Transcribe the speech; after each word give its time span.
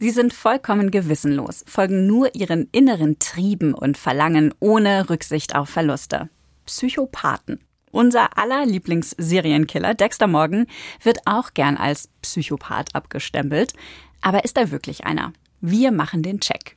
Sie 0.00 0.10
sind 0.10 0.32
vollkommen 0.32 0.92
gewissenlos, 0.92 1.64
folgen 1.66 2.06
nur 2.06 2.32
ihren 2.36 2.68
inneren 2.70 3.18
Trieben 3.18 3.74
und 3.74 3.98
Verlangen 3.98 4.54
ohne 4.60 5.10
Rücksicht 5.10 5.56
auf 5.56 5.70
Verluste. 5.70 6.28
Psychopathen. 6.66 7.58
Unser 7.90 8.38
aller 8.38 8.64
Lieblingsserienkiller 8.64 9.94
Dexter 9.94 10.28
Morgan 10.28 10.66
wird 11.02 11.18
auch 11.24 11.52
gern 11.52 11.76
als 11.76 12.10
Psychopath 12.22 12.94
abgestempelt. 12.94 13.72
Aber 14.20 14.44
ist 14.44 14.56
er 14.56 14.70
wirklich 14.70 15.04
einer? 15.04 15.32
Wir 15.60 15.90
machen 15.90 16.22
den 16.22 16.38
Check. 16.38 16.76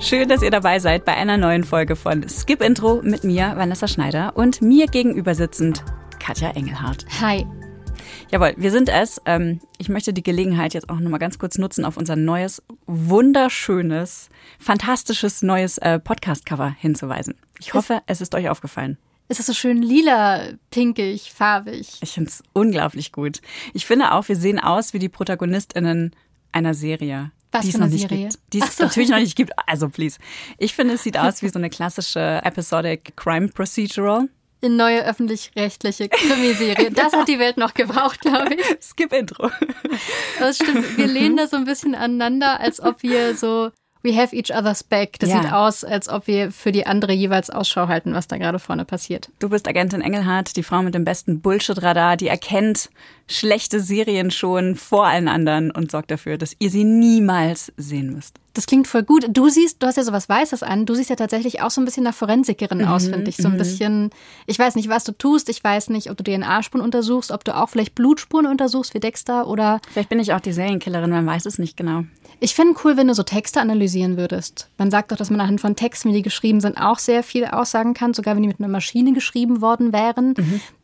Schön, 0.00 0.28
dass 0.28 0.42
ihr 0.42 0.50
dabei 0.50 0.80
seid 0.80 1.06
bei 1.06 1.14
einer 1.14 1.38
neuen 1.38 1.64
Folge 1.64 1.96
von 1.96 2.28
Skip 2.28 2.60
Intro 2.60 3.00
mit 3.02 3.24
mir, 3.24 3.54
Vanessa 3.56 3.88
Schneider, 3.88 4.36
und 4.36 4.60
mir 4.60 4.86
gegenüber 4.86 5.34
sitzend 5.34 5.82
Katja 6.18 6.50
Engelhardt. 6.50 7.06
Hi. 7.22 7.46
Jawohl, 8.34 8.52
wir 8.56 8.72
sind 8.72 8.88
es. 8.88 9.22
Ähm, 9.26 9.60
ich 9.78 9.88
möchte 9.88 10.12
die 10.12 10.24
Gelegenheit 10.24 10.74
jetzt 10.74 10.90
auch 10.90 10.98
nochmal 10.98 11.20
ganz 11.20 11.38
kurz 11.38 11.56
nutzen, 11.56 11.84
auf 11.84 11.96
unser 11.96 12.16
neues, 12.16 12.60
wunderschönes, 12.88 14.28
fantastisches 14.58 15.42
neues 15.42 15.78
äh, 15.78 16.00
Podcast-Cover 16.00 16.74
hinzuweisen. 16.76 17.36
Ich 17.60 17.74
hoffe, 17.74 18.02
es 18.06 18.20
ist 18.20 18.34
euch 18.34 18.48
aufgefallen. 18.48 18.98
Es 19.28 19.38
ist 19.38 19.46
so 19.46 19.52
schön 19.52 19.80
lila, 19.82 20.48
pinkig, 20.72 21.32
farbig. 21.32 22.00
Ich 22.02 22.10
finde 22.10 22.28
es 22.28 22.42
unglaublich 22.52 23.12
gut. 23.12 23.40
Ich 23.72 23.86
finde 23.86 24.10
auch, 24.10 24.26
wir 24.26 24.34
sehen 24.34 24.58
aus 24.58 24.94
wie 24.94 24.98
die 24.98 25.08
ProtagonistInnen 25.08 26.10
einer 26.50 26.74
Serie. 26.74 27.30
Was 27.52 27.66
die 27.66 27.70
für 27.70 27.78
es 27.78 27.82
eine 27.84 27.96
Serie? 27.96 28.18
gibt. 28.30 28.38
Die 28.52 28.58
es 28.58 28.76
so. 28.76 28.82
natürlich 28.82 29.10
noch 29.10 29.20
nicht 29.20 29.36
gibt. 29.36 29.52
Also, 29.68 29.88
please. 29.88 30.18
Ich 30.58 30.74
finde, 30.74 30.94
es 30.94 31.04
sieht 31.04 31.16
aus 31.16 31.40
wie 31.42 31.50
so 31.50 31.60
eine 31.60 31.70
klassische 31.70 32.40
Episodic 32.42 33.16
Crime 33.16 33.46
Procedural. 33.46 34.28
Eine 34.64 34.74
neue 34.74 35.04
öffentlich-rechtliche 35.04 36.08
Krimiserie. 36.08 36.90
Das 36.90 37.12
hat 37.12 37.28
die 37.28 37.38
Welt 37.38 37.56
noch 37.58 37.74
gebraucht, 37.74 38.20
glaube 38.20 38.54
ich. 38.54 38.64
Skip 38.80 39.12
Intro. 39.12 39.50
Das 40.38 40.56
stimmt. 40.56 40.96
Wir 40.96 41.06
lehnen 41.06 41.36
da 41.36 41.46
so 41.46 41.56
ein 41.56 41.64
bisschen 41.64 41.94
aneinander, 41.94 42.60
als 42.60 42.80
ob 42.80 43.02
wir 43.02 43.34
so 43.36 43.70
We 44.06 44.14
have 44.14 44.36
each 44.36 44.54
other's 44.54 44.82
back. 44.82 45.18
Das 45.18 45.30
Ja. 45.30 45.40
sieht 45.42 45.50
aus, 45.52 45.82
als 45.82 46.10
ob 46.10 46.26
wir 46.26 46.50
für 46.52 46.72
die 46.72 46.86
andere 46.86 47.12
jeweils 47.14 47.48
Ausschau 47.48 47.88
halten, 47.88 48.12
was 48.12 48.26
da 48.28 48.36
gerade 48.36 48.58
vorne 48.58 48.84
passiert. 48.84 49.30
Du 49.38 49.48
bist 49.48 49.66
Agentin 49.66 50.02
Engelhardt, 50.02 50.56
die 50.56 50.62
Frau 50.62 50.82
mit 50.82 50.94
dem 50.94 51.04
besten 51.06 51.40
Bullshit-Radar, 51.40 52.18
die 52.18 52.28
erkennt 52.28 52.90
schlechte 53.26 53.80
Serien 53.80 54.30
schon 54.30 54.76
vor 54.76 55.06
allen 55.06 55.28
anderen 55.28 55.70
und 55.70 55.90
sorgt 55.90 56.10
dafür, 56.10 56.38
dass 56.38 56.56
ihr 56.58 56.70
sie 56.70 56.84
niemals 56.84 57.72
sehen 57.76 58.12
müsst. 58.12 58.38
Das 58.54 58.66
klingt 58.66 58.86
voll 58.86 59.02
gut. 59.02 59.26
Du 59.28 59.48
siehst, 59.48 59.82
du 59.82 59.86
hast 59.88 59.96
ja 59.96 60.04
sowas 60.04 60.28
Weißes 60.28 60.62
an. 60.62 60.86
Du 60.86 60.94
siehst 60.94 61.10
ja 61.10 61.16
tatsächlich 61.16 61.60
auch 61.60 61.70
so 61.70 61.80
ein 61.80 61.84
bisschen 61.84 62.04
nach 62.04 62.14
Forensikerin 62.14 62.84
aus, 62.84 63.08
finde 63.08 63.28
ich. 63.28 63.36
So 63.36 63.48
ein 63.48 63.58
bisschen, 63.58 64.10
ich 64.46 64.56
weiß 64.56 64.76
nicht, 64.76 64.88
was 64.88 65.02
du 65.02 65.10
tust. 65.10 65.48
Ich 65.48 65.62
weiß 65.62 65.90
nicht, 65.90 66.08
ob 66.08 66.16
du 66.16 66.22
DNA-Spuren 66.22 66.80
untersuchst, 66.80 67.32
ob 67.32 67.44
du 67.44 67.56
auch 67.56 67.68
vielleicht 67.68 67.96
Blutspuren 67.96 68.46
untersuchst 68.46 68.94
wie 68.94 69.00
Dexter 69.00 69.48
oder 69.48 69.80
Vielleicht 69.90 70.08
bin 70.08 70.20
ich 70.20 70.32
auch 70.34 70.40
die 70.40 70.52
Serienkillerin, 70.52 71.10
man 71.10 71.26
weiß 71.26 71.46
es 71.46 71.58
nicht 71.58 71.76
genau. 71.76 72.04
Ich 72.38 72.54
finde 72.54 72.74
cool, 72.84 72.96
wenn 72.96 73.08
du 73.08 73.14
so 73.14 73.24
Texte 73.24 73.60
analysieren 73.60 74.16
würdest. 74.16 74.68
Man 74.78 74.90
sagt 74.90 75.10
doch, 75.10 75.16
dass 75.16 75.30
man 75.30 75.40
anhand 75.40 75.60
von 75.60 75.74
Texten, 75.74 76.10
wie 76.10 76.14
die 76.14 76.22
geschrieben 76.22 76.60
sind, 76.60 76.76
auch 76.76 77.00
sehr 77.00 77.24
viel 77.24 77.46
aussagen 77.46 77.94
kann, 77.94 78.14
sogar 78.14 78.36
wenn 78.36 78.42
die 78.42 78.48
mit 78.48 78.60
einer 78.60 78.68
Maschine 78.68 79.12
geschrieben 79.12 79.62
worden 79.62 79.92
wären. 79.92 80.34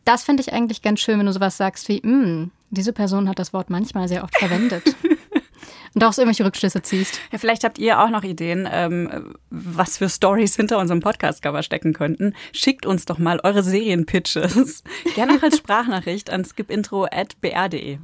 Das 0.04 0.24
finde 0.24 0.42
ich 0.42 0.52
eigentlich 0.52 0.82
ganz 0.82 1.00
schön, 1.00 1.18
wenn 1.18 1.26
du 1.26 1.32
sowas 1.32 1.56
sagst 1.56 1.88
wie, 1.88 1.98
"Hm, 1.98 2.50
diese 2.70 2.92
Person 2.92 3.28
hat 3.28 3.38
das 3.38 3.52
Wort 3.52 3.70
manchmal 3.70 4.08
sehr 4.08 4.24
oft 4.24 4.36
verwendet. 4.38 4.96
Und 5.92 6.02
daraus 6.02 6.18
irgendwelche 6.18 6.44
Rückschlüsse 6.44 6.82
ziehst. 6.82 7.20
Ja, 7.32 7.38
vielleicht 7.38 7.64
habt 7.64 7.78
ihr 7.78 8.00
auch 8.00 8.10
noch 8.10 8.22
Ideen, 8.22 8.68
ähm, 8.70 9.34
was 9.50 9.98
für 9.98 10.08
Stories 10.08 10.54
hinter 10.54 10.78
unserem 10.78 11.00
Podcast-Cover 11.00 11.64
stecken 11.64 11.94
könnten. 11.94 12.34
Schickt 12.52 12.86
uns 12.86 13.06
doch 13.06 13.18
mal 13.18 13.40
eure 13.42 13.64
Serienpitches. 13.64 14.84
Gerne 15.16 15.36
auch 15.36 15.42
als 15.42 15.56
Sprachnachricht 15.58 16.30
an 16.30 16.44
skipintro.br.de. 16.44 17.98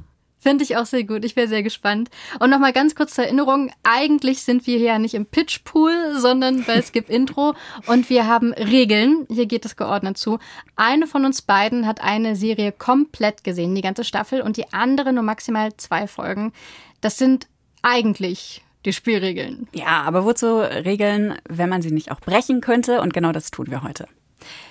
Finde 0.47 0.63
ich 0.63 0.77
auch 0.77 0.85
sehr 0.85 1.03
gut. 1.03 1.25
Ich 1.25 1.35
wäre 1.35 1.49
sehr 1.49 1.61
gespannt. 1.61 2.09
Und 2.39 2.49
nochmal 2.51 2.71
ganz 2.71 2.95
kurz 2.95 3.15
zur 3.15 3.25
Erinnerung. 3.25 3.69
Eigentlich 3.83 4.43
sind 4.43 4.65
wir 4.65 4.77
hier 4.77 4.87
ja 4.87 4.97
nicht 4.97 5.13
im 5.13 5.25
Pitchpool, 5.25 6.13
sondern 6.15 6.63
bei 6.63 6.81
Skip 6.81 7.09
Intro. 7.09 7.53
Und 7.87 8.09
wir 8.09 8.27
haben 8.27 8.53
Regeln. 8.53 9.27
Hier 9.29 9.45
geht 9.45 9.65
es 9.65 9.75
geordnet 9.75 10.17
zu. 10.17 10.39
Eine 10.77 11.05
von 11.05 11.25
uns 11.25 11.41
beiden 11.41 11.85
hat 11.85 11.99
eine 11.99 12.37
Serie 12.37 12.71
komplett 12.71 13.43
gesehen, 13.43 13.75
die 13.75 13.81
ganze 13.81 14.05
Staffel, 14.05 14.41
und 14.41 14.55
die 14.55 14.71
andere 14.71 15.11
nur 15.11 15.23
maximal 15.23 15.75
zwei 15.75 16.07
Folgen. 16.07 16.53
Das 17.01 17.17
sind 17.17 17.47
eigentlich 17.81 18.63
die 18.85 18.93
Spielregeln. 18.93 19.67
Ja, 19.73 20.03
aber 20.03 20.23
wozu 20.23 20.59
Regeln, 20.59 21.37
wenn 21.49 21.67
man 21.67 21.81
sie 21.81 21.91
nicht 21.91 22.09
auch 22.09 22.21
brechen 22.21 22.61
könnte? 22.61 23.01
Und 23.01 23.13
genau 23.13 23.33
das 23.33 23.51
tun 23.51 23.69
wir 23.69 23.83
heute. 23.83 24.07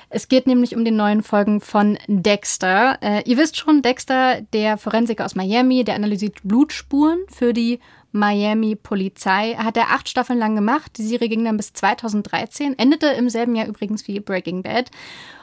Es 0.09 0.29
geht 0.29 0.47
nämlich 0.47 0.77
um 0.77 0.85
die 0.85 0.91
neuen 0.91 1.23
Folgen 1.23 1.61
von 1.61 1.99
Dexter. 2.07 2.99
Äh, 3.03 3.23
ihr 3.29 3.37
wisst 3.37 3.57
schon, 3.57 3.83
Dexter, 3.83 4.41
der 4.53 4.79
Forensiker 4.79 5.25
aus 5.25 5.35
Miami, 5.35 5.85
der 5.85 5.97
analysiert 5.97 6.37
Blutspuren 6.45 7.19
für 7.29 7.53
die 7.53 7.81
Miami-Polizei. 8.13 9.57
Hat 9.57 9.77
er 9.77 9.91
acht 9.91 10.09
Staffeln 10.09 10.39
lang 10.39 10.55
gemacht. 10.55 10.93
Die 10.99 11.07
Serie 11.07 11.29
ging 11.29 11.45
dann 11.45 11.57
bis 11.57 11.73
2013, 11.73 12.79
endete 12.79 13.07
im 13.09 13.29
selben 13.29 13.55
Jahr 13.55 13.67
übrigens 13.67 14.07
wie 14.09 14.21
Breaking 14.21 14.63
Bad. 14.63 14.91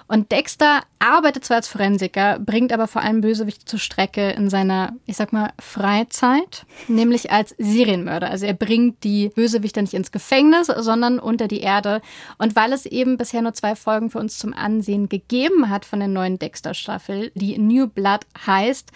Und 0.07 0.31
Dexter 0.31 0.81
arbeitet 0.99 1.45
zwar 1.45 1.57
als 1.57 1.67
Forensiker, 1.67 2.37
bringt 2.39 2.73
aber 2.73 2.87
vor 2.87 3.01
allem 3.01 3.21
Bösewichte 3.21 3.65
zur 3.65 3.79
Strecke 3.79 4.31
in 4.31 4.49
seiner, 4.49 4.93
ich 5.05 5.15
sag 5.15 5.31
mal, 5.33 5.53
Freizeit, 5.59 6.65
nämlich 6.87 7.31
als 7.31 7.55
Serienmörder. 7.57 8.29
Also 8.29 8.45
er 8.45 8.53
bringt 8.53 9.03
die 9.03 9.29
Bösewichte 9.29 9.81
nicht 9.81 9.93
ins 9.93 10.11
Gefängnis, 10.11 10.67
sondern 10.67 11.19
unter 11.19 11.47
die 11.47 11.61
Erde. 11.61 12.01
Und 12.37 12.55
weil 12.55 12.73
es 12.73 12.85
eben 12.85 13.17
bisher 13.17 13.41
nur 13.41 13.53
zwei 13.53 13.75
Folgen 13.75 14.09
für 14.09 14.19
uns 14.19 14.37
zum 14.37 14.53
Ansehen 14.53 15.09
gegeben 15.09 15.69
hat 15.69 15.85
von 15.85 15.99
der 15.99 16.09
neuen 16.09 16.37
Dexter-Staffel, 16.37 17.31
die 17.35 17.57
New 17.57 17.87
Blood 17.87 18.21
heißt, 18.45 18.91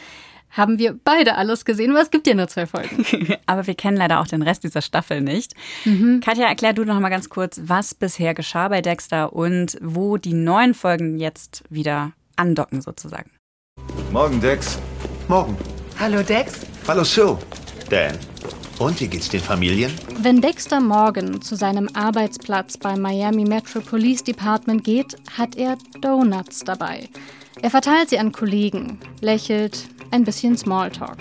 haben 0.50 0.80
wir 0.80 0.98
beide 1.04 1.36
alles 1.36 1.66
gesehen, 1.66 1.92
aber 1.92 2.02
es 2.02 2.10
gibt 2.10 2.28
ja 2.28 2.34
nur 2.34 2.48
zwei 2.48 2.66
Folgen. 2.66 3.06
Aber 3.46 3.68
wir 3.68 3.76
kennen 3.76 3.98
leider 3.98 4.20
auch 4.20 4.28
den 4.28 4.42
Rest 4.42 4.64
dieser 4.64 4.82
Staffel 4.82 5.22
nicht. 5.22 5.54
Katja, 6.22 6.48
erklär 6.48 6.74
du 6.74 6.84
noch 6.84 7.00
mal 7.00 7.10
ganz 7.10 7.30
kurz, 7.30 7.62
was 7.64 7.94
bisher 7.94 8.34
geschah 8.34 8.68
bei 8.68 8.82
Dexter 8.82 9.34
und 9.34 9.78
wo 9.82 10.18
die 10.18 10.34
neuen 10.34 10.74
Folgen 10.74 11.18
jetzt 11.18 11.64
wieder 11.70 12.14
andocken 12.36 12.82
sozusagen. 12.82 13.32
Morgen, 14.12 14.42
Dex. 14.42 14.80
Morgen. 15.28 15.58
Hallo 16.00 16.22
Dex. 16.24 16.62
Hallo, 16.88 17.04
Sue. 17.04 17.38
Dan. 17.90 18.18
Und 18.80 19.00
wie 19.02 19.08
geht's 19.08 19.30
den 19.30 19.42
Familien? 19.42 19.92
Wenn 20.22 20.40
Dexter 20.40 20.80
Morgan 20.80 21.42
zu 21.42 21.56
seinem 21.56 21.90
Arbeitsplatz 21.94 22.78
beim 22.78 23.02
Miami 23.02 23.44
Metro 23.44 23.80
Police 23.82 24.24
Department 24.24 24.84
geht, 24.84 25.18
hat 25.36 25.56
er 25.56 25.78
Donuts 26.02 26.60
dabei. 26.60 27.10
Er 27.62 27.72
verteilt 27.72 28.10
sie 28.10 28.20
an 28.20 28.32
Kollegen, 28.32 29.00
lächelt, 29.20 29.88
ein 30.12 30.24
bisschen 30.24 30.58
Smalltalk. 30.58 31.18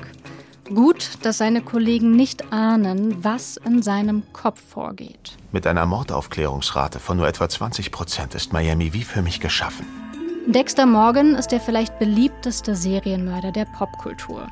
Gut, 0.68 1.10
dass 1.22 1.38
seine 1.38 1.62
Kollegen 1.62 2.14
nicht 2.16 2.52
ahnen, 2.52 3.24
was 3.24 3.56
in 3.56 3.82
seinem 3.82 4.22
Kopf 4.32 4.60
vorgeht. 4.60 5.36
Mit 5.52 5.66
einer 5.66 5.86
Mordaufklärungsrate 5.86 6.98
von 6.98 7.16
nur 7.16 7.28
etwa 7.28 7.48
20 7.48 7.90
Prozent 7.90 8.34
ist 8.34 8.52
Miami 8.52 8.92
wie 8.92 9.04
für 9.04 9.22
mich 9.22 9.40
geschaffen. 9.40 9.86
Dexter 10.46 10.86
Morgan 10.86 11.34
ist 11.34 11.48
der 11.48 11.60
vielleicht 11.60 11.98
beliebteste 11.98 12.76
Serienmörder 12.76 13.52
der 13.52 13.64
Popkultur. 13.64 14.46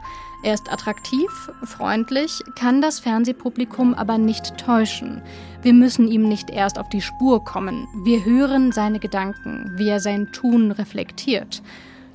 Er 0.45 0.53
ist 0.53 0.71
attraktiv, 0.71 1.51
freundlich, 1.63 2.43
kann 2.55 2.83
das 2.83 3.01
Fernsehpublikum 3.01 3.95
aber 3.95 4.19
nicht 4.19 4.59
täuschen. 4.59 5.23
Wir 5.63 5.73
müssen 5.73 6.07
ihm 6.07 6.29
nicht 6.29 6.51
erst 6.51 6.79
auf 6.79 6.91
die 6.91 7.01
Spur 7.01 7.43
kommen. 7.43 7.89
Wir 8.05 8.23
hören 8.27 8.71
seine 8.71 8.99
Gedanken, 8.99 9.73
wie 9.77 9.89
er 9.89 10.01
sein 10.01 10.31
Tun 10.33 10.71
reflektiert. 10.71 11.63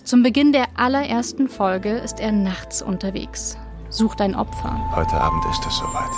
Zum 0.04 0.22
Beginn 0.22 0.52
der 0.52 0.68
allerersten 0.76 1.50
Folge 1.50 1.90
ist 1.90 2.20
er 2.20 2.32
nachts 2.32 2.84
unterwegs, 2.84 3.58
sucht 3.90 4.22
ein 4.22 4.36
Opfer. 4.36 4.80
Heute 4.96 5.20
Abend 5.20 5.44
ist 5.50 5.66
es 5.66 5.78
soweit. 5.78 6.12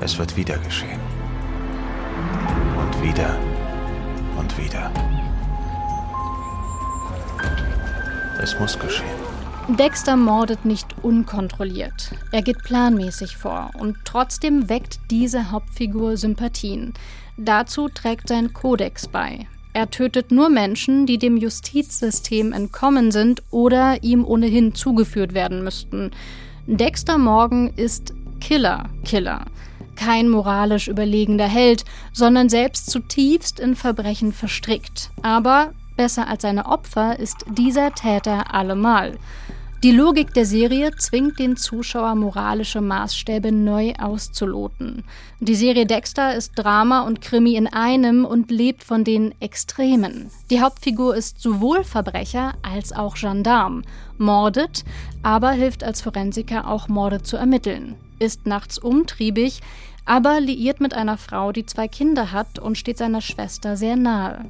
Es 0.00 0.16
wird 0.16 0.36
wieder 0.36 0.58
geschehen. 0.58 1.00
Und 2.78 3.02
wieder. 3.02 3.36
Und 4.38 4.56
wieder. 4.58 4.92
Es 8.42 8.58
muss 8.58 8.78
geschehen. 8.78 9.06
Dexter 9.68 10.16
mordet 10.16 10.64
nicht 10.64 10.86
unkontrolliert. 11.02 12.10
Er 12.32 12.42
geht 12.42 12.58
planmäßig 12.64 13.36
vor 13.36 13.70
und 13.78 13.96
trotzdem 14.04 14.68
weckt 14.68 14.98
diese 15.10 15.50
Hauptfigur 15.50 16.16
Sympathien. 16.18 16.92
Dazu 17.38 17.88
trägt 17.88 18.28
sein 18.28 18.52
Kodex 18.52 19.08
bei. 19.08 19.46
Er 19.72 19.90
tötet 19.90 20.30
nur 20.30 20.50
Menschen, 20.50 21.06
die 21.06 21.18
dem 21.18 21.36
Justizsystem 21.36 22.52
entkommen 22.52 23.10
sind 23.10 23.42
oder 23.50 24.02
ihm 24.04 24.24
ohnehin 24.24 24.74
zugeführt 24.74 25.32
werden 25.32 25.64
müssten. 25.64 26.10
Dexter 26.66 27.18
Morgan 27.18 27.72
ist 27.74 28.12
Killer, 28.40 28.90
Killer. 29.04 29.46
Kein 29.96 30.28
moralisch 30.28 30.88
überlegender 30.88 31.48
Held, 31.48 31.84
sondern 32.12 32.48
selbst 32.48 32.90
zutiefst 32.90 33.58
in 33.58 33.76
Verbrechen 33.76 34.32
verstrickt. 34.32 35.10
Aber 35.22 35.72
besser 35.96 36.28
als 36.28 36.42
seine 36.42 36.66
Opfer 36.66 37.18
ist 37.18 37.44
dieser 37.48 37.94
Täter 37.94 38.54
allemal. 38.54 39.18
Die 39.84 39.92
Logik 39.92 40.32
der 40.32 40.46
Serie 40.46 40.92
zwingt 40.96 41.38
den 41.38 41.58
Zuschauer, 41.58 42.14
moralische 42.14 42.80
Maßstäbe 42.80 43.52
neu 43.52 43.92
auszuloten. 44.00 45.04
Die 45.40 45.54
Serie 45.54 45.84
Dexter 45.84 46.34
ist 46.34 46.52
Drama 46.54 47.02
und 47.02 47.20
Krimi 47.20 47.54
in 47.54 47.66
einem 47.66 48.24
und 48.24 48.50
lebt 48.50 48.82
von 48.82 49.04
den 49.04 49.34
Extremen. 49.42 50.30
Die 50.48 50.62
Hauptfigur 50.62 51.14
ist 51.14 51.38
sowohl 51.38 51.84
Verbrecher 51.84 52.54
als 52.62 52.92
auch 52.94 53.14
Gendarm, 53.14 53.82
mordet, 54.16 54.86
aber 55.22 55.50
hilft 55.50 55.84
als 55.84 56.00
Forensiker 56.00 56.66
auch 56.66 56.88
Morde 56.88 57.20
zu 57.20 57.36
ermitteln, 57.36 57.96
ist 58.18 58.46
nachts 58.46 58.78
umtriebig, 58.78 59.60
aber 60.06 60.40
liiert 60.40 60.80
mit 60.80 60.94
einer 60.94 61.18
Frau, 61.18 61.52
die 61.52 61.66
zwei 61.66 61.88
Kinder 61.88 62.32
hat 62.32 62.58
und 62.58 62.78
steht 62.78 62.96
seiner 62.96 63.20
Schwester 63.20 63.76
sehr 63.76 63.96
nahe. 63.96 64.46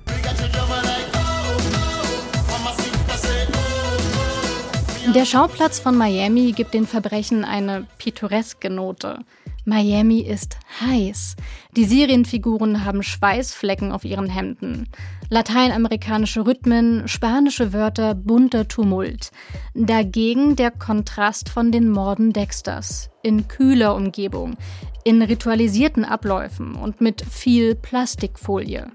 Der 5.13 5.27
Schauplatz 5.27 5.79
von 5.79 5.99
Miami 5.99 6.53
gibt 6.53 6.73
den 6.73 6.87
Verbrechen 6.87 7.45
eine 7.45 7.87
pittoreske 7.99 8.71
Note. 8.71 9.19
Miami 9.67 10.21
ist 10.21 10.57
heiß. 10.81 11.37
Die 11.77 11.85
Serienfiguren 11.85 12.87
haben 12.87 13.03
Schweißflecken 13.03 13.93
auf 13.93 14.05
ihren 14.05 14.31
Hemden. 14.31 14.89
Lateinamerikanische 15.29 16.47
Rhythmen, 16.47 17.07
spanische 17.07 17.75
Wörter, 17.75 18.15
bunter 18.15 18.67
Tumult. 18.67 19.31
Dagegen 19.75 20.57
der 20.57 20.71
Kontrast 20.71 21.51
von 21.51 21.71
den 21.71 21.91
Morden 21.91 22.33
Dexters. 22.33 23.11
In 23.23 23.47
kühler 23.47 23.95
Umgebung, 23.95 24.57
in 25.05 25.21
ritualisierten 25.21 26.07
Abläufen 26.07 26.77
und 26.77 27.03
mit 27.03 27.23
viel 27.31 27.75
Plastikfolie. 27.75 28.91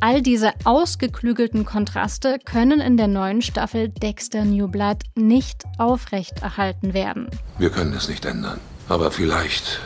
All 0.00 0.22
diese 0.22 0.52
ausgeklügelten 0.64 1.64
Kontraste 1.64 2.38
können 2.44 2.80
in 2.80 2.96
der 2.96 3.08
neuen 3.08 3.42
Staffel 3.42 3.88
Dexter 3.88 4.44
New 4.44 4.68
Blood 4.68 4.98
nicht 5.14 5.64
aufrechterhalten 5.78 6.94
werden. 6.94 7.28
Wir 7.58 7.70
können 7.70 7.94
es 7.94 8.08
nicht 8.08 8.24
ändern, 8.24 8.60
aber 8.88 9.10
vielleicht 9.10 9.80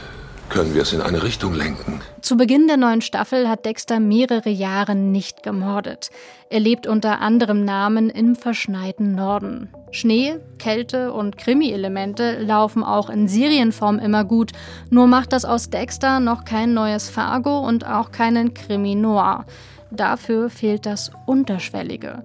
können 0.49 0.75
wir 0.75 0.83
es 0.83 0.93
in 0.93 1.03
eine 1.03 1.23
Richtung 1.23 1.55
lenken. 1.55 2.01
Zu 2.23 2.37
Beginn 2.37 2.67
der 2.67 2.77
neuen 2.77 3.03
Staffel 3.03 3.49
hat 3.49 3.67
Dexter 3.67 4.01
mehrere 4.01 4.49
Jahre 4.49 4.95
nicht 4.95 5.43
gemordet. 5.43 6.11
Er 6.51 6.61
lebt 6.61 6.87
unter 6.87 7.21
anderem 7.21 7.65
Namen 7.65 8.09
im 8.09 8.35
verschneiten 8.35 9.15
Norden. 9.15 9.69
Schnee, 9.91 10.37
Kälte 10.59 11.13
und 11.13 11.37
Krimi-Elemente 11.37 12.41
laufen 12.41 12.83
auch 12.83 13.11
in 13.11 13.29
Serienform 13.29 13.99
immer 13.99 14.25
gut, 14.25 14.53
nur 14.91 15.07
macht 15.07 15.33
das 15.33 15.45
aus 15.45 15.71
Dexter 15.71 16.21
noch 16.21 16.45
kein 16.45 16.75
neues 16.75 17.11
Fargo 17.11 17.61
und 17.61 17.87
auch 17.87 18.11
keinen 18.11 18.55
Krimi 18.55 18.95
Noir. 18.95 19.45
Dafür 19.91 20.51
fehlt 20.51 20.87
das 20.87 21.11
Unterschwellige. 21.27 22.23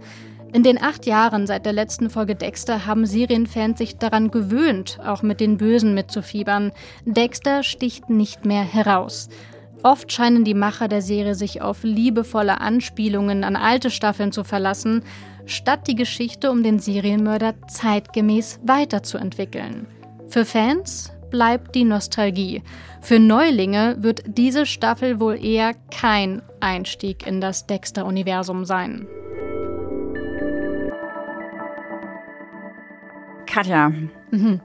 In 0.53 0.61
den 0.61 0.79
acht 0.79 1.07
Jahren 1.07 1.47
seit 1.47 1.65
der 1.65 1.73
letzten 1.73 2.11
Folge 2.11 2.35
Dexter 2.35 2.85
haben 2.85 3.07
Serienfans 3.07 3.79
sich 3.79 3.97
daran 3.97 4.29
gewöhnt, 4.29 4.99
auch 5.03 5.23
mit 5.23 5.39
den 5.39 5.57
Bösen 5.57 5.95
mitzufiebern. 5.95 6.71
Dexter 7.05 7.63
sticht 7.63 8.11
nicht 8.11 8.45
mehr 8.45 8.63
heraus. 8.63 9.29
Oft 9.81 10.11
scheinen 10.11 10.43
die 10.43 10.53
Macher 10.53 10.87
der 10.87 11.01
Serie 11.01 11.33
sich 11.33 11.61
auf 11.61 11.83
liebevolle 11.83 12.61
Anspielungen 12.61 13.43
an 13.43 13.55
alte 13.55 13.89
Staffeln 13.89 14.31
zu 14.31 14.43
verlassen, 14.43 15.03
statt 15.45 15.87
die 15.87 15.95
Geschichte 15.95 16.51
um 16.51 16.61
den 16.61 16.77
Serienmörder 16.77 17.55
zeitgemäß 17.67 18.59
weiterzuentwickeln. 18.63 19.87
Für 20.27 20.45
Fans 20.45 21.12
bleibt 21.33 21.73
die 21.73 21.83
Nostalgie. 21.83 22.61
Für 23.01 23.17
Neulinge 23.17 23.95
wird 23.97 24.21
diese 24.27 24.67
Staffel 24.67 25.19
wohl 25.19 25.43
eher 25.43 25.73
kein 25.89 26.43
Einstieg 26.59 27.25
in 27.25 27.41
das 27.41 27.65
Dexter-Universum 27.65 28.65
sein. 28.65 29.07
Katja, 33.47 33.91
mhm. 34.29 34.61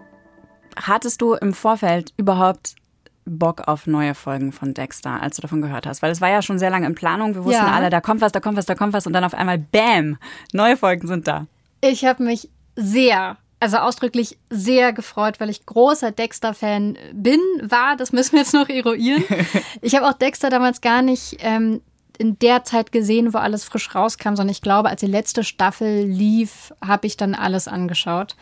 hattest 0.76 1.22
du 1.22 1.32
im 1.32 1.54
Vorfeld 1.54 2.12
überhaupt 2.18 2.76
Bock 3.24 3.66
auf 3.66 3.86
neue 3.86 4.14
Folgen 4.14 4.52
von 4.52 4.74
Dexter, 4.74 5.22
als 5.22 5.36
du 5.36 5.42
davon 5.42 5.62
gehört 5.62 5.86
hast? 5.86 6.02
Weil 6.02 6.10
es 6.10 6.20
war 6.20 6.28
ja 6.28 6.42
schon 6.42 6.58
sehr 6.58 6.70
lange 6.70 6.86
in 6.86 6.94
Planung. 6.94 7.34
Wir 7.34 7.44
wussten 7.44 7.64
ja. 7.64 7.72
alle, 7.72 7.88
da 7.88 8.02
kommt 8.02 8.20
was, 8.20 8.32
da 8.32 8.40
kommt 8.40 8.58
was, 8.58 8.66
da 8.66 8.74
kommt 8.74 8.92
was 8.92 9.06
und 9.06 9.14
dann 9.14 9.24
auf 9.24 9.32
einmal, 9.32 9.56
bam, 9.56 10.18
neue 10.52 10.76
Folgen 10.76 11.08
sind 11.08 11.26
da. 11.26 11.46
Ich 11.80 12.04
habe 12.04 12.22
mich 12.22 12.50
sehr 12.76 13.38
also 13.60 13.78
ausdrücklich 13.78 14.38
sehr 14.50 14.92
gefreut, 14.92 15.40
weil 15.40 15.50
ich 15.50 15.66
großer 15.66 16.12
Dexter-Fan 16.12 16.96
bin, 17.12 17.40
war. 17.62 17.96
Das 17.96 18.12
müssen 18.12 18.32
wir 18.32 18.40
jetzt 18.40 18.54
noch 18.54 18.68
eruieren. 18.68 19.24
Ich 19.80 19.94
habe 19.94 20.08
auch 20.08 20.12
Dexter 20.12 20.50
damals 20.50 20.80
gar 20.80 21.02
nicht 21.02 21.36
ähm, 21.40 21.80
in 22.18 22.38
der 22.38 22.64
Zeit 22.64 22.92
gesehen, 22.92 23.32
wo 23.32 23.38
alles 23.38 23.64
frisch 23.64 23.94
rauskam, 23.94 24.34
sondern 24.34 24.50
ich 24.50 24.62
glaube, 24.62 24.88
als 24.88 25.00
die 25.00 25.06
letzte 25.06 25.44
Staffel 25.44 26.04
lief, 26.04 26.72
habe 26.84 27.06
ich 27.06 27.16
dann 27.16 27.34
alles 27.34 27.68
angeschaut. 27.68 28.36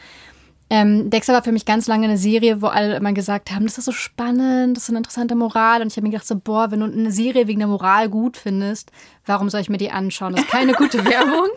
Ähm, 0.69 1.11
Dexter 1.11 1.33
war 1.33 1.45
für 1.45 1.53
mich 1.53 1.65
ganz 1.65 1.87
lange 1.87 2.07
eine 2.07 2.19
Serie, 2.19 2.61
wo 2.61 2.67
alle 2.67 2.97
immer 2.97 3.13
gesagt 3.13 3.53
haben, 3.53 3.67
das 3.67 3.79
ist 3.79 3.85
so 3.85 3.93
spannend, 3.93 4.77
das 4.77 4.85
ist 4.85 4.89
eine 4.89 4.99
interessante 4.99 5.37
Moral. 5.37 5.81
Und 5.81 5.89
ich 5.89 5.97
habe 5.97 6.05
mir 6.07 6.11
gedacht, 6.11 6.27
so, 6.27 6.37
boah, 6.37 6.71
wenn 6.71 6.81
du 6.81 6.87
eine 6.87 7.13
Serie 7.13 7.47
wegen 7.47 7.61
der 7.61 7.69
Moral 7.69 8.09
gut 8.09 8.37
findest, 8.37 8.91
warum 9.27 9.49
soll 9.49 9.61
ich 9.61 9.69
mir 9.69 9.79
die 9.79 9.93
anschauen? 9.93 10.35
Das 10.35 10.45
ist 10.45 10.51
keine 10.51 10.73
gute 10.73 11.05
Werbung. 11.05 11.49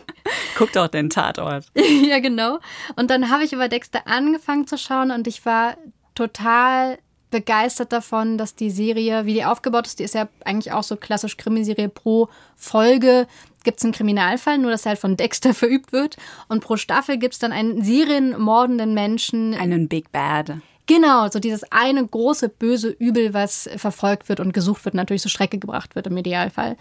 Guck 0.56 0.72
doch 0.72 0.86
den 0.86 1.10
Tatort. 1.10 1.66
ja, 2.08 2.20
genau. 2.20 2.58
Und 2.94 3.10
dann 3.10 3.30
habe 3.30 3.42
ich 3.42 3.52
über 3.52 3.68
Dexter 3.68 4.06
angefangen 4.06 4.68
zu 4.68 4.78
schauen 4.78 5.10
und 5.10 5.26
ich 5.26 5.44
war 5.44 5.76
total 6.14 6.98
begeistert 7.30 7.92
davon, 7.92 8.38
dass 8.38 8.54
die 8.54 8.70
Serie, 8.70 9.24
wie 9.24 9.34
die 9.34 9.44
aufgebaut 9.44 9.86
ist, 9.86 9.98
die 9.98 10.04
ist 10.04 10.14
ja 10.14 10.28
eigentlich 10.44 10.72
auch 10.72 10.82
so 10.82 10.96
klassisch 10.96 11.36
Krimiserie 11.36 11.88
pro 11.88 12.28
Folge 12.56 13.26
gibt 13.64 13.78
es 13.78 13.84
einen 13.84 13.92
Kriminalfall, 13.92 14.58
nur 14.58 14.70
dass 14.70 14.86
er 14.86 14.90
halt 14.90 14.98
von 14.98 15.16
Dexter 15.16 15.54
verübt 15.54 15.92
wird. 15.92 16.16
Und 16.48 16.62
pro 16.62 16.76
Staffel 16.76 17.18
gibt 17.18 17.34
es 17.34 17.40
dann 17.40 17.52
einen 17.52 17.82
serienmordenden 17.82 18.94
Menschen. 18.94 19.54
Einen 19.54 19.88
Big 19.88 20.12
Bad. 20.12 20.58
Genau, 20.86 21.28
so 21.28 21.38
dieses 21.38 21.62
eine 21.70 22.04
große 22.04 22.48
böse 22.48 22.88
Übel, 22.88 23.32
was 23.32 23.70
verfolgt 23.76 24.28
wird 24.28 24.40
und 24.40 24.52
gesucht 24.52 24.84
wird, 24.84 24.94
natürlich 24.94 25.22
zur 25.22 25.30
Strecke 25.30 25.58
gebracht 25.58 25.94
wird 25.94 26.08
im 26.08 26.16
Idealfall. 26.16 26.76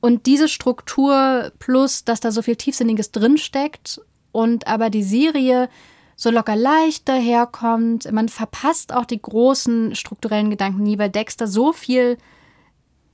Und 0.00 0.26
diese 0.26 0.46
Struktur 0.46 1.52
plus, 1.58 2.04
dass 2.04 2.20
da 2.20 2.30
so 2.30 2.42
viel 2.42 2.56
Tiefsinniges 2.56 3.12
drinsteckt 3.12 4.00
und 4.30 4.66
aber 4.66 4.90
die 4.90 5.02
Serie 5.02 5.70
so 6.16 6.30
locker 6.30 6.56
leicht 6.56 7.08
daherkommt. 7.08 8.10
Man 8.10 8.28
verpasst 8.28 8.92
auch 8.92 9.04
die 9.04 9.20
großen 9.20 9.94
strukturellen 9.94 10.50
Gedanken 10.50 10.82
nie, 10.82 10.98
weil 10.98 11.10
Dexter 11.10 11.46
so 11.46 11.72
viel 11.72 12.18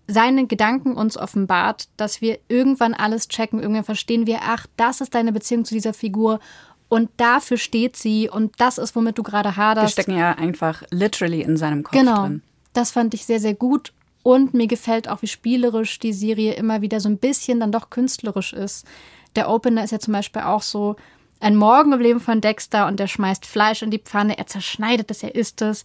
seine 0.06 0.46
Gedanken 0.46 0.96
uns 0.96 1.16
offenbart, 1.16 1.88
dass 1.96 2.20
wir 2.20 2.38
irgendwann 2.48 2.94
alles 2.94 3.28
checken, 3.28 3.60
irgendwann 3.60 3.84
verstehen 3.84 4.26
wir, 4.26 4.40
ach, 4.42 4.66
das 4.76 5.00
ist 5.00 5.14
deine 5.14 5.32
Beziehung 5.32 5.64
zu 5.64 5.74
dieser 5.74 5.94
Figur 5.94 6.40
und 6.88 7.08
dafür 7.16 7.56
steht 7.56 7.96
sie 7.96 8.28
und 8.28 8.52
das 8.58 8.78
ist, 8.78 8.94
womit 8.94 9.18
du 9.18 9.22
gerade 9.22 9.56
haderst. 9.56 9.96
Wir 9.96 10.02
stecken 10.02 10.18
ja 10.18 10.32
einfach 10.32 10.82
literally 10.90 11.42
in 11.42 11.56
seinem 11.56 11.82
Kopf 11.82 11.98
genau. 11.98 12.22
drin. 12.22 12.42
Das 12.72 12.90
fand 12.90 13.14
ich 13.14 13.24
sehr, 13.24 13.40
sehr 13.40 13.54
gut 13.54 13.92
und 14.22 14.54
mir 14.54 14.66
gefällt 14.66 15.08
auch, 15.08 15.22
wie 15.22 15.28
spielerisch 15.28 15.98
die 15.98 16.12
Serie 16.12 16.54
immer 16.54 16.82
wieder 16.82 17.00
so 17.00 17.08
ein 17.08 17.18
bisschen 17.18 17.60
dann 17.60 17.72
doch 17.72 17.90
künstlerisch 17.90 18.52
ist. 18.52 18.86
Der 19.36 19.48
Opener 19.48 19.84
ist 19.84 19.92
ja 19.92 19.98
zum 19.98 20.12
Beispiel 20.12 20.42
auch 20.42 20.62
so, 20.62 20.96
ein 21.42 21.56
Morgen 21.56 21.92
im 21.92 22.00
Leben 22.00 22.20
von 22.20 22.40
Dexter 22.40 22.86
und 22.86 23.00
der 23.00 23.08
schmeißt 23.08 23.44
Fleisch 23.46 23.82
in 23.82 23.90
die 23.90 23.98
Pfanne, 23.98 24.38
er 24.38 24.46
zerschneidet 24.46 25.10
es, 25.10 25.24
er 25.24 25.34
isst 25.34 25.60
es. 25.60 25.82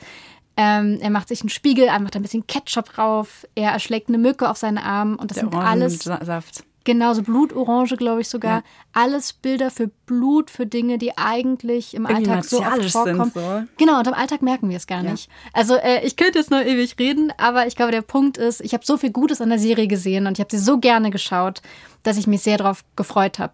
Ähm, 0.58 0.98
er 1.02 1.12
macht 1.12 1.28
sich 1.28 1.42
einen 1.42 1.50
Spiegel, 1.50 1.86
er 1.86 2.00
macht 2.00 2.16
ein 2.16 2.24
bisschen 2.24 2.48
Ketchup 2.48 2.92
drauf, 2.92 3.46
er 3.54 3.72
erschlägt 3.72 4.10
eine 4.10 4.18
Mücke 4.18 4.50
auf 4.50 4.58
seinen 4.58 4.80
Arm 4.80 5.16
und 5.16 5.30
das 5.30 5.38
der 5.38 5.50
sind 5.50 5.56
alles. 5.56 6.00
Saft. 6.00 6.64
Genau, 6.88 7.14
so 7.14 7.22
Blutorange, 7.22 7.98
glaube 7.98 8.22
ich 8.22 8.30
sogar. 8.30 8.60
Ja. 8.60 8.64
Alles 8.94 9.34
Bilder 9.34 9.72
für 9.72 9.90
Blut, 10.06 10.50
für 10.50 10.66
Dinge, 10.66 10.98
die 10.98 11.18
eigentlich 11.18 11.94
im 11.94 12.06
Irgendwie 12.06 12.30
Alltag 12.30 12.46
so 12.46 12.60
oft 12.62 12.92
vorkommen. 12.92 13.32
So. 13.36 13.64
Genau, 13.78 14.00
und 14.00 14.08
im 14.08 14.14
Alltag 14.14 14.42
merken 14.42 14.70
wir 14.70 14.78
es 14.78 14.88
gar 14.88 15.04
ja. 15.04 15.12
nicht. 15.12 15.30
Also 15.52 15.76
äh, 15.76 16.06
ich 16.06 16.16
könnte 16.16 16.40
jetzt 16.40 16.50
noch 16.50 16.62
ewig 16.62 16.98
reden, 16.98 17.34
aber 17.38 17.68
ich 17.68 17.76
glaube, 17.76 17.92
der 17.92 18.04
Punkt 18.04 18.38
ist, 18.38 18.62
ich 18.62 18.74
habe 18.74 18.86
so 18.86 18.96
viel 18.96 19.12
Gutes 19.12 19.42
an 19.42 19.50
der 19.50 19.60
Serie 19.60 19.88
gesehen 19.88 20.28
und 20.28 20.38
ich 20.38 20.40
habe 20.40 20.56
sie 20.56 20.64
so 20.64 20.78
gerne 20.78 21.12
geschaut, 21.12 21.62
dass 22.04 22.16
ich 22.16 22.26
mich 22.26 22.42
sehr 22.42 22.58
darauf 22.58 22.86
gefreut 22.96 23.38
habe. 23.38 23.52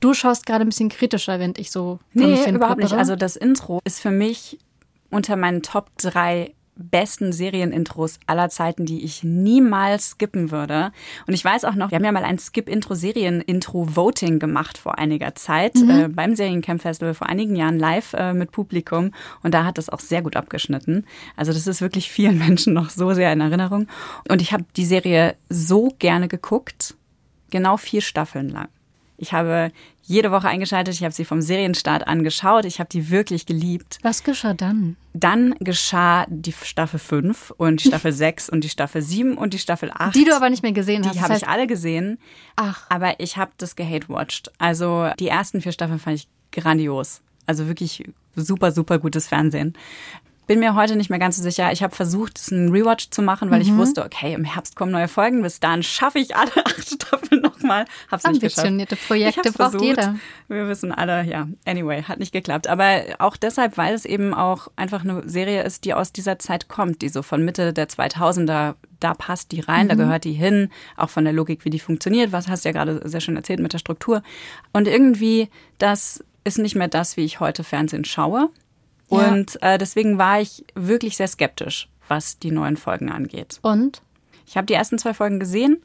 Du 0.00 0.12
schaust 0.12 0.44
gerade 0.44 0.66
ein 0.66 0.68
bisschen 0.68 0.90
kritischer, 0.90 1.40
wenn 1.40 1.54
ich 1.56 1.70
so. 1.70 2.00
Nee, 2.12 2.46
überhaupt 2.50 2.82
nicht. 2.82 2.92
Also 2.92 3.16
das 3.16 3.36
Intro 3.36 3.80
ist 3.84 4.00
für 4.00 4.10
mich 4.10 4.58
unter 5.14 5.36
meinen 5.36 5.62
Top 5.62 5.90
3 5.98 6.52
besten 6.76 7.32
Serienintros 7.32 8.18
aller 8.26 8.48
Zeiten, 8.48 8.84
die 8.84 9.04
ich 9.04 9.22
niemals 9.22 10.10
skippen 10.10 10.50
würde. 10.50 10.92
Und 11.26 11.34
ich 11.34 11.44
weiß 11.44 11.64
auch 11.64 11.74
noch, 11.74 11.90
wir 11.90 11.96
haben 11.96 12.04
ja 12.04 12.12
mal 12.12 12.24
ein 12.24 12.38
Skip-Intro-Serien-Intro-Voting 12.38 14.38
gemacht 14.38 14.78
vor 14.78 14.98
einiger 14.98 15.34
Zeit 15.34 15.76
mhm. 15.76 15.90
äh, 15.90 16.08
beim 16.08 16.34
Seriencamp 16.34 16.82
Festival 16.82 17.14
vor 17.14 17.28
einigen 17.28 17.54
Jahren 17.54 17.78
live 17.78 18.14
äh, 18.14 18.32
mit 18.32 18.50
Publikum. 18.50 19.12
Und 19.42 19.54
da 19.54 19.64
hat 19.64 19.78
das 19.78 19.88
auch 19.88 20.00
sehr 20.00 20.22
gut 20.22 20.36
abgeschnitten. 20.36 21.06
Also 21.36 21.52
das 21.52 21.66
ist 21.66 21.80
wirklich 21.80 22.10
vielen 22.10 22.38
Menschen 22.38 22.72
noch 22.72 22.90
so 22.90 23.14
sehr 23.14 23.32
in 23.32 23.40
Erinnerung. 23.40 23.86
Und 24.28 24.42
ich 24.42 24.52
habe 24.52 24.64
die 24.76 24.84
Serie 24.84 25.36
so 25.48 25.94
gerne 25.98 26.28
geguckt, 26.28 26.94
genau 27.50 27.76
vier 27.76 28.00
Staffeln 28.00 28.48
lang. 28.48 28.68
Ich 29.16 29.32
habe 29.32 29.70
jede 30.06 30.30
Woche 30.30 30.48
eingeschaltet. 30.48 30.94
Ich 30.94 31.02
habe 31.02 31.14
sie 31.14 31.24
vom 31.24 31.40
Serienstart 31.40 32.06
angeschaut. 32.06 32.64
Ich 32.64 32.78
habe 32.78 32.88
die 32.88 33.10
wirklich 33.10 33.46
geliebt. 33.46 33.98
Was 34.02 34.22
geschah 34.22 34.54
dann? 34.54 34.96
Dann 35.14 35.54
geschah 35.60 36.26
die 36.28 36.52
Staffel 36.52 36.98
5 36.98 37.54
und 37.56 37.82
die 37.82 37.88
Staffel 37.88 38.12
6 38.12 38.50
und 38.50 38.62
die 38.62 38.68
Staffel 38.68 39.02
7 39.02 39.36
und 39.36 39.54
die 39.54 39.58
Staffel 39.58 39.90
8. 39.92 40.14
Die 40.14 40.24
du 40.24 40.34
aber 40.36 40.50
nicht 40.50 40.62
mehr 40.62 40.72
gesehen 40.72 41.06
hast. 41.06 41.14
Die 41.14 41.20
habe 41.20 41.36
ich 41.36 41.48
alle 41.48 41.66
gesehen. 41.66 42.18
Ach. 42.56 42.84
Aber 42.88 43.18
ich 43.18 43.36
habe 43.36 43.52
das 43.58 43.76
gehate-watched. 43.76 44.52
Also 44.58 45.10
die 45.18 45.28
ersten 45.28 45.60
vier 45.60 45.72
Staffeln 45.72 45.98
fand 45.98 46.16
ich 46.16 46.28
grandios. 46.52 47.22
Also 47.46 47.66
wirklich 47.66 48.04
super, 48.36 48.72
super 48.72 48.98
gutes 48.98 49.28
Fernsehen 49.28 49.74
bin 50.46 50.60
mir 50.60 50.74
heute 50.74 50.96
nicht 50.96 51.10
mehr 51.10 51.18
ganz 51.18 51.36
so 51.36 51.42
sicher. 51.42 51.72
Ich 51.72 51.82
habe 51.82 51.94
versucht, 51.94 52.40
einen 52.50 52.70
Rewatch 52.70 53.10
zu 53.10 53.22
machen, 53.22 53.50
weil 53.50 53.60
mhm. 53.60 53.66
ich 53.66 53.76
wusste, 53.76 54.04
okay, 54.04 54.34
im 54.34 54.44
Herbst 54.44 54.76
kommen 54.76 54.92
neue 54.92 55.08
Folgen. 55.08 55.42
Bis 55.42 55.60
dahin 55.60 55.82
schaffe 55.82 56.18
ich 56.18 56.36
alle 56.36 56.50
acht 56.64 56.88
Staffeln 56.88 57.42
nochmal. 57.42 57.86
Hab's 58.10 58.24
nicht 58.24 58.40
geschafft. 58.40 58.66
Ambitionierte 58.66 58.96
Projekte 58.96 59.52
braucht 59.52 59.70
versucht. 59.72 59.84
jeder. 59.84 60.16
Wir 60.48 60.68
wissen 60.68 60.92
alle, 60.92 61.24
ja. 61.24 61.48
Anyway, 61.64 62.02
hat 62.02 62.18
nicht 62.18 62.32
geklappt. 62.32 62.66
Aber 62.66 63.02
auch 63.18 63.36
deshalb, 63.36 63.76
weil 63.78 63.94
es 63.94 64.04
eben 64.04 64.34
auch 64.34 64.68
einfach 64.76 65.02
eine 65.02 65.28
Serie 65.28 65.62
ist, 65.62 65.84
die 65.84 65.94
aus 65.94 66.12
dieser 66.12 66.38
Zeit 66.38 66.68
kommt, 66.68 67.02
die 67.02 67.08
so 67.08 67.22
von 67.22 67.44
Mitte 67.44 67.72
der 67.72 67.88
2000er 67.88 68.74
da 69.00 69.12
passt 69.12 69.52
die 69.52 69.60
rein, 69.60 69.84
mhm. 69.84 69.88
da 69.90 69.94
gehört 69.96 70.24
die 70.24 70.32
hin, 70.32 70.70
auch 70.96 71.10
von 71.10 71.24
der 71.24 71.32
Logik, 71.34 71.64
wie 71.64 71.70
die 71.70 71.78
funktioniert. 71.78 72.32
Was 72.32 72.48
hast 72.48 72.64
du 72.64 72.70
ja 72.70 72.72
gerade 72.72 73.06
sehr 73.06 73.20
schön 73.20 73.36
erzählt 73.36 73.60
mit 73.60 73.72
der 73.74 73.78
Struktur. 73.78 74.22
Und 74.72 74.88
irgendwie, 74.88 75.50
das 75.78 76.24
ist 76.44 76.58
nicht 76.58 76.74
mehr 76.74 76.88
das, 76.88 77.16
wie 77.16 77.24
ich 77.24 77.40
heute 77.40 77.64
Fernsehen 77.64 78.04
schaue. 78.04 78.50
Und 79.08 79.62
äh, 79.62 79.78
deswegen 79.78 80.18
war 80.18 80.40
ich 80.40 80.64
wirklich 80.74 81.16
sehr 81.16 81.28
skeptisch, 81.28 81.88
was 82.08 82.38
die 82.38 82.50
neuen 82.50 82.76
Folgen 82.76 83.10
angeht. 83.10 83.58
Und? 83.62 84.02
Ich 84.46 84.56
habe 84.56 84.66
die 84.66 84.74
ersten 84.74 84.98
zwei 84.98 85.14
Folgen 85.14 85.40
gesehen 85.40 85.80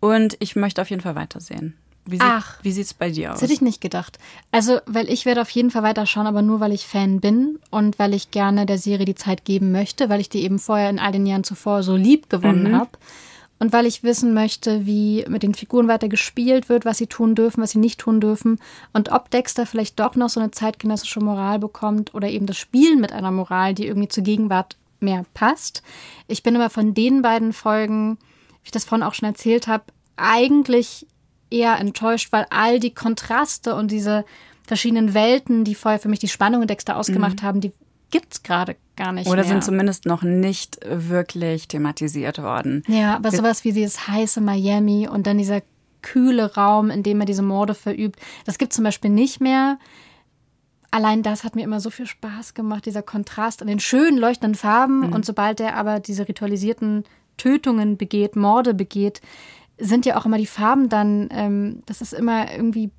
und 0.00 0.36
ich 0.40 0.56
möchte 0.56 0.82
auf 0.82 0.90
jeden 0.90 1.02
Fall 1.02 1.14
weitersehen. 1.14 1.76
Wie, 2.04 2.16
sieht, 2.16 2.22
Ach, 2.24 2.58
wie 2.62 2.72
sieht's 2.72 2.94
bei 2.94 3.10
dir 3.10 3.30
aus? 3.30 3.34
Das 3.36 3.42
hätte 3.42 3.52
ich 3.52 3.60
nicht 3.60 3.80
gedacht. 3.80 4.18
Also, 4.50 4.80
weil 4.86 5.08
ich 5.08 5.24
werde 5.24 5.40
auf 5.40 5.50
jeden 5.50 5.70
Fall 5.70 5.84
weiterschauen, 5.84 6.26
aber 6.26 6.42
nur, 6.42 6.58
weil 6.58 6.72
ich 6.72 6.86
Fan 6.86 7.20
bin 7.20 7.60
und 7.70 7.98
weil 8.00 8.12
ich 8.12 8.32
gerne 8.32 8.66
der 8.66 8.78
Serie 8.78 9.04
die 9.04 9.14
Zeit 9.14 9.44
geben 9.44 9.70
möchte, 9.70 10.08
weil 10.08 10.20
ich 10.20 10.28
die 10.28 10.42
eben 10.42 10.58
vorher 10.58 10.90
in 10.90 10.98
all 10.98 11.12
den 11.12 11.26
Jahren 11.26 11.44
zuvor 11.44 11.84
so 11.84 11.94
lieb 11.94 12.28
gewonnen 12.28 12.72
mhm. 12.72 12.76
habe. 12.76 12.90
Und 13.62 13.72
weil 13.72 13.86
ich 13.86 14.02
wissen 14.02 14.34
möchte, 14.34 14.86
wie 14.86 15.24
mit 15.28 15.44
den 15.44 15.54
Figuren 15.54 15.86
weiter 15.86 16.08
gespielt 16.08 16.68
wird, 16.68 16.84
was 16.84 16.98
sie 16.98 17.06
tun 17.06 17.36
dürfen, 17.36 17.62
was 17.62 17.70
sie 17.70 17.78
nicht 17.78 18.00
tun 18.00 18.20
dürfen 18.20 18.58
und 18.92 19.12
ob 19.12 19.30
Dexter 19.30 19.66
vielleicht 19.66 20.00
doch 20.00 20.16
noch 20.16 20.30
so 20.30 20.40
eine 20.40 20.50
zeitgenössische 20.50 21.20
Moral 21.20 21.60
bekommt 21.60 22.12
oder 22.12 22.28
eben 22.28 22.46
das 22.46 22.56
Spielen 22.56 23.00
mit 23.00 23.12
einer 23.12 23.30
Moral, 23.30 23.72
die 23.72 23.86
irgendwie 23.86 24.08
zur 24.08 24.24
Gegenwart 24.24 24.74
mehr 24.98 25.24
passt. 25.32 25.84
Ich 26.26 26.42
bin 26.42 26.56
aber 26.56 26.70
von 26.70 26.92
den 26.92 27.22
beiden 27.22 27.52
Folgen, 27.52 28.18
wie 28.62 28.64
ich 28.64 28.70
das 28.72 28.84
vorhin 28.84 29.06
auch 29.06 29.14
schon 29.14 29.28
erzählt 29.28 29.68
habe, 29.68 29.84
eigentlich 30.16 31.06
eher 31.48 31.78
enttäuscht, 31.78 32.32
weil 32.32 32.48
all 32.50 32.80
die 32.80 32.94
Kontraste 32.94 33.76
und 33.76 33.92
diese 33.92 34.24
verschiedenen 34.66 35.14
Welten, 35.14 35.62
die 35.62 35.76
vorher 35.76 36.00
für 36.00 36.08
mich 36.08 36.18
die 36.18 36.26
Spannung 36.26 36.62
in 36.62 36.66
Dexter 36.66 36.96
ausgemacht 36.96 37.42
mhm. 37.42 37.46
haben, 37.46 37.60
die 37.60 37.70
gibt 38.10 38.32
es 38.32 38.42
gerade 38.42 38.74
gar 39.02 39.12
nicht. 39.12 39.26
Oder 39.26 39.36
mehr. 39.36 39.44
sind 39.44 39.64
zumindest 39.64 40.06
noch 40.06 40.22
nicht 40.22 40.78
wirklich 40.84 41.68
thematisiert 41.68 42.42
worden. 42.42 42.82
Ja, 42.88 43.16
aber 43.16 43.30
sowas 43.30 43.64
wie 43.64 43.72
dieses 43.72 44.08
heiße 44.08 44.40
Miami 44.40 45.08
und 45.08 45.26
dann 45.26 45.38
dieser 45.38 45.62
kühle 46.02 46.54
Raum, 46.54 46.90
in 46.90 47.02
dem 47.02 47.20
er 47.20 47.26
diese 47.26 47.42
Morde 47.42 47.74
verübt, 47.74 48.20
das 48.44 48.58
gibt 48.58 48.72
es 48.72 48.76
zum 48.76 48.84
Beispiel 48.84 49.10
nicht 49.10 49.40
mehr. 49.40 49.78
Allein 50.90 51.22
das 51.22 51.42
hat 51.44 51.56
mir 51.56 51.62
immer 51.62 51.80
so 51.80 51.90
viel 51.90 52.06
Spaß 52.06 52.54
gemacht, 52.54 52.84
dieser 52.84 53.02
Kontrast 53.02 53.62
an 53.62 53.68
den 53.68 53.80
schönen 53.80 54.18
leuchtenden 54.18 54.54
Farben. 54.54 55.06
Mhm. 55.06 55.12
Und 55.12 55.24
sobald 55.24 55.60
er 55.60 55.76
aber 55.76 56.00
diese 56.00 56.28
ritualisierten 56.28 57.04
Tötungen 57.38 57.96
begeht, 57.96 58.36
Morde 58.36 58.74
begeht, 58.74 59.22
sind 59.78 60.04
ja 60.04 60.18
auch 60.18 60.26
immer 60.26 60.38
die 60.38 60.46
Farben 60.46 60.88
dann, 60.88 61.28
ähm, 61.32 61.82
das 61.86 62.02
ist 62.02 62.12
immer 62.12 62.52
irgendwie 62.52 62.90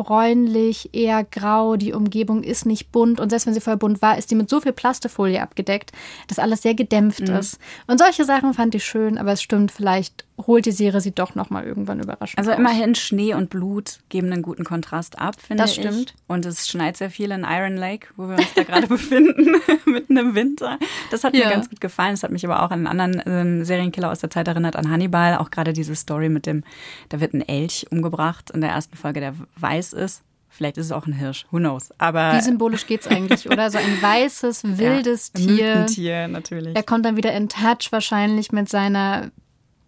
bräunlich, 0.00 0.94
eher 0.94 1.24
grau, 1.24 1.76
die 1.76 1.92
Umgebung 1.92 2.42
ist 2.42 2.64
nicht 2.64 2.90
bunt 2.90 3.20
und 3.20 3.28
selbst 3.28 3.46
wenn 3.46 3.52
sie 3.52 3.60
vorher 3.60 3.76
bunt 3.76 4.00
war, 4.00 4.16
ist 4.16 4.30
die 4.30 4.34
mit 4.34 4.48
so 4.48 4.58
viel 4.58 4.72
Plastefolie 4.72 5.42
abgedeckt, 5.42 5.92
dass 6.26 6.38
alles 6.38 6.62
sehr 6.62 6.74
gedämpft 6.74 7.28
mhm. 7.28 7.34
ist. 7.34 7.58
Und 7.86 7.98
solche 7.98 8.24
Sachen 8.24 8.54
fand 8.54 8.74
ich 8.74 8.82
schön, 8.82 9.18
aber 9.18 9.32
es 9.32 9.42
stimmt, 9.42 9.70
vielleicht 9.70 10.24
holt 10.46 10.66
die 10.66 10.72
Serie 10.72 11.00
sie 11.00 11.12
doch 11.12 11.34
noch 11.34 11.50
mal 11.50 11.64
irgendwann 11.64 12.00
überraschend. 12.00 12.38
Also 12.38 12.52
immerhin 12.52 12.94
Schnee 12.94 13.34
und 13.34 13.50
Blut 13.50 14.00
geben 14.08 14.32
einen 14.32 14.42
guten 14.42 14.64
Kontrast 14.64 15.18
ab, 15.18 15.36
finde 15.40 15.64
ich. 15.64 15.76
Das 15.76 15.76
stimmt. 15.76 16.14
Und 16.26 16.46
es 16.46 16.68
schneit 16.68 16.96
sehr 16.96 17.10
viel 17.10 17.30
in 17.30 17.44
Iron 17.48 17.76
Lake, 17.76 18.08
wo 18.16 18.28
wir 18.28 18.36
uns 18.36 18.54
da 18.54 18.62
gerade 18.62 18.86
befinden, 18.88 19.56
mitten 19.86 20.16
im 20.16 20.34
Winter. 20.34 20.78
Das 21.10 21.24
hat 21.24 21.34
ja. 21.34 21.46
mir 21.46 21.52
ganz 21.52 21.68
gut 21.68 21.80
gefallen. 21.80 22.12
Das 22.12 22.22
hat 22.22 22.30
mich 22.30 22.44
aber 22.44 22.62
auch 22.62 22.70
an 22.70 22.86
einen 22.86 23.00
anderen 23.00 23.22
ähm, 23.26 23.64
Serienkiller 23.64 24.10
aus 24.10 24.20
der 24.20 24.30
Zeit 24.30 24.48
erinnert, 24.48 24.76
an 24.76 24.90
Hannibal. 24.90 25.36
Auch 25.36 25.50
gerade 25.50 25.72
diese 25.72 25.94
Story 25.94 26.28
mit 26.28 26.46
dem, 26.46 26.64
da 27.08 27.20
wird 27.20 27.34
ein 27.34 27.46
Elch 27.46 27.86
umgebracht 27.90 28.50
in 28.50 28.60
der 28.60 28.70
ersten 28.70 28.96
Folge, 28.96 29.20
der 29.20 29.34
weiß 29.56 29.92
ist. 29.92 30.22
Vielleicht 30.52 30.78
ist 30.78 30.86
es 30.86 30.92
auch 30.92 31.06
ein 31.06 31.12
Hirsch, 31.12 31.46
who 31.52 31.58
knows. 31.58 31.90
Aber 31.98 32.34
Wie 32.34 32.40
symbolisch 32.40 32.86
geht 32.86 33.02
es 33.02 33.06
eigentlich, 33.06 33.48
oder? 33.48 33.70
So 33.70 33.78
ein 33.78 34.02
weißes, 34.02 34.64
wildes 34.78 35.32
ja, 35.36 35.46
Tier. 35.46 35.76
Ein 35.76 35.86
Tier, 35.86 36.28
natürlich. 36.28 36.76
Er 36.76 36.82
kommt 36.82 37.04
dann 37.04 37.16
wieder 37.16 37.32
in 37.32 37.48
Touch 37.48 37.90
wahrscheinlich 37.90 38.50
mit 38.50 38.68
seiner 38.68 39.30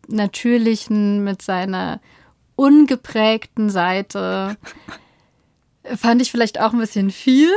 natürlichen, 0.09 1.25
mit 1.25 1.43
seiner 1.43 2.01
ungeprägten 2.57 3.71
Seite. 3.71 4.57
Fand 5.97 6.23
ich 6.23 6.31
vielleicht 6.31 6.61
auch 6.61 6.73
ein 6.73 6.79
bisschen 6.79 7.11
viel. 7.11 7.51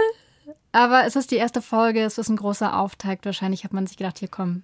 Aber 0.71 1.05
es 1.05 1.15
ist 1.15 1.31
die 1.31 1.37
erste 1.37 1.61
Folge, 1.61 2.01
es 2.01 2.17
ist 2.17 2.29
ein 2.29 2.35
großer 2.35 2.77
Auftakt. 2.77 3.25
Wahrscheinlich 3.25 3.63
hat 3.63 3.71
man 3.71 3.87
sich 3.87 3.97
gedacht, 3.97 4.19
hier 4.19 4.27
komm. 4.27 4.63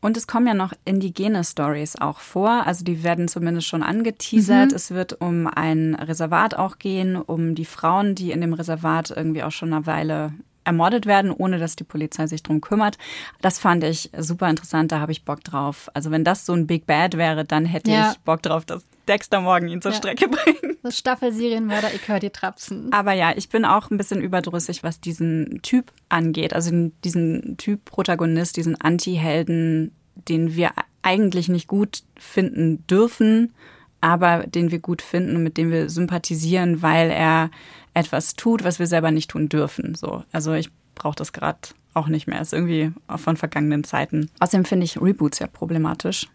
Und 0.00 0.16
es 0.16 0.26
kommen 0.26 0.48
ja 0.48 0.54
noch 0.54 0.72
indigene 0.84 1.44
Stories 1.44 1.94
auch 1.96 2.18
vor. 2.18 2.66
Also 2.66 2.84
die 2.84 3.04
werden 3.04 3.28
zumindest 3.28 3.68
schon 3.68 3.84
angeteasert. 3.84 4.70
Mhm. 4.70 4.76
Es 4.76 4.90
wird 4.90 5.20
um 5.20 5.46
ein 5.46 5.94
Reservat 5.94 6.56
auch 6.56 6.78
gehen, 6.78 7.16
um 7.16 7.54
die 7.54 7.64
Frauen, 7.64 8.14
die 8.14 8.32
in 8.32 8.40
dem 8.40 8.52
Reservat 8.52 9.10
irgendwie 9.10 9.44
auch 9.44 9.52
schon 9.52 9.72
eine 9.72 9.86
Weile 9.86 10.32
ermordet 10.64 11.06
werden, 11.06 11.30
ohne 11.30 11.58
dass 11.58 11.76
die 11.76 11.84
Polizei 11.84 12.26
sich 12.26 12.42
drum 12.42 12.60
kümmert. 12.60 12.98
Das 13.40 13.58
fand 13.58 13.84
ich 13.84 14.10
super 14.16 14.48
interessant, 14.48 14.92
da 14.92 15.00
habe 15.00 15.12
ich 15.12 15.24
Bock 15.24 15.42
drauf. 15.44 15.90
Also 15.94 16.10
wenn 16.10 16.24
das 16.24 16.46
so 16.46 16.52
ein 16.52 16.66
Big 16.66 16.86
Bad 16.86 17.16
wäre, 17.16 17.44
dann 17.44 17.64
hätte 17.64 17.90
ja. 17.90 18.12
ich 18.12 18.18
Bock 18.20 18.42
drauf, 18.42 18.64
dass 18.64 18.84
Dexter 19.08 19.40
morgen 19.40 19.68
ihn 19.68 19.82
zur 19.82 19.92
ja. 19.92 19.98
Strecke 19.98 20.28
bringt. 20.28 20.78
Das 20.82 20.98
Staffelserienmörder, 20.98 21.94
ich 21.94 22.08
höre 22.08 22.20
dir 22.20 22.32
trapsen. 22.32 22.92
Aber 22.92 23.12
ja, 23.12 23.32
ich 23.36 23.48
bin 23.48 23.64
auch 23.64 23.90
ein 23.90 23.98
bisschen 23.98 24.20
überdrüssig, 24.20 24.82
was 24.82 25.00
diesen 25.00 25.60
Typ 25.62 25.92
angeht. 26.08 26.54
Also 26.54 26.90
diesen 27.04 27.56
Typ 27.56 27.84
Protagonist, 27.84 28.56
diesen 28.56 28.80
Anti-Helden, 28.80 29.92
den 30.28 30.56
wir 30.56 30.70
eigentlich 31.02 31.48
nicht 31.48 31.68
gut 31.68 32.02
finden 32.16 32.86
dürfen, 32.86 33.52
aber 34.00 34.46
den 34.46 34.70
wir 34.70 34.80
gut 34.80 35.02
finden 35.02 35.36
und 35.36 35.42
mit 35.42 35.56
dem 35.56 35.70
wir 35.70 35.88
sympathisieren, 35.88 36.82
weil 36.82 37.10
er 37.10 37.50
etwas 37.94 38.34
tut, 38.36 38.64
was 38.64 38.78
wir 38.78 38.86
selber 38.86 39.10
nicht 39.10 39.30
tun 39.30 39.48
dürfen. 39.48 39.94
So, 39.94 40.24
also 40.32 40.52
ich 40.54 40.70
brauche 40.94 41.16
das 41.16 41.32
gerade 41.32 41.58
auch 41.94 42.08
nicht 42.08 42.26
mehr. 42.26 42.40
Ist 42.40 42.52
irgendwie 42.52 42.92
von 43.16 43.36
vergangenen 43.36 43.84
Zeiten. 43.84 44.30
Außerdem 44.40 44.64
finde 44.64 44.84
ich 44.84 45.00
Reboots 45.00 45.38
ja 45.38 45.46
problematisch, 45.46 46.28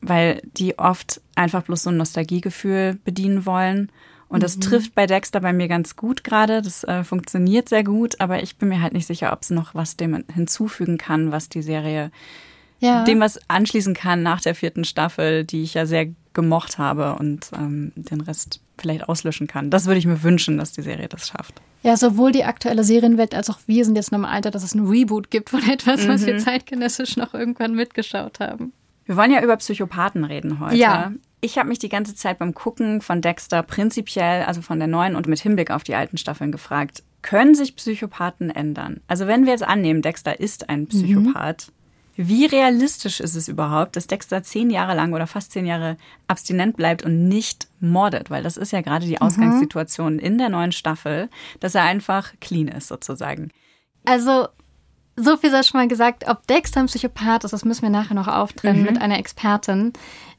weil 0.00 0.40
die 0.56 0.78
oft 0.78 1.20
einfach 1.34 1.62
bloß 1.62 1.84
so 1.84 1.90
ein 1.90 1.96
Nostalgiegefühl 1.96 2.98
bedienen 3.04 3.46
wollen. 3.46 3.90
Und 4.28 4.42
das 4.42 4.56
mhm. 4.56 4.62
trifft 4.62 4.94
bei 4.94 5.06
Dexter 5.06 5.40
bei 5.40 5.52
mir 5.52 5.68
ganz 5.68 5.96
gut 5.96 6.24
gerade. 6.24 6.62
Das 6.62 6.82
äh, 6.84 7.04
funktioniert 7.04 7.68
sehr 7.68 7.84
gut, 7.84 8.20
aber 8.20 8.42
ich 8.42 8.56
bin 8.56 8.68
mir 8.68 8.82
halt 8.82 8.92
nicht 8.92 9.06
sicher, 9.06 9.32
ob 9.32 9.42
es 9.42 9.50
noch 9.50 9.74
was 9.74 9.96
dem 9.96 10.24
hinzufügen 10.32 10.98
kann, 10.98 11.30
was 11.30 11.48
die 11.48 11.62
Serie 11.62 12.10
ja. 12.80 13.04
dem 13.04 13.20
was 13.20 13.38
anschließen 13.48 13.94
kann 13.94 14.22
nach 14.22 14.40
der 14.40 14.54
vierten 14.54 14.84
Staffel, 14.84 15.44
die 15.44 15.62
ich 15.62 15.74
ja 15.74 15.86
sehr 15.86 16.08
gemocht 16.32 16.78
habe 16.78 17.14
und 17.14 17.50
ähm, 17.56 17.92
den 17.96 18.20
Rest 18.20 18.60
vielleicht 18.78 19.08
auslöschen 19.08 19.46
kann. 19.46 19.70
Das 19.70 19.86
würde 19.86 19.98
ich 19.98 20.06
mir 20.06 20.22
wünschen, 20.22 20.58
dass 20.58 20.72
die 20.72 20.82
Serie 20.82 21.08
das 21.08 21.28
schafft. 21.28 21.54
Ja, 21.82 21.96
sowohl 21.96 22.32
die 22.32 22.44
aktuelle 22.44 22.84
Serienwelt 22.84 23.34
als 23.34 23.48
auch 23.48 23.58
wir 23.66 23.84
sind 23.84 23.96
jetzt 23.96 24.12
noch 24.12 24.18
im 24.18 24.24
Alter, 24.24 24.50
dass 24.50 24.62
es 24.62 24.74
ein 24.74 24.86
Reboot 24.86 25.30
gibt 25.30 25.50
von 25.50 25.62
etwas, 25.70 26.04
mhm. 26.04 26.08
was 26.08 26.26
wir 26.26 26.34
mhm. 26.34 26.40
zeitgenössisch 26.40 27.16
noch 27.16 27.32
irgendwann 27.32 27.74
mitgeschaut 27.74 28.40
haben. 28.40 28.72
Wir 29.06 29.16
wollen 29.16 29.30
ja 29.30 29.42
über 29.42 29.56
Psychopathen 29.56 30.24
reden 30.24 30.60
heute. 30.60 30.76
Ja. 30.76 31.12
Ich 31.40 31.58
habe 31.58 31.68
mich 31.68 31.78
die 31.78 31.88
ganze 31.88 32.14
Zeit 32.14 32.38
beim 32.38 32.54
Gucken 32.54 33.00
von 33.00 33.22
Dexter 33.22 33.62
prinzipiell, 33.62 34.42
also 34.44 34.62
von 34.62 34.78
der 34.78 34.88
neuen 34.88 35.14
und 35.16 35.28
mit 35.28 35.38
Hinblick 35.38 35.70
auf 35.70 35.84
die 35.84 35.94
alten 35.94 36.16
Staffeln 36.16 36.50
gefragt, 36.50 37.02
können 37.22 37.54
sich 37.54 37.76
Psychopathen 37.76 38.50
ändern? 38.50 39.00
Also 39.08 39.26
wenn 39.26 39.44
wir 39.44 39.52
jetzt 39.52 39.64
annehmen, 39.64 40.02
Dexter 40.02 40.38
ist 40.38 40.68
ein 40.68 40.86
Psychopath, 40.86 41.68
mhm. 41.68 41.72
Wie 42.16 42.46
realistisch 42.46 43.20
ist 43.20 43.34
es 43.34 43.46
überhaupt, 43.48 43.94
dass 43.94 44.06
Dexter 44.06 44.42
zehn 44.42 44.70
Jahre 44.70 44.94
lang 44.94 45.12
oder 45.12 45.26
fast 45.26 45.52
zehn 45.52 45.66
Jahre 45.66 45.98
abstinent 46.26 46.76
bleibt 46.76 47.04
und 47.04 47.28
nicht 47.28 47.68
mordet? 47.80 48.30
Weil 48.30 48.42
das 48.42 48.56
ist 48.56 48.72
ja 48.72 48.80
gerade 48.80 49.06
die 49.06 49.16
mhm. 49.16 49.22
Ausgangssituation 49.22 50.14
mhm. 50.14 50.20
in 50.20 50.38
der 50.38 50.48
neuen 50.48 50.72
Staffel, 50.72 51.28
dass 51.60 51.74
er 51.74 51.84
einfach 51.84 52.32
clean 52.40 52.68
ist 52.68 52.88
sozusagen. 52.88 53.50
Also 54.06 54.48
so 55.16 55.36
viel 55.36 55.50
sei 55.50 55.62
schon 55.62 55.80
mal 55.80 55.88
gesagt, 55.88 56.28
ob 56.28 56.46
Dexter 56.46 56.80
ein 56.80 56.86
Psychopath 56.86 57.44
ist, 57.44 57.52
das 57.52 57.64
müssen 57.64 57.82
wir 57.82 57.90
nachher 57.90 58.14
noch 58.14 58.28
auftrennen 58.28 58.82
mhm. 58.82 58.92
mit 58.92 59.00
einer 59.00 59.18
Expertin. 59.18 59.92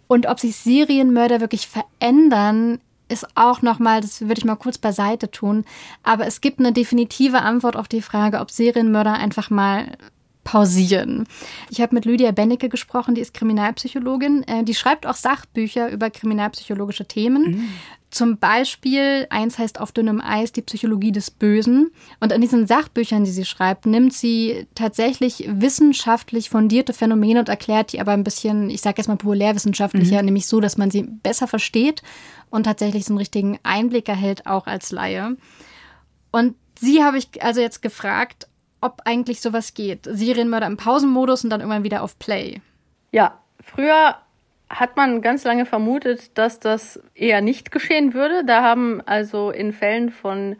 Und 0.08 0.26
ob 0.26 0.40
sich 0.40 0.56
Serienmörder 0.56 1.42
wirklich 1.42 1.68
verändern, 1.68 2.80
ist 3.10 3.28
auch 3.36 3.62
nochmal, 3.62 4.02
das 4.02 4.22
würde 4.22 4.40
ich 4.40 4.46
mal 4.46 4.56
kurz 4.56 4.78
beiseite 4.78 5.32
tun. 5.32 5.66
Aber 6.04 6.28
es 6.28 6.42
gibt 6.42 6.60
eine 6.60 6.74
definitive 6.74 7.42
Antwort 7.42 7.76
auf 7.76 7.88
die 7.88 8.02
Frage, 8.02 8.40
ob 8.40 8.52
Serienmörder 8.52 9.14
einfach 9.14 9.50
mal 9.50 9.98
pausieren. 10.48 11.28
Ich 11.70 11.82
habe 11.82 11.94
mit 11.94 12.06
Lydia 12.06 12.32
Bennecke 12.32 12.70
gesprochen, 12.70 13.16
die 13.16 13.22
ist 13.22 13.34
Kriminalpsychologin. 13.34 14.44
Äh, 14.44 14.64
die 14.64 14.76
schreibt 14.76 15.06
auch 15.06 15.16
Sachbücher 15.16 15.92
über 15.92 16.10
kriminalpsychologische 16.10 17.06
Themen. 17.06 17.44
Mhm. 17.44 17.70
Zum 18.12 18.38
Beispiel, 18.38 19.28
eins 19.30 19.60
heißt 19.60 19.82
Auf 19.82 19.92
dünnem 19.92 20.22
Eis, 20.22 20.54
die 20.54 20.62
Psychologie 20.62 21.12
des 21.12 21.32
Bösen. 21.32 21.92
Und 22.22 22.32
in 22.32 22.40
diesen 22.40 22.66
Sachbüchern, 22.66 23.26
die 23.26 23.32
sie 23.32 23.44
schreibt, 23.44 23.86
nimmt 23.86 24.14
sie 24.14 24.68
tatsächlich 24.74 25.44
wissenschaftlich 25.50 26.50
fundierte 26.50 26.94
Phänomene 26.94 27.42
und 27.42 27.50
erklärt 27.50 27.92
die 27.92 28.00
aber 28.00 28.14
ein 28.14 28.24
bisschen, 28.24 28.70
ich 28.70 28.80
sage 28.80 29.00
jetzt 29.00 29.10
mal 29.10 29.18
populärwissenschaftlicher, 29.18 30.20
mhm. 30.20 30.26
nämlich 30.28 30.48
so, 30.48 30.62
dass 30.62 30.78
man 30.78 30.92
sie 30.92 31.04
besser 31.04 31.48
versteht 31.48 32.04
und 32.50 32.64
tatsächlich 32.64 33.04
so 33.04 33.12
einen 33.12 33.18
richtigen 33.18 33.60
Einblick 33.64 34.08
erhält, 34.08 34.48
auch 34.48 34.66
als 34.66 34.92
Laie. 34.92 35.36
Und 36.32 36.56
Sie 36.80 37.04
habe 37.04 37.18
ich 37.18 37.44
also 37.44 37.60
jetzt 37.60 37.82
gefragt, 37.82 38.48
ob 38.82 39.02
eigentlich 39.06 39.42
sowas 39.42 39.74
geht. 39.74 40.08
Serienmörder 40.10 40.68
im 40.68 40.78
Pausenmodus 40.78 41.44
und 41.44 41.50
dann 41.50 41.62
irgendwann 41.62 41.84
wieder 41.84 42.04
auf 42.04 42.18
Play. 42.20 42.62
Ja, 43.12 43.40
früher 43.62 44.16
hat 44.70 44.98
man 44.98 45.22
ganz 45.22 45.44
lange 45.44 45.66
vermutet, 45.66 46.38
dass 46.38 46.60
das 46.60 47.00
eher 47.16 47.42
nicht 47.42 47.72
geschehen 47.72 48.14
würde. 48.14 48.44
Da 48.46 48.64
haben 48.64 49.02
also 49.06 49.52
in 49.52 49.72
Fällen 49.72 50.12
von 50.12 50.58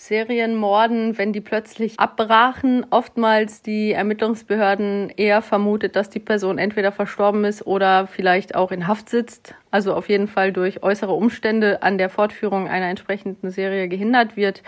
Serienmorden, 0.00 1.18
wenn 1.18 1.34
die 1.34 1.42
plötzlich 1.42 2.00
abbrachen, 2.00 2.86
oftmals 2.88 3.60
die 3.60 3.92
Ermittlungsbehörden 3.92 5.10
eher 5.14 5.42
vermutet, 5.42 5.94
dass 5.94 6.08
die 6.08 6.20
Person 6.20 6.56
entweder 6.56 6.90
verstorben 6.90 7.44
ist 7.44 7.66
oder 7.66 8.06
vielleicht 8.06 8.54
auch 8.54 8.72
in 8.72 8.86
Haft 8.86 9.10
sitzt. 9.10 9.54
Also 9.70 9.92
auf 9.92 10.08
jeden 10.08 10.26
Fall 10.26 10.54
durch 10.54 10.82
äußere 10.82 11.12
Umstände 11.12 11.82
an 11.82 11.98
der 11.98 12.08
Fortführung 12.08 12.66
einer 12.66 12.86
entsprechenden 12.86 13.50
Serie 13.50 13.88
gehindert 13.88 14.38
wird. 14.38 14.62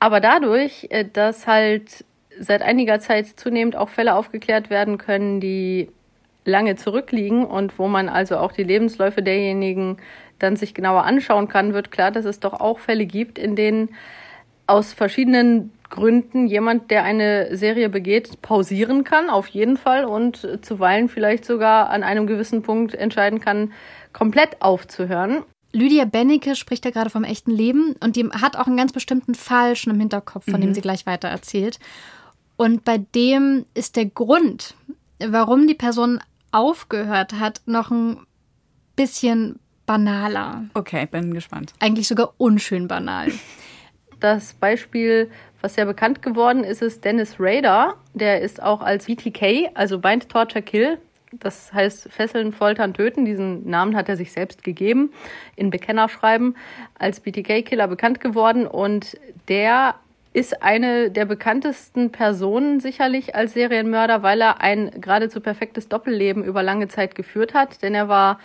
Aber 0.00 0.20
dadurch, 0.20 0.88
äh, 0.90 1.04
dass 1.04 1.46
halt 1.46 2.04
seit 2.38 2.62
einiger 2.62 3.00
Zeit 3.00 3.26
zunehmend 3.26 3.76
auch 3.76 3.90
Fälle 3.90 4.14
aufgeklärt 4.14 4.70
werden 4.70 4.98
können, 4.98 5.40
die 5.40 5.90
lange 6.44 6.74
zurückliegen 6.76 7.44
und 7.44 7.78
wo 7.78 7.86
man 7.86 8.08
also 8.08 8.38
auch 8.38 8.52
die 8.52 8.62
Lebensläufe 8.62 9.22
derjenigen 9.22 9.98
dann 10.38 10.56
sich 10.56 10.72
genauer 10.72 11.04
anschauen 11.04 11.48
kann, 11.48 11.74
wird 11.74 11.90
klar, 11.90 12.10
dass 12.10 12.24
es 12.24 12.40
doch 12.40 12.54
auch 12.54 12.78
Fälle 12.78 13.04
gibt, 13.04 13.38
in 13.38 13.56
denen 13.56 13.90
aus 14.66 14.94
verschiedenen 14.94 15.70
Gründen 15.90 16.46
jemand, 16.46 16.90
der 16.90 17.02
eine 17.02 17.54
Serie 17.56 17.90
begeht, 17.90 18.40
pausieren 18.40 19.04
kann, 19.04 19.28
auf 19.28 19.48
jeden 19.48 19.76
Fall, 19.76 20.04
und 20.04 20.48
zuweilen 20.62 21.08
vielleicht 21.08 21.44
sogar 21.44 21.90
an 21.90 22.04
einem 22.04 22.26
gewissen 22.26 22.62
Punkt 22.62 22.94
entscheiden 22.94 23.40
kann, 23.40 23.72
komplett 24.12 24.62
aufzuhören. 24.62 25.42
Lydia 25.72 26.04
Bennecke 26.04 26.56
spricht 26.56 26.84
ja 26.84 26.90
gerade 26.90 27.10
vom 27.10 27.24
echten 27.24 27.50
Leben 27.50 27.94
und 28.00 28.16
die 28.16 28.28
hat 28.28 28.56
auch 28.56 28.66
einen 28.66 28.76
ganz 28.76 28.92
bestimmten 28.92 29.34
Fall 29.34 29.76
schon 29.76 29.92
im 29.94 30.00
Hinterkopf, 30.00 30.44
von 30.44 30.54
mhm. 30.54 30.60
dem 30.60 30.74
sie 30.74 30.80
gleich 30.80 31.06
weiter 31.06 31.28
erzählt. 31.28 31.78
Und 32.56 32.84
bei 32.84 32.98
dem 32.98 33.64
ist 33.74 33.96
der 33.96 34.06
Grund, 34.06 34.74
warum 35.18 35.66
die 35.66 35.74
Person 35.74 36.20
aufgehört 36.52 37.34
hat, 37.34 37.62
noch 37.66 37.90
ein 37.90 38.18
bisschen 38.96 39.58
banaler. 39.86 40.64
Okay, 40.74 41.06
bin 41.06 41.32
gespannt. 41.32 41.72
Eigentlich 41.78 42.08
sogar 42.08 42.34
unschön 42.36 42.86
banal. 42.88 43.32
Das 44.20 44.52
Beispiel, 44.52 45.30
was 45.62 45.74
sehr 45.74 45.86
bekannt 45.86 46.20
geworden 46.20 46.62
ist, 46.62 46.82
ist 46.82 47.04
Dennis 47.04 47.36
Rader. 47.38 47.96
Der 48.12 48.42
ist 48.42 48.62
auch 48.62 48.82
als 48.82 49.06
BTK, 49.06 49.70
also 49.74 49.98
Bind, 49.98 50.28
Torture, 50.28 50.62
Kill, 50.62 50.98
das 51.32 51.72
heißt 51.72 52.08
Fesseln, 52.10 52.52
Foltern, 52.52 52.94
Töten. 52.94 53.24
Diesen 53.24 53.68
Namen 53.68 53.96
hat 53.96 54.08
er 54.08 54.16
sich 54.16 54.32
selbst 54.32 54.64
gegeben, 54.64 55.12
in 55.56 55.70
Bekennerschreiben, 55.70 56.56
als 56.98 57.20
BTK-Killer 57.20 57.86
bekannt 57.88 58.20
geworden. 58.20 58.66
Und 58.66 59.16
der 59.48 59.94
ist 60.32 60.62
eine 60.62 61.10
der 61.10 61.24
bekanntesten 61.24 62.10
Personen 62.12 62.80
sicherlich 62.80 63.34
als 63.34 63.54
Serienmörder, 63.54 64.22
weil 64.22 64.40
er 64.40 64.60
ein 64.60 64.90
geradezu 65.00 65.40
perfektes 65.40 65.88
Doppelleben 65.88 66.44
über 66.44 66.62
lange 66.62 66.88
Zeit 66.88 67.14
geführt 67.14 67.54
hat. 67.54 67.82
Denn 67.82 67.94
er 67.94 68.08
war 68.08 68.38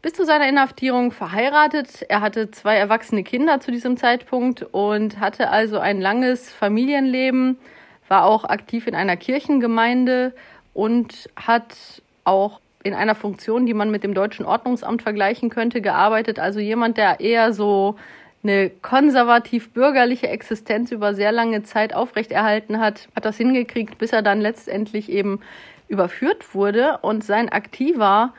bis 0.00 0.12
zu 0.12 0.24
seiner 0.24 0.48
Inhaftierung 0.48 1.12
verheiratet. 1.12 2.04
Er 2.08 2.20
hatte 2.20 2.50
zwei 2.50 2.76
erwachsene 2.76 3.24
Kinder 3.24 3.60
zu 3.60 3.70
diesem 3.70 3.96
Zeitpunkt 3.96 4.62
und 4.62 5.18
hatte 5.18 5.50
also 5.50 5.78
ein 5.78 6.00
langes 6.00 6.52
Familienleben, 6.52 7.58
war 8.06 8.24
auch 8.24 8.44
aktiv 8.44 8.86
in 8.86 8.94
einer 8.94 9.16
Kirchengemeinde 9.16 10.34
und 10.72 11.28
hat 11.36 12.02
auch 12.28 12.60
in 12.84 12.94
einer 12.94 13.14
Funktion, 13.14 13.66
die 13.66 13.74
man 13.74 13.90
mit 13.90 14.04
dem 14.04 14.14
deutschen 14.14 14.46
Ordnungsamt 14.46 15.02
vergleichen 15.02 15.50
könnte, 15.50 15.80
gearbeitet. 15.80 16.38
Also 16.38 16.60
jemand, 16.60 16.96
der 16.96 17.20
eher 17.20 17.52
so 17.52 17.96
eine 18.42 18.70
konservativ-bürgerliche 18.70 20.28
Existenz 20.28 20.92
über 20.92 21.14
sehr 21.14 21.32
lange 21.32 21.64
Zeit 21.64 21.92
aufrechterhalten 21.92 22.78
hat, 22.78 23.08
hat 23.16 23.24
das 23.24 23.36
hingekriegt, 23.36 23.98
bis 23.98 24.12
er 24.12 24.22
dann 24.22 24.40
letztendlich 24.40 25.10
eben 25.10 25.40
überführt 25.88 26.54
wurde 26.54 26.98
und 27.02 27.24
sein 27.24 27.48
aktiver 27.48 28.32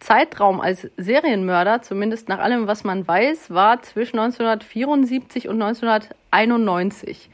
Zeitraum 0.00 0.60
als 0.60 0.88
Serienmörder, 0.96 1.82
zumindest 1.82 2.28
nach 2.28 2.38
allem, 2.38 2.66
was 2.66 2.84
man 2.84 3.06
weiß, 3.06 3.50
war 3.50 3.82
zwischen 3.82 4.18
1974 4.18 5.48
und 5.48 5.60
1991. 5.60 7.30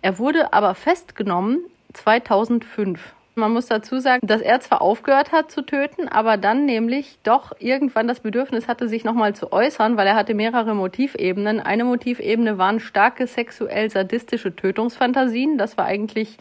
Er 0.00 0.18
wurde 0.18 0.52
aber 0.52 0.74
festgenommen 0.74 1.60
2005. 1.92 3.14
Man 3.36 3.52
muss 3.52 3.66
dazu 3.66 3.98
sagen, 3.98 4.24
dass 4.24 4.40
er 4.40 4.60
zwar 4.60 4.80
aufgehört 4.80 5.32
hat 5.32 5.50
zu 5.50 5.62
töten, 5.62 6.08
aber 6.08 6.36
dann 6.36 6.66
nämlich 6.66 7.18
doch 7.24 7.52
irgendwann 7.58 8.06
das 8.06 8.20
Bedürfnis 8.20 8.68
hatte, 8.68 8.88
sich 8.88 9.02
nochmal 9.02 9.34
zu 9.34 9.52
äußern, 9.52 9.96
weil 9.96 10.06
er 10.06 10.14
hatte 10.14 10.34
mehrere 10.34 10.74
Motivebenen. 10.74 11.58
Eine 11.58 11.84
Motivebene 11.84 12.58
waren 12.58 12.78
starke 12.78 13.26
sexuell 13.26 13.90
sadistische 13.90 14.54
Tötungsfantasien. 14.54 15.58
Das 15.58 15.76
war 15.76 15.84
eigentlich 15.84 16.38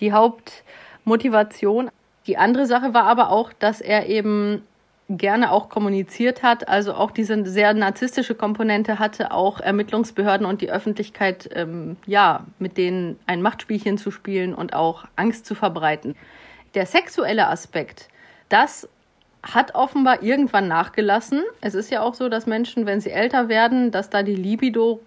die 0.00 0.12
Hauptmotivation. 0.12 1.90
Die 2.26 2.38
andere 2.38 2.64
Sache 2.64 2.94
war 2.94 3.04
aber 3.04 3.30
auch, 3.30 3.52
dass 3.52 3.82
er 3.82 4.08
eben 4.08 4.62
gerne 5.16 5.50
auch 5.50 5.68
kommuniziert 5.68 6.42
hat, 6.42 6.68
also 6.68 6.94
auch 6.94 7.10
diese 7.10 7.44
sehr 7.44 7.74
narzisstische 7.74 8.34
Komponente 8.34 8.98
hatte, 8.98 9.32
auch 9.32 9.60
Ermittlungsbehörden 9.60 10.46
und 10.46 10.60
die 10.60 10.70
Öffentlichkeit, 10.70 11.50
ähm, 11.54 11.96
ja, 12.06 12.46
mit 12.58 12.76
denen 12.76 13.18
ein 13.26 13.42
Machtspielchen 13.42 13.98
zu 13.98 14.10
spielen 14.10 14.54
und 14.54 14.72
auch 14.72 15.04
Angst 15.16 15.46
zu 15.46 15.54
verbreiten. 15.54 16.14
Der 16.74 16.86
sexuelle 16.86 17.48
Aspekt, 17.48 18.08
das 18.48 18.88
hat 19.42 19.74
offenbar 19.74 20.22
irgendwann 20.22 20.68
nachgelassen. 20.68 21.42
Es 21.60 21.74
ist 21.74 21.90
ja 21.90 22.02
auch 22.02 22.14
so, 22.14 22.28
dass 22.28 22.46
Menschen, 22.46 22.86
wenn 22.86 23.00
sie 23.00 23.10
älter 23.10 23.48
werden, 23.48 23.90
dass 23.90 24.10
da 24.10 24.22
die 24.22 24.36
Libido 24.36 25.00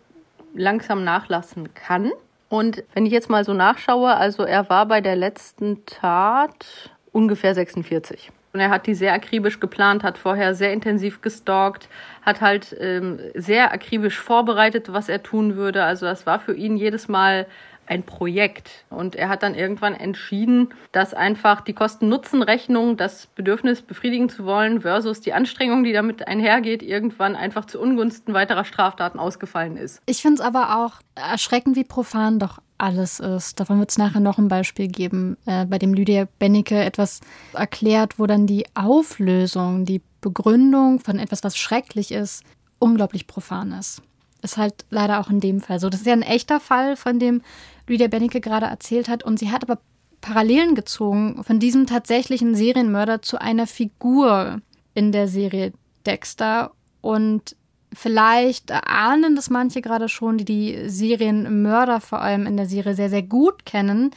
langsam 0.54 1.04
nachlassen 1.04 1.74
kann. 1.74 2.12
Und 2.50 2.84
wenn 2.94 3.06
ich 3.06 3.14
jetzt 3.14 3.30
mal 3.30 3.46
so 3.46 3.54
nachschaue, 3.54 4.16
also 4.16 4.44
er 4.44 4.70
war 4.70 4.86
bei 4.86 5.02
der 5.02 5.16
letzten 5.16 5.86
Tat 5.86 6.92
ungefähr 7.12 7.56
46. 7.56 8.32
Und 8.54 8.60
er 8.60 8.70
hat 8.70 8.86
die 8.86 8.94
sehr 8.94 9.14
akribisch 9.14 9.60
geplant, 9.60 10.04
hat 10.04 10.20
vorher 10.20 10.54
sehr 10.54 10.72
intensiv 10.74 11.22
gestalkt, 11.22 11.90
hat 12.22 12.40
halt 12.40 12.76
ähm, 12.80 13.20
sehr 13.34 13.74
akribisch 13.74 14.20
vorbereitet, 14.20 14.94
was 14.94 15.10
er 15.10 15.24
tun 15.24 15.56
würde. 15.56 15.84
Also 15.84 16.06
das 16.06 16.28
war 16.28 16.40
für 16.40 16.54
ihn 16.54 16.78
jedes 16.78 17.08
Mal 17.08 17.48
ein 17.88 18.04
Projekt. 18.04 18.86
Und 18.90 19.16
er 19.16 19.30
hat 19.30 19.44
dann 19.44 19.56
irgendwann 19.56 19.96
entschieden, 19.96 20.70
dass 20.92 21.14
einfach 21.14 21.62
die 21.62 21.74
Kosten-Nutzen-Rechnung, 21.74 22.96
das 22.96 23.28
Bedürfnis 23.28 23.82
befriedigen 23.82 24.30
zu 24.30 24.46
wollen 24.46 24.82
versus 24.82 25.20
die 25.20 25.34
Anstrengung, 25.34 25.84
die 25.84 25.92
damit 25.92 26.28
einhergeht, 26.28 26.84
irgendwann 26.84 27.36
einfach 27.36 27.66
zu 27.66 27.82
Ungunsten 27.82 28.34
weiterer 28.34 28.66
Straftaten 28.66 29.20
ausgefallen 29.20 29.78
ist. 29.78 30.02
Ich 30.06 30.22
finde 30.22 30.36
es 30.36 30.42
aber 30.42 30.78
auch 30.78 31.02
erschreckend, 31.16 31.76
wie 31.76 31.84
profan 31.84 32.40
doch 32.40 32.60
alles 32.78 33.20
ist. 33.20 33.60
Davon 33.60 33.80
wird 33.80 33.92
es 33.92 33.98
nachher 33.98 34.20
noch 34.20 34.38
ein 34.38 34.48
Beispiel 34.48 34.88
geben, 34.88 35.38
äh, 35.46 35.66
bei 35.66 35.80
dem 35.80 35.94
Lydia 35.94 36.28
Bennecke 36.40 36.84
etwas 36.84 37.22
erklärt, 37.54 38.20
wo 38.20 38.26
dann 38.26 38.48
die 38.48 38.66
Auflösung, 38.74 39.86
die 39.86 40.02
Begründung 40.22 41.00
von 41.00 41.20
etwas, 41.20 41.44
was 41.44 41.58
schrecklich 41.58 42.12
ist, 42.12 42.44
unglaublich 42.80 43.28
profan 43.28 43.72
ist. 43.74 44.02
Ist 44.42 44.58
halt 44.58 44.86
leider 44.90 45.20
auch 45.20 45.30
in 45.30 45.40
dem 45.40 45.62
Fall 45.62 45.80
so. 45.80 45.90
Das 45.90 46.02
ist 46.02 46.08
ja 46.08 46.14
ein 46.14 46.22
echter 46.22 46.60
Fall, 46.60 46.96
von 46.96 47.20
dem 47.20 47.42
Lydia 47.88 48.08
Bennecke 48.08 48.42
gerade 48.42 48.66
erzählt 48.66 49.08
hat. 49.08 49.24
Und 49.24 49.40
sie 49.40 49.52
hat 49.52 49.64
aber 49.64 49.80
Parallelen 50.22 50.76
gezogen 50.76 51.44
von 51.44 51.60
diesem 51.60 51.86
tatsächlichen 51.86 52.56
Serienmörder 52.56 53.22
zu 53.22 53.40
einer 53.40 53.68
Figur 53.68 54.62
in 54.94 55.12
der 55.12 55.28
Serie 55.28 55.74
Dexter. 56.06 56.72
Und 57.02 57.56
vielleicht 57.94 58.72
ahnen 58.72 59.36
das 59.36 59.50
manche 59.50 59.82
gerade 59.82 60.10
schon, 60.10 60.38
die 60.38 60.46
die 60.46 60.90
Serienmörder 60.90 62.02
vor 62.02 62.22
allem 62.22 62.46
in 62.46 62.58
der 62.58 62.66
Serie 62.66 62.96
sehr, 62.96 63.10
sehr 63.10 63.24
gut 63.24 63.66
kennen. 63.66 64.12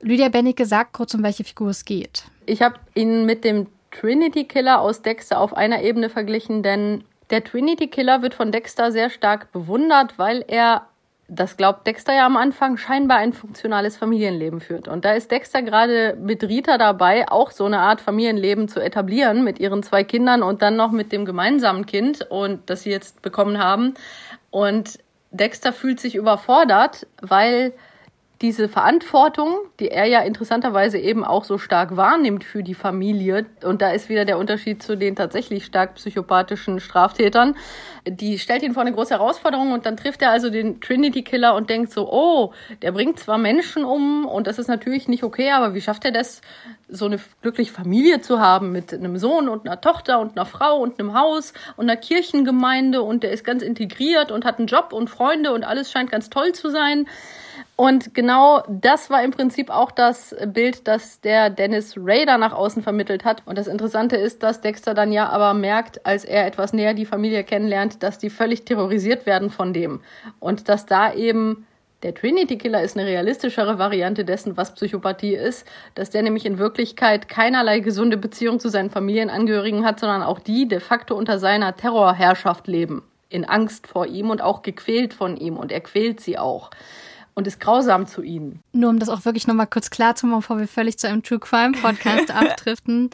Lydia 0.00 0.28
Bennecke 0.28 0.66
sagt 0.66 0.92
kurz, 0.92 1.14
um 1.14 1.22
welche 1.22 1.44
Figur 1.44 1.70
es 1.70 1.84
geht. 1.84 2.24
Ich 2.46 2.62
habe 2.62 2.76
ihn 2.94 3.24
mit 3.24 3.44
dem 3.44 3.66
Trinity 3.90 4.44
Killer 4.44 4.80
aus 4.80 5.02
Dexter 5.02 5.40
auf 5.40 5.56
einer 5.56 5.82
Ebene 5.82 6.10
verglichen, 6.10 6.62
denn 6.62 7.04
der 7.30 7.42
Trinity 7.42 7.88
Killer 7.88 8.22
wird 8.22 8.34
von 8.34 8.52
Dexter 8.52 8.92
sehr 8.92 9.08
stark 9.08 9.50
bewundert, 9.52 10.18
weil 10.18 10.44
er 10.46 10.86
das 11.28 11.56
glaubt 11.56 11.86
Dexter 11.86 12.14
ja 12.14 12.26
am 12.26 12.36
Anfang, 12.36 12.76
scheinbar 12.76 13.18
ein 13.18 13.32
funktionales 13.32 13.96
Familienleben 13.96 14.60
führt. 14.60 14.88
Und 14.88 15.04
da 15.04 15.14
ist 15.14 15.30
Dexter 15.30 15.62
gerade 15.62 16.16
mit 16.20 16.44
Rita 16.44 16.76
dabei, 16.76 17.28
auch 17.30 17.50
so 17.50 17.64
eine 17.64 17.78
Art 17.78 18.00
Familienleben 18.00 18.68
zu 18.68 18.80
etablieren 18.80 19.42
mit 19.42 19.58
ihren 19.58 19.82
zwei 19.82 20.04
Kindern 20.04 20.42
und 20.42 20.60
dann 20.60 20.76
noch 20.76 20.92
mit 20.92 21.12
dem 21.12 21.24
gemeinsamen 21.24 21.86
Kind 21.86 22.26
und 22.30 22.68
das 22.68 22.82
sie 22.82 22.90
jetzt 22.90 23.22
bekommen 23.22 23.58
haben. 23.58 23.94
Und 24.50 24.98
Dexter 25.30 25.72
fühlt 25.72 25.98
sich 25.98 26.14
überfordert, 26.14 27.06
weil 27.20 27.72
diese 28.44 28.68
Verantwortung, 28.68 29.56
die 29.80 29.88
er 29.88 30.04
ja 30.04 30.20
interessanterweise 30.20 30.98
eben 30.98 31.24
auch 31.24 31.44
so 31.44 31.56
stark 31.56 31.96
wahrnimmt 31.96 32.44
für 32.44 32.62
die 32.62 32.74
Familie, 32.74 33.46
und 33.62 33.80
da 33.80 33.88
ist 33.88 34.10
wieder 34.10 34.26
der 34.26 34.36
Unterschied 34.36 34.82
zu 34.82 34.98
den 34.98 35.16
tatsächlich 35.16 35.64
stark 35.64 35.94
psychopathischen 35.94 36.78
Straftätern, 36.78 37.56
die 38.06 38.38
stellt 38.38 38.62
ihn 38.62 38.74
vor 38.74 38.82
eine 38.82 38.92
große 38.92 39.14
Herausforderung 39.14 39.72
und 39.72 39.86
dann 39.86 39.96
trifft 39.96 40.20
er 40.20 40.30
also 40.30 40.50
den 40.50 40.82
Trinity 40.82 41.22
Killer 41.22 41.54
und 41.54 41.70
denkt 41.70 41.90
so, 41.90 42.12
oh, 42.12 42.52
der 42.82 42.92
bringt 42.92 43.18
zwar 43.18 43.38
Menschen 43.38 43.82
um 43.82 44.26
und 44.26 44.46
das 44.46 44.58
ist 44.58 44.68
natürlich 44.68 45.08
nicht 45.08 45.22
okay, 45.22 45.50
aber 45.52 45.72
wie 45.72 45.80
schafft 45.80 46.04
er 46.04 46.12
das, 46.12 46.42
so 46.90 47.06
eine 47.06 47.18
glückliche 47.40 47.72
Familie 47.72 48.20
zu 48.20 48.40
haben 48.40 48.72
mit 48.72 48.92
einem 48.92 49.16
Sohn 49.16 49.48
und 49.48 49.66
einer 49.66 49.80
Tochter 49.80 50.20
und 50.20 50.36
einer 50.36 50.44
Frau 50.44 50.80
und 50.80 51.00
einem 51.00 51.18
Haus 51.18 51.54
und 51.78 51.88
einer 51.88 51.98
Kirchengemeinde 51.98 53.00
und 53.00 53.22
der 53.22 53.32
ist 53.32 53.42
ganz 53.42 53.62
integriert 53.62 54.30
und 54.30 54.44
hat 54.44 54.58
einen 54.58 54.66
Job 54.66 54.92
und 54.92 55.08
Freunde 55.08 55.54
und 55.54 55.64
alles 55.64 55.90
scheint 55.90 56.10
ganz 56.10 56.28
toll 56.28 56.52
zu 56.52 56.68
sein. 56.68 57.06
Und 57.76 58.14
genau 58.14 58.62
das 58.68 59.10
war 59.10 59.24
im 59.24 59.32
Prinzip 59.32 59.68
auch 59.68 59.90
das 59.90 60.34
Bild, 60.46 60.86
das 60.86 61.20
der 61.20 61.50
Dennis 61.50 61.94
Rader 61.96 62.38
nach 62.38 62.52
außen 62.52 62.84
vermittelt 62.84 63.24
hat. 63.24 63.42
Und 63.46 63.58
das 63.58 63.66
Interessante 63.66 64.16
ist, 64.16 64.44
dass 64.44 64.60
Dexter 64.60 64.94
dann 64.94 65.10
ja 65.10 65.28
aber 65.28 65.54
merkt, 65.54 66.06
als 66.06 66.24
er 66.24 66.46
etwas 66.46 66.72
näher 66.72 66.94
die 66.94 67.04
Familie 67.04 67.42
kennenlernt, 67.42 68.04
dass 68.04 68.18
die 68.18 68.30
völlig 68.30 68.64
terrorisiert 68.64 69.26
werden 69.26 69.50
von 69.50 69.72
dem. 69.72 70.00
Und 70.38 70.68
dass 70.68 70.86
da 70.86 71.12
eben 71.12 71.66
der 72.04 72.14
Trinity 72.14 72.58
Killer 72.58 72.82
ist 72.82 72.96
eine 72.96 73.08
realistischere 73.08 73.78
Variante 73.78 74.24
dessen, 74.24 74.56
was 74.56 74.74
Psychopathie 74.74 75.34
ist, 75.34 75.66
dass 75.94 76.10
der 76.10 76.22
nämlich 76.22 76.46
in 76.46 76.58
Wirklichkeit 76.58 77.28
keinerlei 77.28 77.80
gesunde 77.80 78.18
Beziehung 78.18 78.60
zu 78.60 78.68
seinen 78.68 78.90
Familienangehörigen 78.90 79.84
hat, 79.84 79.98
sondern 79.98 80.22
auch 80.22 80.38
die 80.38 80.68
de 80.68 80.78
facto 80.78 81.16
unter 81.16 81.40
seiner 81.40 81.74
Terrorherrschaft 81.74 82.68
leben. 82.68 83.02
In 83.30 83.44
Angst 83.44 83.88
vor 83.88 84.06
ihm 84.06 84.30
und 84.30 84.42
auch 84.42 84.62
gequält 84.62 85.12
von 85.12 85.36
ihm. 85.36 85.56
Und 85.56 85.72
er 85.72 85.80
quält 85.80 86.20
sie 86.20 86.38
auch 86.38 86.70
und 87.34 87.46
ist 87.46 87.60
grausam 87.60 88.06
zu 88.06 88.22
ihnen. 88.22 88.60
Nur 88.72 88.90
um 88.90 88.98
das 88.98 89.08
auch 89.08 89.24
wirklich 89.24 89.46
nochmal 89.46 89.66
kurz 89.66 89.90
klar 89.90 90.14
zu 90.14 90.26
machen, 90.26 90.40
bevor 90.40 90.58
wir 90.58 90.68
völlig 90.68 90.98
zu 90.98 91.08
einem 91.08 91.22
True 91.22 91.38
Crime 91.38 91.72
Podcast 91.72 92.30
abdriften. 92.34 93.10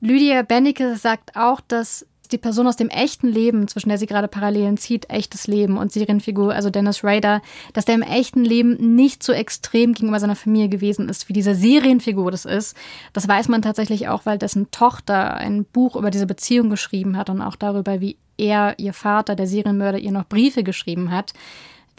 Lydia 0.00 0.42
Bennecke 0.42 0.96
sagt 0.96 1.36
auch, 1.36 1.60
dass 1.60 2.06
die 2.32 2.38
Person 2.38 2.66
aus 2.66 2.76
dem 2.76 2.88
echten 2.88 3.28
Leben, 3.28 3.68
zwischen 3.68 3.88
der 3.88 3.98
sie 3.98 4.06
gerade 4.06 4.28
Parallelen 4.28 4.76
zieht, 4.76 5.10
echtes 5.10 5.46
Leben 5.46 5.76
und 5.76 5.92
Serienfigur, 5.92 6.54
also 6.54 6.70
Dennis 6.70 7.02
Rader, 7.02 7.42
dass 7.72 7.84
der 7.84 7.96
im 7.96 8.02
echten 8.02 8.44
Leben 8.44 8.94
nicht 8.94 9.22
so 9.22 9.32
extrem 9.32 9.94
gegenüber 9.94 10.20
seiner 10.20 10.36
Familie 10.36 10.68
gewesen 10.68 11.08
ist, 11.08 11.28
wie 11.28 11.32
diese 11.32 11.54
Serienfigur 11.54 12.30
das 12.30 12.44
ist. 12.44 12.76
Das 13.12 13.26
weiß 13.26 13.48
man 13.48 13.62
tatsächlich 13.62 14.08
auch, 14.08 14.26
weil 14.26 14.38
dessen 14.38 14.70
Tochter 14.70 15.34
ein 15.34 15.64
Buch 15.64 15.96
über 15.96 16.10
diese 16.10 16.26
Beziehung 16.26 16.70
geschrieben 16.70 17.16
hat 17.16 17.30
und 17.30 17.42
auch 17.42 17.56
darüber, 17.56 18.00
wie 18.00 18.16
er, 18.36 18.78
ihr 18.78 18.92
Vater, 18.92 19.34
der 19.34 19.46
Serienmörder, 19.46 19.98
ihr 19.98 20.12
noch 20.12 20.26
Briefe 20.26 20.62
geschrieben 20.62 21.10
hat. 21.10 21.32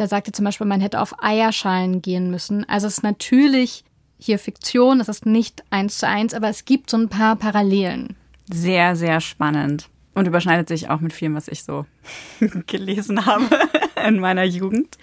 Da 0.02 0.08
sagte 0.08 0.32
zum 0.32 0.46
Beispiel, 0.46 0.66
man 0.66 0.82
hätte 0.82 1.00
auf 1.00 1.14
Eierschalen 1.24 2.02
gehen 2.02 2.32
müssen. 2.32 2.68
Also 2.68 2.88
es 2.88 2.94
ist 2.94 3.04
natürlich 3.04 3.84
hier 4.18 4.40
Fiktion, 4.40 5.00
es 5.00 5.10
ist 5.10 5.28
nicht 5.28 5.64
eins 5.70 6.00
zu 6.00 6.08
eins, 6.08 6.34
aber 6.34 6.50
es 6.50 6.66
gibt 6.66 6.90
so 6.90 6.98
ein 6.98 7.08
paar 7.08 7.36
Parallelen. 7.36 8.16
Sehr, 8.52 8.96
sehr 8.96 9.22
spannend. 9.22 9.90
Und 10.16 10.28
überschneidet 10.28 10.70
sich 10.70 10.90
auch 10.90 11.02
mit 11.02 11.14
vielem, 11.14 11.36
was 11.36 11.48
ich 11.48 11.62
so 11.64 11.86
gelesen 12.66 13.28
habe 13.28 13.46
in 14.08 14.20
meiner 14.20 14.44
Jugend. 14.44 14.98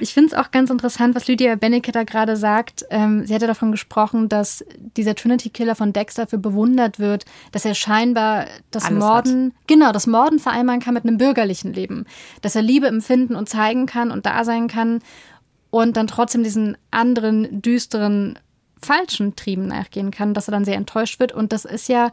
Ich 0.00 0.14
finde 0.14 0.28
es 0.28 0.34
auch 0.34 0.50
ganz 0.50 0.70
interessant, 0.70 1.14
was 1.14 1.28
Lydia 1.28 1.54
Bennecke 1.54 1.92
da 1.92 2.04
gerade 2.04 2.36
sagt. 2.36 2.84
Ähm, 2.90 3.26
sie 3.26 3.34
hatte 3.34 3.46
davon 3.46 3.70
gesprochen, 3.70 4.28
dass 4.28 4.64
dieser 4.96 5.14
Trinity-Killer 5.14 5.74
von 5.74 5.92
Dexter 5.92 6.26
für 6.26 6.38
bewundert 6.38 6.98
wird, 6.98 7.24
dass 7.52 7.64
er 7.64 7.74
scheinbar 7.74 8.46
das 8.70 8.86
Alles 8.86 8.98
Morden, 8.98 9.46
hat. 9.46 9.68
genau, 9.68 9.92
das 9.92 10.06
Morden 10.06 10.38
vereinbaren 10.38 10.80
kann 10.80 10.94
mit 10.94 11.04
einem 11.04 11.18
bürgerlichen 11.18 11.72
Leben. 11.72 12.06
Dass 12.40 12.56
er 12.56 12.62
Liebe 12.62 12.86
empfinden 12.86 13.36
und 13.36 13.48
zeigen 13.48 13.86
kann 13.86 14.10
und 14.10 14.26
da 14.26 14.44
sein 14.44 14.68
kann 14.68 15.00
und 15.70 15.96
dann 15.96 16.06
trotzdem 16.06 16.42
diesen 16.42 16.76
anderen, 16.90 17.62
düsteren, 17.62 18.38
falschen 18.82 19.36
Trieben 19.36 19.66
nachgehen 19.66 20.10
kann, 20.10 20.34
dass 20.34 20.48
er 20.48 20.52
dann 20.52 20.64
sehr 20.64 20.76
enttäuscht 20.76 21.20
wird. 21.20 21.32
Und 21.32 21.52
das 21.52 21.64
ist 21.64 21.88
ja 21.88 22.10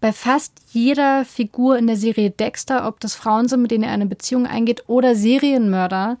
bei 0.00 0.12
fast 0.12 0.52
jeder 0.70 1.24
Figur 1.24 1.76
in 1.76 1.86
der 1.86 1.96
Serie 1.96 2.30
Dexter, 2.30 2.86
ob 2.86 3.00
das 3.00 3.14
Frauen 3.14 3.48
sind, 3.48 3.62
mit 3.62 3.70
denen 3.70 3.84
er 3.84 3.90
eine 3.90 4.06
Beziehung 4.06 4.46
eingeht, 4.46 4.84
oder 4.86 5.14
Serienmörder, 5.14 6.18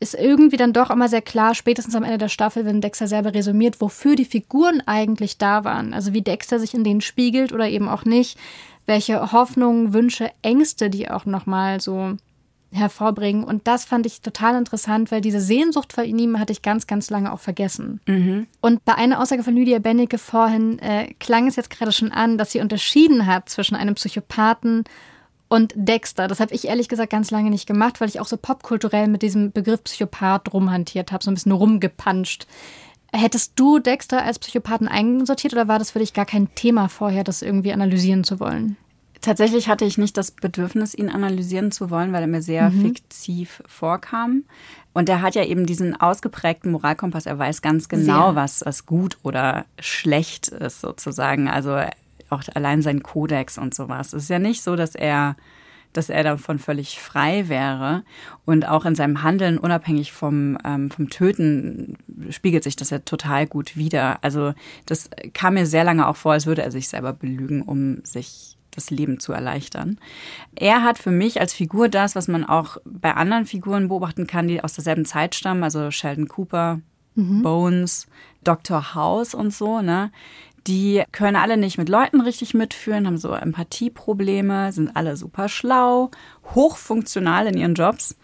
ist 0.00 0.14
irgendwie 0.14 0.56
dann 0.56 0.72
doch 0.72 0.90
immer 0.90 1.08
sehr 1.08 1.22
klar, 1.22 1.54
spätestens 1.54 1.96
am 1.96 2.04
Ende 2.04 2.18
der 2.18 2.28
Staffel, 2.28 2.64
wenn 2.64 2.80
Dexter 2.80 3.08
selber 3.08 3.34
resümiert, 3.34 3.80
wofür 3.80 4.14
die 4.14 4.24
Figuren 4.24 4.82
eigentlich 4.86 5.38
da 5.38 5.64
waren. 5.64 5.92
Also 5.92 6.12
wie 6.12 6.22
Dexter 6.22 6.60
sich 6.60 6.74
in 6.74 6.84
denen 6.84 7.00
spiegelt 7.00 7.52
oder 7.52 7.68
eben 7.68 7.88
auch 7.88 8.04
nicht, 8.04 8.38
welche 8.86 9.32
Hoffnungen, 9.32 9.92
Wünsche, 9.92 10.30
Ängste 10.42 10.88
die 10.88 11.10
auch 11.10 11.26
nochmal 11.26 11.80
so 11.80 12.16
hervorbringen. 12.72 13.44
Und 13.44 13.66
das 13.66 13.84
fand 13.84 14.06
ich 14.06 14.20
total 14.20 14.56
interessant, 14.56 15.10
weil 15.10 15.20
diese 15.20 15.40
Sehnsucht 15.40 15.92
vor 15.92 16.04
ihm 16.04 16.38
hatte 16.38 16.52
ich 16.52 16.62
ganz, 16.62 16.86
ganz 16.86 17.10
lange 17.10 17.32
auch 17.32 17.40
vergessen. 17.40 18.00
Mhm. 18.06 18.46
Und 18.60 18.84
bei 18.84 18.94
einer 18.94 19.20
Aussage 19.20 19.42
von 19.42 19.54
Lydia 19.54 19.78
Bennecke 19.78 20.18
vorhin 20.18 20.78
äh, 20.78 21.14
klang 21.18 21.46
es 21.46 21.56
jetzt 21.56 21.70
gerade 21.70 21.92
schon 21.92 22.12
an, 22.12 22.38
dass 22.38 22.52
sie 22.52 22.60
unterschieden 22.60 23.26
hat 23.26 23.48
zwischen 23.48 23.74
einem 23.74 23.94
Psychopathen 23.94 24.84
und 25.48 25.72
Dexter. 25.74 26.28
Das 26.28 26.40
habe 26.40 26.54
ich 26.54 26.68
ehrlich 26.68 26.88
gesagt 26.88 27.10
ganz 27.10 27.30
lange 27.30 27.50
nicht 27.50 27.66
gemacht, 27.66 28.00
weil 28.00 28.08
ich 28.08 28.20
auch 28.20 28.26
so 28.26 28.36
popkulturell 28.36 29.08
mit 29.08 29.22
diesem 29.22 29.50
Begriff 29.50 29.82
Psychopath 29.84 30.52
rumhantiert 30.52 31.10
habe, 31.10 31.24
so 31.24 31.30
ein 31.30 31.34
bisschen 31.34 31.52
rumgepanscht. 31.52 32.46
Hättest 33.10 33.52
du 33.56 33.78
Dexter 33.78 34.22
als 34.22 34.38
Psychopathen 34.38 34.86
einsortiert 34.86 35.54
oder 35.54 35.66
war 35.66 35.78
das 35.78 35.92
für 35.92 35.98
dich 35.98 36.12
gar 36.12 36.26
kein 36.26 36.54
Thema 36.54 36.88
vorher, 36.88 37.24
das 37.24 37.40
irgendwie 37.40 37.72
analysieren 37.72 38.24
zu 38.24 38.38
wollen? 38.38 38.76
Tatsächlich 39.20 39.68
hatte 39.68 39.84
ich 39.84 39.98
nicht 39.98 40.16
das 40.16 40.30
Bedürfnis, 40.30 40.94
ihn 40.94 41.08
analysieren 41.08 41.72
zu 41.72 41.90
wollen, 41.90 42.12
weil 42.12 42.22
er 42.22 42.28
mir 42.28 42.42
sehr 42.42 42.70
mhm. 42.70 42.82
fiktiv 42.82 43.62
vorkam. 43.66 44.44
Und 44.92 45.08
er 45.08 45.22
hat 45.22 45.34
ja 45.34 45.44
eben 45.44 45.66
diesen 45.66 46.00
ausgeprägten 46.00 46.70
Moralkompass. 46.72 47.26
Er 47.26 47.38
weiß 47.38 47.62
ganz 47.62 47.88
genau, 47.88 48.34
was, 48.34 48.62
was 48.64 48.86
gut 48.86 49.18
oder 49.22 49.64
schlecht 49.78 50.48
ist, 50.48 50.80
sozusagen. 50.80 51.48
Also 51.48 51.80
auch 52.30 52.42
allein 52.54 52.82
sein 52.82 53.02
Kodex 53.02 53.58
und 53.58 53.74
sowas. 53.74 54.12
Es 54.12 54.24
ist 54.24 54.30
ja 54.30 54.38
nicht 54.38 54.62
so, 54.62 54.76
dass 54.76 54.94
er 54.94 55.36
dass 55.92 56.10
er 56.10 56.22
davon 56.22 56.58
völlig 56.58 57.00
frei 57.00 57.48
wäre. 57.48 58.04
Und 58.44 58.68
auch 58.68 58.84
in 58.84 58.94
seinem 58.94 59.22
Handeln, 59.22 59.58
unabhängig 59.58 60.12
vom, 60.12 60.58
ähm, 60.62 60.90
vom 60.90 61.08
Töten, 61.08 61.96
spiegelt 62.30 62.62
sich 62.62 62.76
das 62.76 62.90
ja 62.90 62.98
total 62.98 63.46
gut 63.46 63.76
wider. 63.76 64.18
Also 64.22 64.52
das 64.86 65.08
kam 65.32 65.54
mir 65.54 65.66
sehr 65.66 65.84
lange 65.84 66.06
auch 66.06 66.16
vor, 66.16 66.32
als 66.32 66.46
würde 66.46 66.62
er 66.62 66.70
sich 66.70 66.88
selber 66.88 67.12
belügen, 67.14 67.62
um 67.62 68.04
sich 68.04 68.57
das 68.78 68.90
Leben 68.90 69.20
zu 69.20 69.32
erleichtern. 69.32 69.98
Er 70.54 70.82
hat 70.82 70.98
für 70.98 71.10
mich 71.10 71.40
als 71.40 71.52
Figur 71.52 71.88
das, 71.88 72.14
was 72.14 72.28
man 72.28 72.44
auch 72.44 72.78
bei 72.84 73.14
anderen 73.14 73.46
Figuren 73.46 73.88
beobachten 73.88 74.26
kann, 74.26 74.48
die 74.48 74.62
aus 74.62 74.74
derselben 74.74 75.04
Zeit 75.04 75.34
stammen, 75.34 75.62
also 75.64 75.90
Sheldon 75.90 76.28
Cooper, 76.28 76.80
mhm. 77.14 77.42
Bones, 77.42 78.06
Dr. 78.44 78.94
House 78.94 79.34
und 79.34 79.52
so, 79.52 79.80
ne? 79.80 80.10
Die 80.66 81.02
können 81.12 81.36
alle 81.36 81.56
nicht 81.56 81.78
mit 81.78 81.88
Leuten 81.88 82.20
richtig 82.20 82.52
mitführen, 82.52 83.06
haben 83.06 83.16
so 83.16 83.32
Empathieprobleme, 83.32 84.70
sind 84.72 84.94
alle 84.96 85.16
super 85.16 85.48
schlau, 85.48 86.10
hochfunktional 86.54 87.46
in 87.46 87.56
ihren 87.56 87.74
Jobs. 87.74 88.16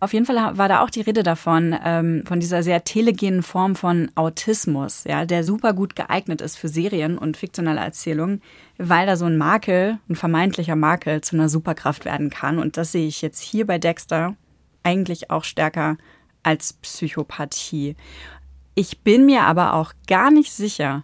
Auf 0.00 0.12
jeden 0.12 0.26
Fall 0.26 0.56
war 0.56 0.68
da 0.68 0.82
auch 0.82 0.90
die 0.90 1.00
Rede 1.00 1.22
davon, 1.22 1.74
ähm, 1.84 2.22
von 2.26 2.38
dieser 2.40 2.62
sehr 2.62 2.84
telegenen 2.84 3.42
Form 3.42 3.74
von 3.74 4.10
Autismus, 4.14 5.04
ja, 5.04 5.24
der 5.24 5.42
super 5.42 5.72
gut 5.72 5.96
geeignet 5.96 6.40
ist 6.40 6.56
für 6.56 6.68
Serien 6.68 7.18
und 7.18 7.36
fiktionale 7.36 7.80
Erzählungen, 7.80 8.42
weil 8.78 9.06
da 9.06 9.16
so 9.16 9.24
ein 9.24 9.36
Makel, 9.36 9.98
ein 10.08 10.16
vermeintlicher 10.16 10.76
Makel 10.76 11.20
zu 11.20 11.36
einer 11.36 11.48
Superkraft 11.48 12.04
werden 12.04 12.30
kann. 12.30 12.58
Und 12.58 12.76
das 12.76 12.92
sehe 12.92 13.08
ich 13.08 13.22
jetzt 13.22 13.40
hier 13.40 13.66
bei 13.66 13.78
Dexter 13.78 14.36
eigentlich 14.84 15.30
auch 15.30 15.44
stärker 15.44 15.96
als 16.42 16.74
Psychopathie. 16.74 17.96
Ich 18.74 19.00
bin 19.00 19.26
mir 19.26 19.42
aber 19.42 19.74
auch 19.74 19.92
gar 20.06 20.30
nicht 20.30 20.52
sicher, 20.52 21.02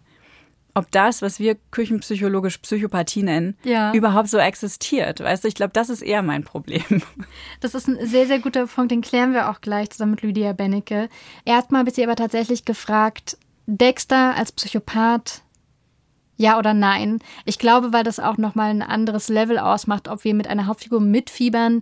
ob 0.74 0.90
das, 0.90 1.22
was 1.22 1.38
wir 1.38 1.56
küchenpsychologisch 1.70 2.58
Psychopathie 2.58 3.22
nennen, 3.22 3.56
ja. 3.62 3.92
überhaupt 3.92 4.28
so 4.28 4.38
existiert. 4.38 5.20
Weißt 5.20 5.44
du, 5.44 5.48
ich 5.48 5.54
glaube, 5.54 5.72
das 5.72 5.88
ist 5.88 6.02
eher 6.02 6.22
mein 6.22 6.44
Problem. 6.44 6.82
Das 7.60 7.74
ist 7.74 7.88
ein 7.88 8.06
sehr, 8.06 8.26
sehr 8.26 8.40
guter 8.40 8.66
Punkt, 8.66 8.90
den 8.90 9.00
klären 9.00 9.32
wir 9.32 9.48
auch 9.48 9.60
gleich 9.60 9.90
zusammen 9.90 10.12
mit 10.12 10.22
Lydia 10.22 10.52
Bennecke. 10.52 11.08
Erstmal 11.44 11.80
habe 11.80 11.88
ich 11.88 11.94
sie 11.94 12.04
aber 12.04 12.16
tatsächlich 12.16 12.64
gefragt, 12.64 13.38
Dexter 13.66 14.36
als 14.36 14.52
Psychopath, 14.52 15.42
ja 16.36 16.58
oder 16.58 16.74
nein? 16.74 17.20
Ich 17.44 17.58
glaube, 17.58 17.92
weil 17.92 18.04
das 18.04 18.20
auch 18.20 18.36
nochmal 18.36 18.70
ein 18.70 18.82
anderes 18.82 19.28
Level 19.28 19.58
ausmacht, 19.58 20.08
ob 20.08 20.24
wir 20.24 20.34
mit 20.34 20.46
einer 20.46 20.66
Hauptfigur 20.66 21.00
mitfiebern, 21.00 21.80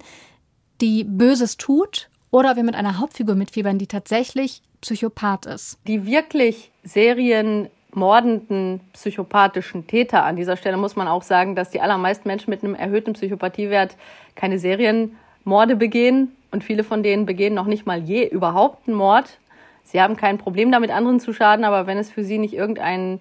die 0.81 1.05
Böses 1.05 1.57
tut, 1.57 2.09
oder 2.31 2.53
ob 2.53 2.57
wir 2.57 2.65
mit 2.65 2.75
einer 2.75 2.99
Hauptfigur 2.99 3.35
mitfiebern, 3.35 3.79
die 3.79 3.87
tatsächlich 3.87 4.63
Psychopath 4.81 5.47
ist. 5.47 5.79
Die 5.87 6.07
wirklich 6.07 6.73
Serien 6.83 7.69
mordenden 7.95 8.81
psychopathischen 8.93 9.87
Täter. 9.87 10.25
An 10.25 10.37
dieser 10.37 10.57
Stelle 10.57 10.77
muss 10.77 10.97
man 10.97 11.09
auch 11.09 11.23
sagen, 11.23 11.55
dass 11.55 11.71
die 11.71 11.81
allermeisten 11.81 12.29
Menschen 12.29 12.51
mit 12.51 12.65
einem 12.65 12.75
erhöhten 12.75 13.13
Psychopathiewert 13.13 13.97
keine 14.35 14.59
Serienmorde 14.59 15.77
begehen 15.77 16.33
und 16.51 16.65
viele 16.65 16.85
von 16.85 17.03
denen 17.03 17.27
begehen 17.27 17.55
noch 17.55 17.67
nicht 17.67 17.87
mal 17.87 17.99
je 17.99 18.27
überhaupt 18.27 18.89
einen 18.89 18.97
Mord. 18.97 19.39
Sie 19.85 20.01
haben 20.01 20.17
kein 20.17 20.39
Problem 20.39 20.73
damit, 20.73 20.91
anderen 20.91 21.21
zu 21.21 21.33
schaden, 21.33 21.65
aber 21.65 21.87
wenn 21.87 21.99
es 21.99 22.11
für 22.11 22.25
sie 22.25 22.39
nicht 22.39 22.55
irgendeinen 22.55 23.21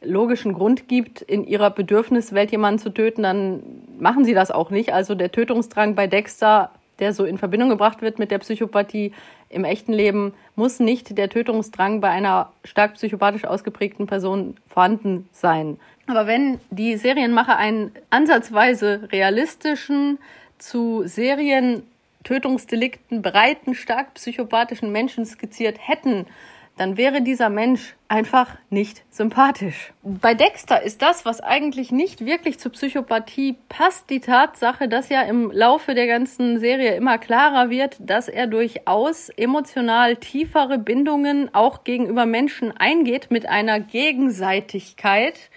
logischen 0.00 0.52
Grund 0.52 0.88
gibt, 0.88 1.22
in 1.22 1.44
ihrer 1.44 1.70
Bedürfniswelt 1.70 2.50
jemanden 2.50 2.78
zu 2.78 2.90
töten, 2.90 3.22
dann 3.22 3.62
machen 3.98 4.24
sie 4.24 4.34
das 4.34 4.50
auch 4.50 4.70
nicht. 4.70 4.92
Also 4.92 5.14
der 5.14 5.32
Tötungsdrang 5.32 5.94
bei 5.94 6.06
Dexter 6.06 6.70
der 6.98 7.12
so 7.12 7.24
in 7.24 7.38
Verbindung 7.38 7.68
gebracht 7.68 8.02
wird 8.02 8.18
mit 8.18 8.30
der 8.30 8.38
Psychopathie 8.38 9.12
im 9.48 9.64
echten 9.64 9.92
Leben, 9.92 10.34
muss 10.56 10.80
nicht 10.80 11.16
der 11.16 11.28
Tötungsdrang 11.28 12.00
bei 12.00 12.10
einer 12.10 12.52
stark 12.64 12.94
psychopathisch 12.94 13.44
ausgeprägten 13.44 14.06
Person 14.06 14.56
vorhanden 14.68 15.28
sein. 15.32 15.78
Aber 16.06 16.26
wenn 16.26 16.58
die 16.70 16.96
Serienmacher 16.96 17.56
einen 17.56 17.92
ansatzweise 18.10 19.08
realistischen, 19.12 20.18
zu 20.58 21.04
Serien 21.06 21.82
Tötungsdelikten 22.24 23.22
breiten, 23.22 23.74
stark 23.74 24.14
psychopathischen 24.14 24.90
Menschen 24.90 25.24
skizziert 25.24 25.78
hätten, 25.80 26.26
dann 26.78 26.96
wäre 26.96 27.22
dieser 27.22 27.50
Mensch 27.50 27.94
einfach 28.08 28.56
nicht 28.70 29.04
sympathisch. 29.10 29.92
Bei 30.02 30.34
Dexter 30.34 30.82
ist 30.82 31.02
das, 31.02 31.24
was 31.24 31.40
eigentlich 31.40 31.92
nicht 31.92 32.24
wirklich 32.24 32.58
zur 32.58 32.72
Psychopathie 32.72 33.56
passt, 33.68 34.08
die 34.10 34.20
Tatsache, 34.20 34.88
dass 34.88 35.08
ja 35.08 35.22
im 35.22 35.50
Laufe 35.50 35.94
der 35.94 36.06
ganzen 36.06 36.58
Serie 36.60 36.94
immer 36.94 37.18
klarer 37.18 37.68
wird, 37.68 37.96
dass 38.00 38.28
er 38.28 38.46
durchaus 38.46 39.28
emotional 39.30 40.16
tiefere 40.16 40.78
Bindungen 40.78 41.52
auch 41.54 41.84
gegenüber 41.84 42.26
Menschen 42.26 42.74
eingeht 42.76 43.30
mit 43.30 43.46
einer 43.48 43.80
Gegenseitigkeit 43.80 45.50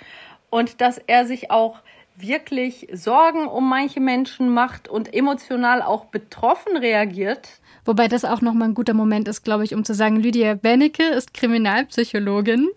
und 0.49 0.81
dass 0.81 0.97
er 0.97 1.25
sich 1.25 1.51
auch 1.51 1.79
wirklich 2.15 2.87
Sorgen 2.91 3.47
um 3.47 3.69
manche 3.69 3.99
Menschen 3.99 4.49
macht 4.49 4.87
und 4.87 5.13
emotional 5.13 5.81
auch 5.81 6.05
betroffen 6.05 6.77
reagiert. 6.77 7.60
Wobei 7.85 8.07
das 8.07 8.25
auch 8.25 8.41
nochmal 8.41 8.69
ein 8.69 8.73
guter 8.73 8.93
Moment 8.93 9.27
ist, 9.27 9.43
glaube 9.43 9.63
ich, 9.63 9.73
um 9.73 9.83
zu 9.83 9.93
sagen, 9.93 10.17
Lydia 10.17 10.53
Bennecke 10.55 11.03
ist 11.03 11.33
Kriminalpsychologin. 11.33 12.69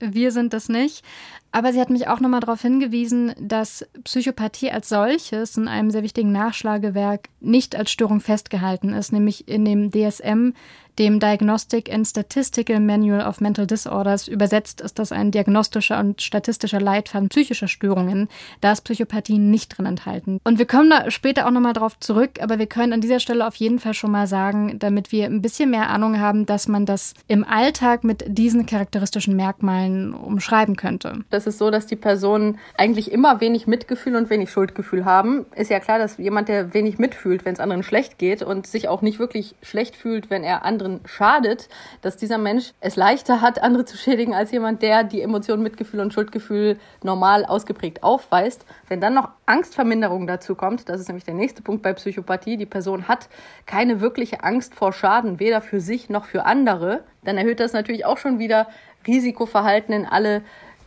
Wir 0.00 0.32
sind 0.32 0.52
das 0.52 0.68
nicht. 0.68 1.04
Aber 1.50 1.72
sie 1.72 1.80
hat 1.80 1.88
mich 1.88 2.08
auch 2.08 2.20
nochmal 2.20 2.40
darauf 2.40 2.60
hingewiesen, 2.60 3.32
dass 3.40 3.86
Psychopathie 4.04 4.70
als 4.70 4.90
solches 4.90 5.56
in 5.56 5.66
einem 5.66 5.90
sehr 5.90 6.02
wichtigen 6.02 6.30
Nachschlagewerk 6.30 7.30
nicht 7.40 7.74
als 7.74 7.90
Störung 7.90 8.20
festgehalten 8.20 8.92
ist, 8.92 9.12
nämlich 9.12 9.48
in 9.48 9.64
dem 9.64 9.90
DSM 9.90 10.52
dem 10.98 11.20
Diagnostic 11.20 11.92
and 11.92 12.06
Statistical 12.06 12.80
Manual 12.80 13.26
of 13.26 13.40
Mental 13.40 13.66
Disorders. 13.66 14.28
Übersetzt 14.28 14.80
ist 14.80 14.98
das 14.98 15.12
ein 15.12 15.30
diagnostischer 15.30 15.98
und 16.00 16.22
statistischer 16.22 16.80
Leitfaden 16.80 17.28
psychischer 17.28 17.68
Störungen. 17.68 18.28
Da 18.60 18.72
ist 18.72 18.82
Psychopathie 18.82 19.38
nicht 19.38 19.76
drin 19.76 19.86
enthalten. 19.86 20.40
Und 20.44 20.58
wir 20.58 20.66
kommen 20.66 20.90
da 20.90 21.10
später 21.10 21.46
auch 21.46 21.50
nochmal 21.50 21.72
drauf 21.72 21.98
zurück, 22.00 22.40
aber 22.40 22.58
wir 22.58 22.66
können 22.66 22.92
an 22.92 23.00
dieser 23.00 23.20
Stelle 23.20 23.46
auf 23.46 23.54
jeden 23.56 23.78
Fall 23.78 23.94
schon 23.94 24.10
mal 24.10 24.26
sagen, 24.26 24.78
damit 24.78 25.12
wir 25.12 25.26
ein 25.26 25.42
bisschen 25.42 25.70
mehr 25.70 25.90
Ahnung 25.90 26.18
haben, 26.18 26.46
dass 26.46 26.68
man 26.68 26.86
das 26.86 27.14
im 27.28 27.44
Alltag 27.44 28.04
mit 28.04 28.24
diesen 28.26 28.66
charakteristischen 28.66 29.36
Merkmalen 29.36 30.14
umschreiben 30.14 30.76
könnte. 30.76 31.24
Das 31.30 31.46
ist 31.46 31.58
so, 31.58 31.70
dass 31.70 31.86
die 31.86 31.96
Personen 31.96 32.58
eigentlich 32.76 33.12
immer 33.12 33.40
wenig 33.40 33.66
Mitgefühl 33.66 34.16
und 34.16 34.30
wenig 34.30 34.50
Schuldgefühl 34.50 35.04
haben. 35.04 35.46
Ist 35.54 35.70
ja 35.70 35.80
klar, 35.80 35.98
dass 35.98 36.16
jemand, 36.16 36.48
der 36.48 36.74
wenig 36.74 36.98
mitfühlt, 36.98 37.44
wenn 37.44 37.54
es 37.54 37.60
anderen 37.60 37.82
schlecht 37.82 38.18
geht 38.18 38.42
und 38.42 38.66
sich 38.66 38.88
auch 38.88 39.02
nicht 39.02 39.18
wirklich 39.18 39.54
schlecht 39.62 39.94
fühlt, 39.94 40.30
wenn 40.30 40.42
er 40.42 40.64
anderen 40.64 40.87
anderen 40.88 41.00
schadet, 41.06 41.68
dass 42.00 42.16
dieser 42.16 42.38
Mensch 42.38 42.72
es 42.80 42.96
leichter 42.96 43.40
hat, 43.40 43.62
andere 43.62 43.84
zu 43.84 43.96
schädigen, 43.96 44.34
als 44.34 44.50
jemand, 44.50 44.82
der 44.82 45.04
die 45.04 45.22
Emotionen 45.22 45.62
Mitgefühl 45.62 46.00
und 46.00 46.12
Schuldgefühl 46.12 46.78
normal 47.02 47.44
ausgeprägt 47.44 48.02
aufweist. 48.02 48.64
Wenn 48.88 49.00
dann 49.00 49.14
noch 49.14 49.30
Angstverminderung 49.46 50.26
dazu 50.26 50.54
kommt, 50.54 50.88
das 50.88 51.00
ist 51.00 51.08
nämlich 51.08 51.24
der 51.24 51.34
nächste 51.34 51.62
Punkt 51.62 51.82
bei 51.82 51.92
Psychopathie, 51.92 52.56
die 52.56 52.66
Person 52.66 53.08
hat 53.08 53.28
keine 53.66 54.00
wirkliche 54.00 54.42
Angst 54.42 54.74
vor 54.74 54.92
Schaden, 54.92 55.40
weder 55.40 55.60
für 55.60 55.80
sich 55.80 56.08
noch 56.08 56.24
für 56.24 56.44
andere, 56.46 57.04
dann 57.24 57.36
erhöht 57.36 57.60
das 57.60 57.72
natürlich 57.72 58.06
auch 58.06 58.18
schon 58.18 58.38
wieder 58.38 58.68
Risikoverhalten 59.06 59.94
in 59.94 60.06
alle 60.06 60.42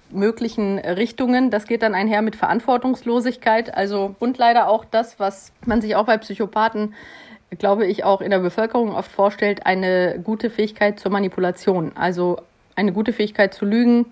möglichen 0.10 0.80
Richtungen. 0.80 1.52
Das 1.52 1.66
geht 1.66 1.82
dann 1.82 1.96
einher 1.96 2.22
mit 2.22 2.36
Verantwortungslosigkeit, 2.36 3.74
also 3.74 4.16
und 4.20 4.38
leider 4.38 4.68
auch 4.68 4.84
das, 4.84 5.20
was 5.20 5.54
man 5.66 5.82
sich 5.82 5.96
auch 5.96 6.06
bei 6.06 6.18
Psychopathen 6.18 6.94
glaube 7.58 7.86
ich, 7.86 8.04
auch 8.04 8.22
in 8.22 8.32
der 8.32 8.40
Bevölkerung 8.40 8.96
oft 8.96 9.12
vorstellt, 9.12 9.66
eine 9.66 10.20
gute 10.24 10.50
Fähigkeit 10.50 11.00
zur 11.00 11.12
Manipulation. 11.12 11.92
Also 11.96 12.40
eine 12.76 12.94
gute 12.94 13.14
Fähigkeit 13.14 13.54
zu 13.54 13.66
lügen, 13.66 14.06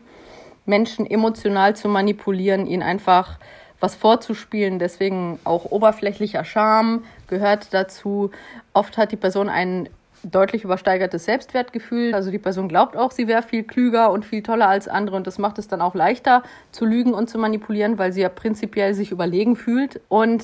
Menschen 0.66 1.10
emotional 1.10 1.76
zu 1.76 1.88
manipulieren, 1.88 2.68
ihnen 2.68 2.84
einfach 2.84 3.40
was 3.80 3.96
vorzuspielen. 3.96 4.78
Deswegen 4.78 5.40
auch 5.46 5.66
oberflächlicher 5.66 6.44
Charme 6.44 7.04
gehört 7.28 7.74
dazu. 7.74 8.32
Oft 8.74 8.98
hat 8.98 9.12
die 9.12 9.18
Person 9.18 9.50
einen 9.50 9.90
deutlich 10.24 10.64
übersteigertes 10.64 11.26
Selbstwertgefühl. 11.26 12.14
Also 12.14 12.32
die 12.32 12.40
Person 12.40 12.68
glaubt 12.68 12.98
auch, 12.98 13.12
sie 13.12 13.28
wäre 13.28 13.42
viel 13.42 13.64
klüger 13.64 14.12
und 14.12 14.26
viel 14.26 14.44
toller 14.44 14.68
als 14.68 14.88
andere 14.88 15.16
und 15.16 15.28
das 15.28 15.38
macht 15.38 15.60
es 15.60 15.68
dann 15.68 15.82
auch 15.82 15.96
leichter 15.96 16.44
zu 16.72 16.86
lügen 16.86 17.14
und 17.14 17.30
zu 17.30 17.38
manipulieren, 17.38 17.98
weil 17.98 18.12
sie 18.12 18.22
ja 18.22 18.30
prinzipiell 18.30 18.94
sich 18.94 19.12
überlegen 19.12 19.56
fühlt 19.56 20.02
und 20.10 20.44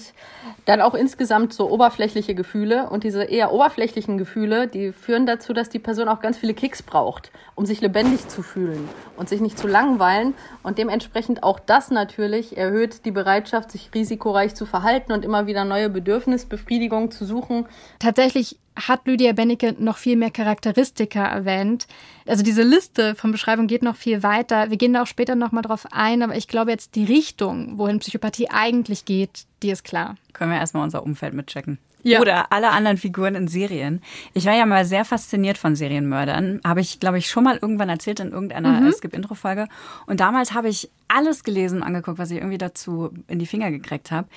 dann 0.66 0.82
auch 0.82 0.94
insgesamt 0.94 1.54
so 1.54 1.70
oberflächliche 1.70 2.36
Gefühle 2.36 2.90
und 2.90 3.04
diese 3.04 3.24
eher 3.24 3.52
oberflächlichen 3.52 4.18
Gefühle, 4.18 4.68
die 4.68 4.92
führen 4.92 5.26
dazu, 5.26 5.54
dass 5.54 5.70
die 5.70 5.80
Person 5.80 6.08
auch 6.08 6.22
ganz 6.22 6.38
viele 6.38 6.54
Kicks 6.54 6.82
braucht, 6.82 7.32
um 7.56 7.66
sich 7.66 7.82
lebendig 7.82 8.28
zu 8.28 8.42
fühlen 8.42 8.90
und 9.18 9.30
sich 9.30 9.42
nicht 9.42 9.58
zu 9.58 9.68
langweilen 9.68 10.34
und 10.64 10.78
dementsprechend 10.78 11.44
auch 11.44 11.60
das 11.60 11.92
natürlich 11.92 12.58
erhöht 12.58 13.06
die 13.06 13.12
Bereitschaft, 13.12 13.72
sich 13.72 13.92
risikoreich 13.94 14.56
zu 14.56 14.66
verhalten 14.66 15.12
und 15.12 15.26
immer 15.26 15.48
wieder 15.48 15.66
neue 15.66 15.90
Bedürfnisbefriedigungen 15.90 17.12
zu 17.12 17.26
suchen. 17.26 17.66
Tatsächlich 18.00 18.58
hat 18.76 19.08
Lydia 19.08 19.34
Bennecke 19.34 19.76
noch 19.80 19.98
viel 19.98 20.16
mehr 20.16 20.32
Charakteristika 20.32 21.26
erwähnt. 21.26 21.88
Also 22.28 22.44
diese 22.44 22.64
Liste 22.64 23.16
von 23.16 23.32
Beschreibungen 23.32 23.68
geht 23.68 23.84
noch 23.84 23.96
viel 23.96 24.24
weiter. 24.24 24.70
Wir 24.70 24.78
gehen 24.78 24.94
da 24.94 25.04
auch 25.04 25.08
später 25.08 25.36
nochmal 25.36 25.64
drauf 25.64 25.88
ein, 25.92 26.22
aber 26.22 26.36
ich 26.36 26.48
glaube 26.48 26.72
jetzt 26.72 26.96
die 26.96 27.06
Richtung, 27.06 27.78
wohin 27.78 28.00
Psychopathie 28.00 28.50
eigentlich 28.50 29.06
geht, 29.06 29.46
die 29.64 29.70
ist 29.70 29.84
klar. 29.84 30.18
Können 30.34 30.52
wir 30.52 30.60
erstmal 30.60 30.84
unser 30.84 31.04
Umfeld 31.04 31.34
mitchecken. 31.34 31.78
Ja. 32.06 32.22
Oder 32.22 32.52
alle 32.52 32.70
anderen 32.70 32.98
Figuren 32.98 33.34
in 33.34 33.48
Serien. 33.48 34.00
Ich 34.36 34.46
war 34.46 34.54
ja 34.54 34.68
mal 34.68 34.86
sehr 34.86 35.06
fasziniert 35.06 35.58
von 35.58 35.76
Serienmördern. 35.76 36.62
Habe 36.64 36.80
ich, 36.80 37.00
glaube 37.00 37.18
ich, 37.18 37.28
schon 37.28 37.44
mal 37.44 37.58
irgendwann 37.60 37.90
erzählt 37.90 38.20
in 38.20 38.32
irgendeiner 38.32 38.80
mhm. 38.80 38.92
Skip-Intro-Folge. 38.92 39.68
Und 40.06 40.20
damals 40.20 40.54
habe 40.54 40.70
ich 40.70 40.92
alles 41.08 41.44
gelesen 41.44 41.80
und 41.80 41.84
angeguckt, 41.84 42.20
was 42.20 42.30
ich 42.30 42.38
irgendwie 42.38 42.60
dazu 42.60 43.12
in 43.28 43.40
die 43.40 43.48
Finger 43.48 43.72
gekriegt 43.72 44.12
habe. 44.12 44.28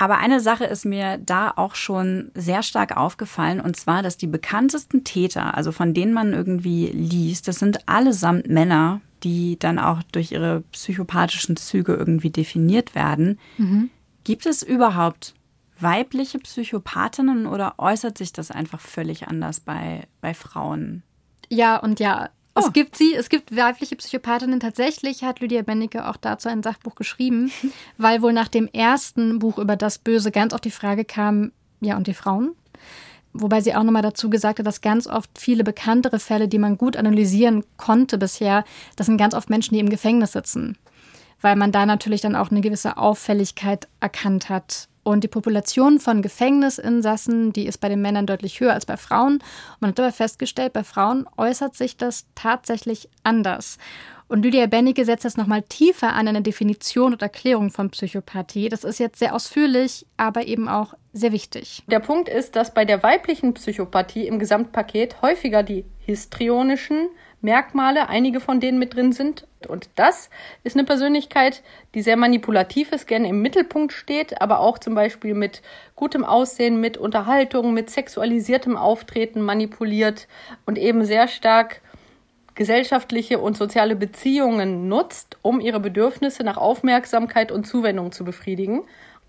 Aber 0.00 0.16
eine 0.16 0.40
Sache 0.40 0.64
ist 0.64 0.86
mir 0.86 1.18
da 1.18 1.52
auch 1.54 1.74
schon 1.74 2.30
sehr 2.34 2.62
stark 2.62 2.96
aufgefallen, 2.96 3.60
und 3.60 3.76
zwar, 3.76 4.02
dass 4.02 4.16
die 4.16 4.26
bekanntesten 4.26 5.04
Täter, 5.04 5.54
also 5.54 5.72
von 5.72 5.92
denen 5.92 6.14
man 6.14 6.32
irgendwie 6.32 6.86
liest, 6.86 7.48
das 7.48 7.58
sind 7.58 7.86
allesamt 7.86 8.48
Männer, 8.48 9.02
die 9.24 9.58
dann 9.58 9.78
auch 9.78 10.02
durch 10.04 10.32
ihre 10.32 10.62
psychopathischen 10.72 11.56
Züge 11.56 11.92
irgendwie 11.92 12.30
definiert 12.30 12.94
werden. 12.94 13.38
Mhm. 13.58 13.90
Gibt 14.24 14.46
es 14.46 14.62
überhaupt 14.62 15.34
weibliche 15.78 16.38
Psychopathinnen 16.38 17.46
oder 17.46 17.74
äußert 17.76 18.16
sich 18.16 18.32
das 18.32 18.50
einfach 18.50 18.80
völlig 18.80 19.28
anders 19.28 19.60
bei, 19.60 20.06
bei 20.22 20.32
Frauen? 20.32 21.02
Ja 21.50 21.76
und 21.76 22.00
ja. 22.00 22.30
Es 22.60 22.68
oh. 22.68 22.72
gibt 22.72 22.96
sie, 22.96 23.14
es 23.14 23.30
gibt 23.30 23.56
weibliche 23.56 23.96
Psychopathinnen. 23.96 24.60
Tatsächlich 24.60 25.24
hat 25.24 25.40
Lydia 25.40 25.62
Bennecke 25.62 26.06
auch 26.06 26.16
dazu 26.16 26.48
ein 26.48 26.62
Sachbuch 26.62 26.94
geschrieben, 26.94 27.50
weil 27.96 28.20
wohl 28.22 28.32
nach 28.32 28.48
dem 28.48 28.68
ersten 28.68 29.38
Buch 29.38 29.58
über 29.58 29.76
das 29.76 29.98
Böse 29.98 30.30
ganz 30.30 30.52
oft 30.52 30.64
die 30.64 30.70
Frage 30.70 31.04
kam, 31.04 31.52
ja, 31.80 31.96
und 31.96 32.06
die 32.06 32.14
Frauen? 32.14 32.54
Wobei 33.32 33.60
sie 33.60 33.74
auch 33.74 33.84
nochmal 33.84 34.02
dazu 34.02 34.28
gesagt 34.28 34.58
hat, 34.58 34.66
dass 34.66 34.80
ganz 34.80 35.06
oft 35.06 35.30
viele 35.38 35.64
bekanntere 35.64 36.18
Fälle, 36.18 36.48
die 36.48 36.58
man 36.58 36.76
gut 36.76 36.96
analysieren 36.96 37.64
konnte 37.76 38.18
bisher, 38.18 38.64
das 38.96 39.06
sind 39.06 39.16
ganz 39.16 39.34
oft 39.34 39.48
Menschen, 39.48 39.74
die 39.74 39.80
im 39.80 39.88
Gefängnis 39.88 40.32
sitzen. 40.32 40.76
Weil 41.40 41.56
man 41.56 41.72
da 41.72 41.86
natürlich 41.86 42.20
dann 42.20 42.36
auch 42.36 42.50
eine 42.50 42.60
gewisse 42.60 42.98
Auffälligkeit 42.98 43.88
erkannt 44.00 44.50
hat. 44.50 44.88
Und 45.10 45.24
die 45.24 45.28
Population 45.28 45.98
von 45.98 46.22
Gefängnisinsassen, 46.22 47.52
die 47.52 47.66
ist 47.66 47.78
bei 47.78 47.88
den 47.88 48.00
Männern 48.00 48.26
deutlich 48.26 48.60
höher 48.60 48.74
als 48.74 48.86
bei 48.86 48.96
Frauen. 48.96 49.42
Man 49.80 49.90
hat 49.90 49.98
aber 49.98 50.12
festgestellt, 50.12 50.72
bei 50.72 50.84
Frauen 50.84 51.26
äußert 51.36 51.74
sich 51.74 51.96
das 51.96 52.26
tatsächlich 52.36 53.08
anders. 53.24 53.78
Und 54.28 54.44
Lydia 54.44 54.66
Bennige 54.66 55.04
setzt 55.04 55.24
das 55.24 55.36
nochmal 55.36 55.62
tiefer 55.62 56.12
an 56.12 56.28
eine 56.28 56.42
Definition 56.42 57.12
und 57.12 57.22
Erklärung 57.22 57.70
von 57.70 57.90
Psychopathie. 57.90 58.68
Das 58.68 58.84
ist 58.84 59.00
jetzt 59.00 59.18
sehr 59.18 59.34
ausführlich, 59.34 60.06
aber 60.16 60.46
eben 60.46 60.68
auch 60.68 60.94
sehr 61.12 61.32
wichtig. 61.32 61.82
Der 61.88 61.98
Punkt 61.98 62.28
ist, 62.28 62.54
dass 62.54 62.72
bei 62.72 62.84
der 62.84 63.02
weiblichen 63.02 63.52
Psychopathie 63.54 64.28
im 64.28 64.38
Gesamtpaket 64.38 65.22
häufiger 65.22 65.64
die 65.64 65.86
histrionischen, 65.98 67.08
Merkmale, 67.42 68.08
einige 68.08 68.40
von 68.40 68.60
denen 68.60 68.78
mit 68.78 68.94
drin 68.94 69.12
sind. 69.12 69.46
Und 69.66 69.88
das 69.94 70.30
ist 70.62 70.76
eine 70.76 70.84
Persönlichkeit, 70.84 71.62
die 71.94 72.02
sehr 72.02 72.16
manipulativ 72.16 72.92
ist, 72.92 73.06
gerne 73.06 73.28
im 73.28 73.42
Mittelpunkt 73.42 73.92
steht, 73.92 74.40
aber 74.40 74.60
auch 74.60 74.78
zum 74.78 74.94
Beispiel 74.94 75.34
mit 75.34 75.62
gutem 75.96 76.24
Aussehen, 76.24 76.80
mit 76.80 76.98
Unterhaltung, 76.98 77.72
mit 77.72 77.90
sexualisiertem 77.90 78.76
Auftreten 78.76 79.40
manipuliert 79.40 80.28
und 80.66 80.78
eben 80.78 81.04
sehr 81.04 81.28
stark 81.28 81.80
gesellschaftliche 82.54 83.38
und 83.38 83.56
soziale 83.56 83.96
Beziehungen 83.96 84.88
nutzt, 84.88 85.38
um 85.40 85.60
ihre 85.60 85.80
Bedürfnisse 85.80 86.44
nach 86.44 86.58
Aufmerksamkeit 86.58 87.52
und 87.52 87.66
Zuwendung 87.66 88.12
zu 88.12 88.24
befriedigen. 88.24 88.82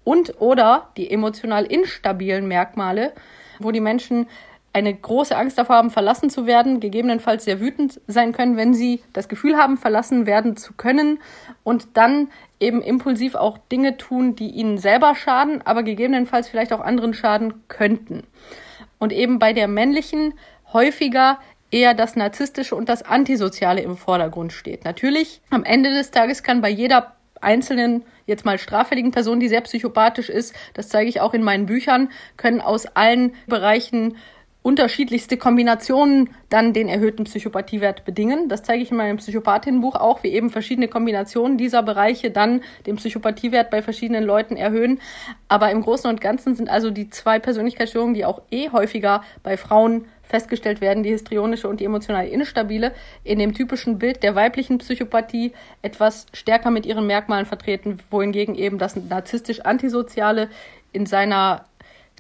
Und 0.04 0.42
oder 0.42 0.90
die 0.98 1.12
emotional 1.12 1.66
instabilen 1.66 2.48
Merkmale, 2.48 3.14
wo 3.60 3.72
die 3.72 3.80
Menschen 3.80 4.28
eine 4.74 4.94
große 4.94 5.36
Angst 5.36 5.58
davor 5.58 5.76
haben, 5.76 5.92
verlassen 5.92 6.30
zu 6.30 6.46
werden, 6.46 6.80
gegebenenfalls 6.80 7.44
sehr 7.44 7.60
wütend 7.60 8.00
sein 8.08 8.32
können, 8.32 8.58
wenn 8.58 8.74
sie 8.74 9.02
das 9.14 9.28
Gefühl 9.28 9.58
haben, 9.58 9.78
verlassen 9.78 10.26
werden 10.26 10.56
zu 10.56 10.74
können 10.74 11.20
und 11.64 11.90
dann 11.96 12.30
eben 12.60 12.82
impulsiv 12.82 13.36
auch 13.36 13.58
Dinge 13.58 13.98
tun, 13.98 14.36
die 14.36 14.50
ihnen 14.50 14.78
selber 14.78 15.16
schaden, 15.16 15.62
aber 15.66 15.84
gegebenenfalls 15.84 16.48
vielleicht 16.48 16.72
auch 16.72 16.80
anderen 16.80 17.14
schaden 17.14 17.68
könnten. 17.68 18.24
Und 18.98 19.12
eben 19.12 19.40
bei 19.40 19.52
der 19.52 19.68
männlichen 19.68 20.36
häufiger 20.72 21.40
eher 21.72 21.94
das 21.94 22.16
Narzisstische 22.16 22.76
und 22.76 22.88
das 22.88 23.04
Antisoziale 23.04 23.82
im 23.82 23.98
Vordergrund 23.98 24.54
steht. 24.54 24.86
Natürlich, 24.86 25.42
am 25.50 25.64
Ende 25.64 25.90
des 25.90 26.12
Tages 26.12 26.44
kann 26.44 26.62
bei 26.62 26.70
jeder 26.70 27.16
einzelnen, 27.42 28.04
jetzt 28.26 28.46
mal 28.46 28.60
straffälligen 28.60 29.12
Person, 29.12 29.40
die 29.40 29.48
sehr 29.48 29.62
psychopathisch 29.62 30.30
ist, 30.30 30.54
das 30.74 30.90
zeige 30.90 31.10
ich 31.10 31.22
auch 31.22 31.34
in 31.34 31.44
meinen 31.44 31.66
Büchern, 31.66 32.10
können 32.38 32.62
aus 32.62 32.86
allen 32.86 33.34
Bereichen 33.48 34.18
unterschiedlichste 34.64 35.38
Kombinationen 35.38 36.30
dann 36.50 36.74
den 36.74 36.88
erhöhten 36.88 37.24
Psychopathiewert 37.24 38.06
bedingen. 38.06 38.48
Das 38.48 38.62
zeige 38.62 38.84
ich 38.84 38.92
in 38.92 38.98
meinem 38.98 39.18
Psychopathinnenbuch 39.18 39.96
auch, 39.96 40.22
wie 40.24 40.30
eben 40.30 40.52
verschiedene 40.52 40.88
Kombinationen 40.88 41.58
dieser 41.58 41.82
Bereiche 41.82 42.30
dann 42.30 42.62
den 42.86 42.98
Psychopathiewert 42.98 43.72
bei 43.72 43.82
verschiedenen 43.82 44.24
Leuten 44.24 44.58
erhöhen. 44.58 45.00
Aber 45.48 45.72
im 45.72 45.82
Großen 45.82 46.10
und 46.10 46.22
Ganzen 46.22 46.56
sind 46.56 46.70
also 46.70 46.92
die 46.92 47.10
zwei 47.10 47.40
Persönlichkeitsstörungen, 47.40 48.14
die 48.14 48.26
auch 48.26 48.42
eh 48.52 48.70
häufiger 48.70 49.24
bei 49.42 49.58
Frauen 49.58 50.06
festgestellt 50.22 50.80
werden, 50.80 51.04
die 51.04 51.10
histrionische 51.10 51.68
und 51.68 51.80
die 51.80 51.86
emotional 51.86 52.28
instabile, 52.28 52.94
in 53.24 53.40
dem 53.40 53.54
typischen 53.54 54.00
Bild 54.00 54.24
der 54.24 54.36
weiblichen 54.36 54.78
Psychopathie 54.78 55.52
etwas 55.82 56.28
stärker 56.34 56.72
mit 56.72 56.86
ihren 56.86 57.06
Merkmalen 57.06 57.46
vertreten, 57.46 58.00
wohingegen 58.10 58.56
eben 58.56 58.78
das 58.78 58.96
narzisstisch-antisoziale 58.96 60.50
in 60.94 61.06
seiner 61.06 61.66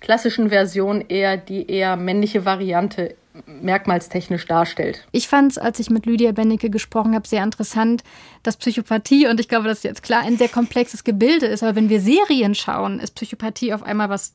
klassischen 0.01 0.49
Version 0.49 1.05
eher 1.07 1.37
die 1.37 1.69
eher 1.69 1.95
männliche 1.95 2.43
Variante 2.43 3.15
merkmalstechnisch 3.45 4.45
darstellt. 4.45 5.07
Ich 5.11 5.27
fand 5.27 5.53
es, 5.53 5.57
als 5.57 5.79
ich 5.79 5.89
mit 5.89 6.05
Lydia 6.05 6.31
Bennecke 6.33 6.69
gesprochen 6.69 7.15
habe, 7.15 7.27
sehr 7.27 7.43
interessant, 7.43 8.03
dass 8.43 8.57
Psychopathie, 8.57 9.27
und 9.27 9.39
ich 9.39 9.47
glaube, 9.47 9.67
das 9.67 9.79
ist 9.79 9.83
jetzt 9.83 10.03
klar, 10.03 10.21
ein 10.23 10.37
sehr 10.37 10.49
komplexes 10.49 11.03
Gebilde 11.03 11.45
ist. 11.45 11.63
Aber 11.63 11.75
wenn 11.75 11.89
wir 11.89 12.01
Serien 12.01 12.55
schauen, 12.55 12.99
ist 12.99 13.15
Psychopathie 13.15 13.73
auf 13.73 13.83
einmal 13.83 14.09
was. 14.09 14.33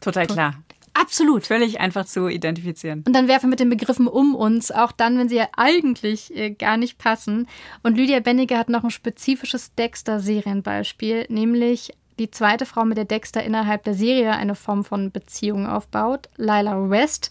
Total 0.00 0.26
klar. 0.26 0.54
Absolut. 0.94 1.46
Völlig 1.46 1.80
einfach 1.80 2.04
zu 2.04 2.28
identifizieren. 2.28 3.02
Und 3.06 3.14
dann 3.14 3.28
werfen 3.28 3.44
wir 3.44 3.50
mit 3.50 3.60
den 3.60 3.70
Begriffen 3.70 4.06
um 4.06 4.34
uns, 4.34 4.70
auch 4.70 4.92
dann, 4.92 5.18
wenn 5.18 5.28
sie 5.28 5.36
ja 5.36 5.48
eigentlich 5.56 6.36
äh, 6.36 6.50
gar 6.50 6.76
nicht 6.76 6.98
passen. 6.98 7.48
Und 7.82 7.96
Lydia 7.96 8.20
Bennecke 8.20 8.58
hat 8.58 8.68
noch 8.68 8.84
ein 8.84 8.90
spezifisches 8.90 9.74
Dexter-Serienbeispiel, 9.74 11.26
nämlich 11.28 11.92
die 12.22 12.30
zweite 12.30 12.66
Frau, 12.66 12.84
mit 12.84 12.96
der 12.96 13.04
Dexter 13.04 13.42
innerhalb 13.42 13.84
der 13.84 13.94
Serie 13.94 14.32
eine 14.32 14.54
Form 14.54 14.84
von 14.84 15.10
Beziehung 15.10 15.66
aufbaut, 15.66 16.28
Lila 16.36 16.88
West. 16.88 17.30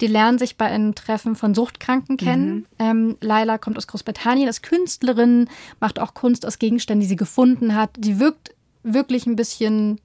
Die 0.00 0.06
lernen 0.06 0.38
sich 0.38 0.56
bei 0.56 0.66
einem 0.66 0.94
Treffen 0.94 1.34
von 1.34 1.54
Suchtkranken 1.54 2.16
kennen. 2.16 2.54
Mhm. 2.54 2.66
Ähm, 2.78 3.16
Lila 3.20 3.58
kommt 3.58 3.76
aus 3.76 3.88
Großbritannien, 3.88 4.48
ist 4.48 4.62
Künstlerin, 4.62 5.48
macht 5.80 5.98
auch 5.98 6.14
Kunst 6.14 6.46
aus 6.46 6.60
Gegenständen, 6.60 7.00
die 7.00 7.08
sie 7.08 7.16
gefunden 7.16 7.74
hat. 7.74 7.90
Die 7.98 8.20
wirkt 8.20 8.54
wirklich 8.84 9.26
ein 9.26 9.34
bisschen 9.34 10.00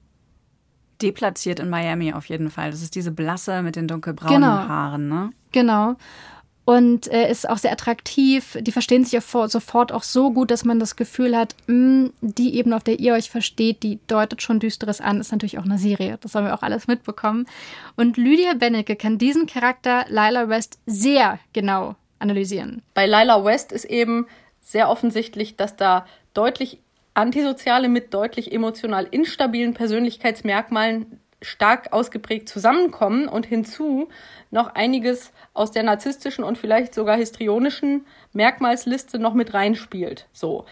deplatziert 1.00 1.60
in 1.60 1.70
Miami 1.70 2.12
auf 2.12 2.26
jeden 2.26 2.50
Fall. 2.50 2.72
Das 2.72 2.82
ist 2.82 2.96
diese 2.96 3.12
Blasse 3.12 3.62
mit 3.62 3.76
den 3.76 3.86
dunkelbraunen 3.86 4.40
genau. 4.40 4.68
Haaren, 4.68 5.08
ne? 5.08 5.30
Genau 5.52 5.96
und 6.64 7.12
äh, 7.12 7.30
ist 7.30 7.48
auch 7.48 7.58
sehr 7.58 7.72
attraktiv. 7.72 8.56
Die 8.60 8.72
verstehen 8.72 9.04
sich 9.04 9.18
auch 9.18 9.48
sofort 9.48 9.92
auch 9.92 10.02
so 10.02 10.32
gut, 10.32 10.50
dass 10.50 10.64
man 10.64 10.80
das 10.80 10.96
Gefühl 10.96 11.36
hat, 11.36 11.54
mh, 11.66 11.74
hm, 11.74 12.12
die 12.20 12.56
Ebene, 12.56 12.76
auf 12.76 12.84
der 12.84 13.00
ihr 13.00 13.14
euch 13.14 13.30
versteht, 13.30 13.82
die 13.82 13.98
deutet 14.06 14.40
schon 14.40 14.60
Düsteres 14.60 15.00
an, 15.00 15.20
ist 15.20 15.32
natürlich 15.32 15.58
auch 15.58 15.64
eine 15.64 15.78
Serie. 15.78 16.18
Das 16.20 16.34
haben 16.34 16.46
wir 16.46 16.54
auch 16.54 16.62
alles 16.62 16.86
mitbekommen. 16.86 17.46
Und 17.96 18.16
Lydia 18.16 18.54
Bennecke 18.54 18.96
kann 18.96 19.18
diesen 19.18 19.46
Charakter 19.46 20.06
Lila 20.08 20.48
West 20.48 20.78
sehr 20.86 21.38
genau 21.52 21.96
analysieren. 22.18 22.82
Bei 22.94 23.06
Lila 23.06 23.44
West 23.44 23.72
ist 23.72 23.84
eben 23.84 24.26
sehr 24.60 24.88
offensichtlich, 24.88 25.56
dass 25.56 25.76
da 25.76 26.06
deutlich 26.32 26.80
Antisoziale 27.12 27.88
mit 27.88 28.12
deutlich 28.12 28.50
emotional 28.52 29.06
instabilen 29.08 29.74
Persönlichkeitsmerkmalen 29.74 31.20
stark 31.44 31.92
ausgeprägt 31.92 32.48
zusammenkommen 32.48 33.28
und 33.28 33.46
hinzu 33.46 34.08
noch 34.50 34.74
einiges 34.74 35.32
aus 35.52 35.70
der 35.70 35.82
narzisstischen 35.82 36.44
und 36.44 36.58
vielleicht 36.58 36.94
sogar 36.94 37.16
histrionischen 37.16 38.06
Merkmalsliste 38.32 39.18
noch 39.18 39.34
mit 39.34 39.54
reinspielt. 39.54 40.26
So. 40.32 40.64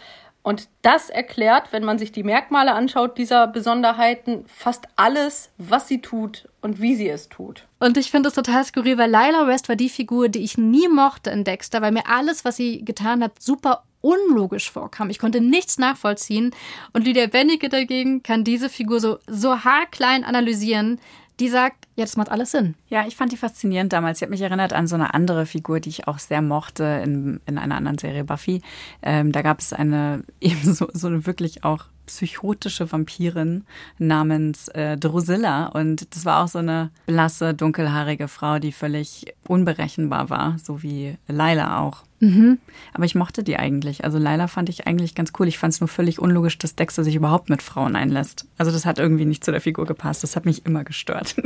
Und 0.43 0.67
das 0.81 1.09
erklärt, 1.09 1.71
wenn 1.71 1.85
man 1.85 1.97
sich 1.97 2.11
die 2.11 2.23
Merkmale 2.23 2.73
anschaut, 2.73 3.17
dieser 3.17 3.47
Besonderheiten, 3.47 4.43
fast 4.47 4.87
alles, 4.97 5.51
was 5.57 5.87
sie 5.87 6.01
tut 6.01 6.49
und 6.59 6.81
wie 6.81 6.95
sie 6.95 7.07
es 7.07 7.29
tut. 7.29 7.65
Und 7.79 7.97
ich 7.97 8.11
finde 8.11 8.27
es 8.27 8.35
total 8.35 8.65
skurril, 8.65 8.97
weil 8.97 9.09
Lila 9.09 9.47
West 9.47 9.69
war 9.69 9.77
die 9.77 9.87
Figur, 9.87 10.27
die 10.27 10.43
ich 10.43 10.57
nie 10.57 10.89
mochte 10.89 11.29
in 11.29 11.45
Dexter, 11.45 11.81
weil 11.81 11.93
mir 11.93 12.07
alles, 12.09 12.43
was 12.43 12.57
sie 12.57 12.83
getan 12.83 13.23
hat, 13.23 13.41
super 13.41 13.83
unlogisch 14.03 14.69
vorkam. 14.69 15.09
Ich 15.09 15.17
konnte 15.17 15.41
nichts 15.41 15.77
nachvollziehen. 15.79 16.51
Und 16.91 17.05
Lydia 17.05 17.27
Bennecke 17.27 17.69
dagegen 17.69 18.21
kann 18.21 18.43
diese 18.43 18.69
Figur 18.69 18.99
so, 18.99 19.17
so 19.27 19.63
haarklein 19.63 20.23
analysieren. 20.23 20.99
Die 21.39 21.47
sagt, 21.47 21.87
ja, 21.95 22.05
macht 22.15 22.29
alles 22.29 22.51
Sinn. 22.51 22.75
Ja, 22.89 23.07
ich 23.07 23.15
fand 23.15 23.31
die 23.31 23.37
faszinierend 23.37 23.91
damals. 23.91 24.19
Sie 24.19 24.25
hat 24.25 24.29
mich 24.29 24.41
erinnert 24.41 24.73
an 24.73 24.87
so 24.87 24.95
eine 24.95 25.13
andere 25.13 25.45
Figur, 25.45 25.79
die 25.79 25.89
ich 25.89 26.07
auch 26.07 26.19
sehr 26.19 26.41
mochte 26.41 27.01
in, 27.03 27.39
in 27.45 27.57
einer 27.57 27.75
anderen 27.75 27.97
Serie, 27.97 28.23
Buffy. 28.23 28.61
Ähm, 29.01 29.31
da 29.31 29.41
gab 29.41 29.59
es 29.59 29.73
eine 29.73 30.23
eben 30.41 30.73
so, 30.73 30.89
so 30.93 31.07
eine 31.07 31.25
wirklich 31.25 31.63
auch 31.63 31.85
psychotische 32.05 32.91
Vampirin 32.91 33.65
namens 33.97 34.67
äh, 34.69 34.97
Drusilla. 34.97 35.67
Und 35.67 36.13
das 36.15 36.25
war 36.25 36.43
auch 36.43 36.47
so 36.47 36.59
eine 36.59 36.91
blasse, 37.05 37.53
dunkelhaarige 37.53 38.27
Frau, 38.27 38.59
die 38.59 38.71
völlig 38.71 39.33
unberechenbar 39.47 40.29
war, 40.29 40.57
so 40.61 40.83
wie 40.83 41.17
Laila 41.27 41.79
auch. 41.79 42.03
Mhm. 42.19 42.59
Aber 42.93 43.05
ich 43.05 43.15
mochte 43.15 43.43
die 43.43 43.57
eigentlich. 43.57 44.03
Also 44.03 44.17
Laila 44.17 44.47
fand 44.47 44.69
ich 44.69 44.87
eigentlich 44.87 45.13
ganz 45.13 45.33
cool. 45.39 45.47
Ich 45.47 45.57
fand 45.57 45.73
es 45.73 45.81
nur 45.81 45.89
völlig 45.89 46.19
unlogisch, 46.19 46.57
dass 46.57 46.75
Dexter 46.75 47.03
sich 47.03 47.15
überhaupt 47.15 47.49
mit 47.49 47.61
Frauen 47.61 47.95
einlässt. 47.95 48.45
Also 48.57 48.71
das 48.71 48.85
hat 48.85 48.97
irgendwie 48.97 49.25
nicht 49.25 49.43
zu 49.43 49.51
der 49.51 49.61
Figur 49.61 49.85
gepasst. 49.85 50.23
Das 50.23 50.35
hat 50.35 50.45
mich 50.45 50.65
immer 50.65 50.83
gestört. 50.83 51.35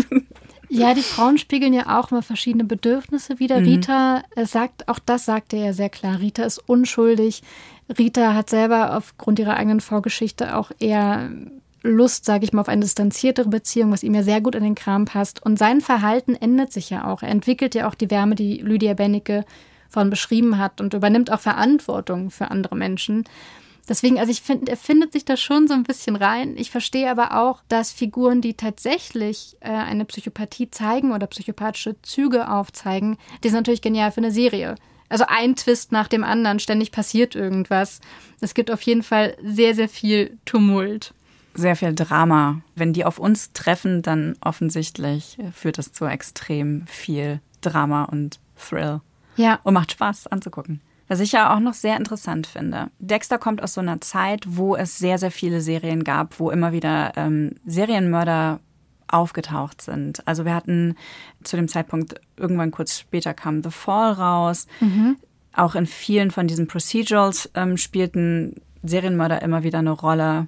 Ja, 0.70 0.94
die 0.94 1.02
Frauen 1.02 1.38
spiegeln 1.38 1.74
ja 1.74 1.98
auch 1.98 2.12
immer 2.12 2.22
verschiedene 2.22 2.66
Bedürfnisse 2.66 3.40
wieder. 3.40 3.60
Mhm. 3.60 3.66
Rita 3.66 4.24
sagt, 4.44 4.88
auch 4.90 5.00
das 5.00 5.26
sagt 5.26 5.54
er 5.54 5.68
ja 5.68 5.74
sehr 5.74 5.90
klar. 5.90 6.20
Rita 6.20 6.44
ist 6.44 6.58
unschuldig. 6.58 7.42
Rita 7.90 8.34
hat 8.34 8.50
selber 8.50 8.98
aufgrund 8.98 9.40
ihrer 9.40 9.56
eigenen 9.56 9.80
Vorgeschichte 9.80 10.58
auch 10.58 10.72
eher 10.80 11.30
Lust, 11.84 12.26
sage 12.26 12.44
ich 12.44 12.54
mal, 12.54 12.62
auf 12.62 12.70
eine 12.70 12.82
distanziertere 12.82 13.50
Beziehung, 13.50 13.92
was 13.92 14.04
ihm 14.04 14.14
ja 14.14 14.24
sehr 14.24 14.42
gut 14.42 14.56
in 14.56 14.64
den 14.64 14.76
Kram 14.76 15.06
passt. 15.06 15.44
Und 15.46 15.58
sein 15.58 15.82
Verhalten 15.82 16.36
ändert 16.36 16.74
sich 16.74 16.90
ja 16.90 17.06
auch. 17.06 17.22
Er 17.22 17.30
entwickelt 17.30 17.76
ja 17.76 17.88
auch 17.88 17.96
die 17.96 18.12
Wärme, 18.12 18.36
die 18.36 18.58
Lydia 18.58 18.94
Bennecke 18.94 19.46
von 19.90 20.10
beschrieben 20.10 20.58
hat 20.58 20.82
und 20.82 20.94
übernimmt 20.94 21.32
auch 21.32 21.40
Verantwortung 21.40 22.30
für 22.30 22.52
andere 22.52 22.76
Menschen. 22.76 23.24
Deswegen, 23.88 24.20
also 24.20 24.32
ich 24.32 24.42
finde, 24.42 24.70
er 24.70 24.78
findet 24.78 25.14
sich 25.14 25.24
da 25.24 25.38
schon 25.38 25.68
so 25.68 25.74
ein 25.74 25.84
bisschen 25.84 26.18
rein. 26.18 26.56
Ich 26.58 26.72
verstehe 26.72 27.10
aber 27.10 27.42
auch, 27.42 27.62
dass 27.70 27.94
Figuren, 27.94 28.42
die 28.42 28.56
tatsächlich 28.56 29.56
äh, 29.62 29.70
eine 29.70 30.04
Psychopathie 30.04 30.70
zeigen 30.70 31.14
oder 31.14 31.28
psychopathische 31.28 31.96
Züge 32.02 32.52
aufzeigen, 32.52 33.18
die 33.44 33.48
sind 33.48 33.60
natürlich 33.60 33.82
genial 33.82 34.12
für 34.12 34.18
eine 34.18 34.32
Serie. 34.32 34.76
Also 35.10 35.26
ein 35.28 35.56
Twist 35.56 35.92
nach 35.92 36.08
dem 36.08 36.24
anderen, 36.24 36.60
ständig 36.60 36.92
passiert 36.92 37.36
irgendwas. 37.36 38.02
Es 38.42 38.54
gibt 38.54 38.72
auf 38.72 38.82
jeden 38.82 39.04
Fall 39.04 39.38
sehr, 39.42 39.74
sehr 39.74 39.90
viel 39.90 40.38
Tumult. 40.46 41.14
Sehr 41.54 41.76
viel 41.76 41.96
Drama. 41.96 42.62
Wenn 42.76 42.94
die 42.94 43.06
auf 43.06 43.18
uns 43.18 43.52
treffen, 43.54 44.02
dann 44.02 44.36
offensichtlich 44.42 45.38
führt 45.54 45.78
das 45.78 45.92
zu 45.94 46.06
extrem 46.06 46.86
viel 46.88 47.40
Drama 47.62 48.04
und 48.04 48.40
Thrill. 48.58 49.02
Ja. 49.38 49.60
Und 49.64 49.74
macht 49.74 49.92
Spaß 49.92 50.28
anzugucken. 50.28 50.82
Was 51.08 51.22
ich 51.22 51.32
ja 51.32 51.56
auch 51.56 51.60
noch 51.60 51.74
sehr 51.74 51.96
interessant 51.96 52.48
finde. 52.48 52.90
Dexter 53.00 53.38
kommt 53.38 53.64
aus 53.64 53.74
so 53.74 53.82
einer 53.82 54.02
Zeit, 54.02 54.44
wo 54.46 54.76
es 54.76 54.98
sehr, 54.98 55.18
sehr 55.18 55.32
viele 55.32 55.62
Serien 55.62 56.04
gab, 56.04 56.40
wo 56.40 56.52
immer 56.52 56.74
wieder 56.74 57.14
ähm, 57.16 57.56
Serienmörder 57.66 58.60
aufgetaucht 59.08 59.82
sind. 59.82 60.26
Also 60.28 60.46
wir 60.46 60.54
hatten 60.54 60.96
zu 61.44 61.56
dem 61.56 61.68
Zeitpunkt, 61.68 62.20
irgendwann 62.36 62.72
kurz 62.72 63.00
später 63.00 63.34
kam 63.34 63.64
The 63.64 63.72
Fall 63.72 64.14
raus. 64.14 64.68
Mhm. 64.80 65.18
Auch 65.54 65.76
in 65.76 65.86
vielen 65.86 66.32
von 66.32 66.48
diesen 66.48 66.68
Procedurals 66.68 67.50
ähm, 67.56 67.78
spielten 67.78 68.62
Serienmörder 68.84 69.42
immer 69.42 69.64
wieder 69.64 69.80
eine 69.80 69.92
Rolle. 69.92 70.48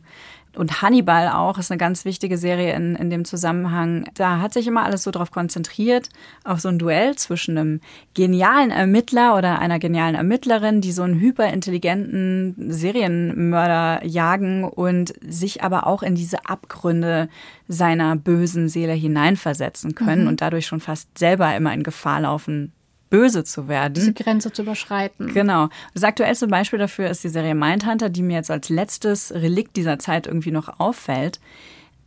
Und 0.55 0.81
Hannibal 0.81 1.29
auch 1.29 1.57
ist 1.59 1.71
eine 1.71 1.77
ganz 1.77 2.05
wichtige 2.05 2.37
Serie 2.37 2.73
in, 2.73 2.95
in 2.95 3.09
dem 3.09 3.23
Zusammenhang. 3.23 4.05
Da 4.15 4.39
hat 4.39 4.53
sich 4.53 4.65
immer 4.67 4.83
alles 4.83 5.03
so 5.03 5.11
darauf 5.11 5.31
konzentriert, 5.31 6.09
auf 6.43 6.59
so 6.59 6.69
ein 6.69 6.79
Duell 6.79 7.15
zwischen 7.15 7.57
einem 7.57 7.81
genialen 8.15 8.71
Ermittler 8.71 9.37
oder 9.37 9.59
einer 9.59 9.77
genialen 9.77 10.15
Ermittlerin, 10.15 10.81
die 10.81 10.91
so 10.91 11.03
einen 11.03 11.19
hyperintelligenten 11.19 12.71
Serienmörder 12.71 14.05
jagen 14.05 14.63
und 14.63 15.13
sich 15.21 15.63
aber 15.63 15.85
auch 15.85 16.01
in 16.01 16.15
diese 16.15 16.45
Abgründe 16.45 17.29
seiner 17.67 18.15
bösen 18.15 18.69
Seele 18.69 18.93
hineinversetzen 18.93 19.93
können 19.93 20.23
mhm. 20.23 20.29
und 20.29 20.41
dadurch 20.41 20.65
schon 20.65 20.79
fast 20.79 21.15
selber 21.17 21.55
immer 21.55 21.73
in 21.73 21.83
Gefahr 21.83 22.21
laufen 22.21 22.73
böse 23.09 23.43
zu 23.43 23.67
werden. 23.67 23.93
Diese 23.93 24.13
Grenze 24.13 24.51
zu 24.51 24.61
überschreiten. 24.61 25.33
Genau. 25.33 25.69
Das 25.93 26.03
aktuellste 26.03 26.47
Beispiel 26.47 26.79
dafür 26.79 27.09
ist 27.09 27.23
die 27.23 27.29
Serie 27.29 27.55
Mindhunter, 27.55 28.09
die 28.09 28.21
mir 28.21 28.35
jetzt 28.35 28.51
als 28.51 28.69
letztes 28.69 29.31
Relikt 29.31 29.75
dieser 29.75 29.99
Zeit 29.99 30.27
irgendwie 30.27 30.51
noch 30.51 30.79
auffällt. 30.79 31.39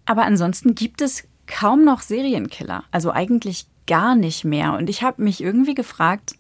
Aber 0.04 0.24
ansonsten 0.24 0.74
gibt 0.74 1.00
es 1.00 1.24
kaum 1.46 1.84
noch 1.84 2.00
Serienkiller. 2.00 2.84
Also 2.90 3.12
eigentlich 3.12 3.66
gar 3.86 4.14
nicht 4.14 4.44
mehr. 4.44 4.74
Und 4.74 4.88
ich 4.88 5.02
habe 5.02 5.22
mich 5.22 5.42
irgendwie 5.42 5.74
gefragt, 5.74 6.36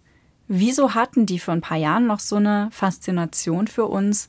wieso 0.48 0.94
hatten 0.94 1.26
die 1.26 1.38
vor 1.38 1.54
ein 1.54 1.60
paar 1.60 1.78
Jahren 1.78 2.06
noch 2.06 2.20
so 2.20 2.36
eine 2.36 2.68
Faszination 2.70 3.66
für 3.66 3.86
uns 3.86 4.28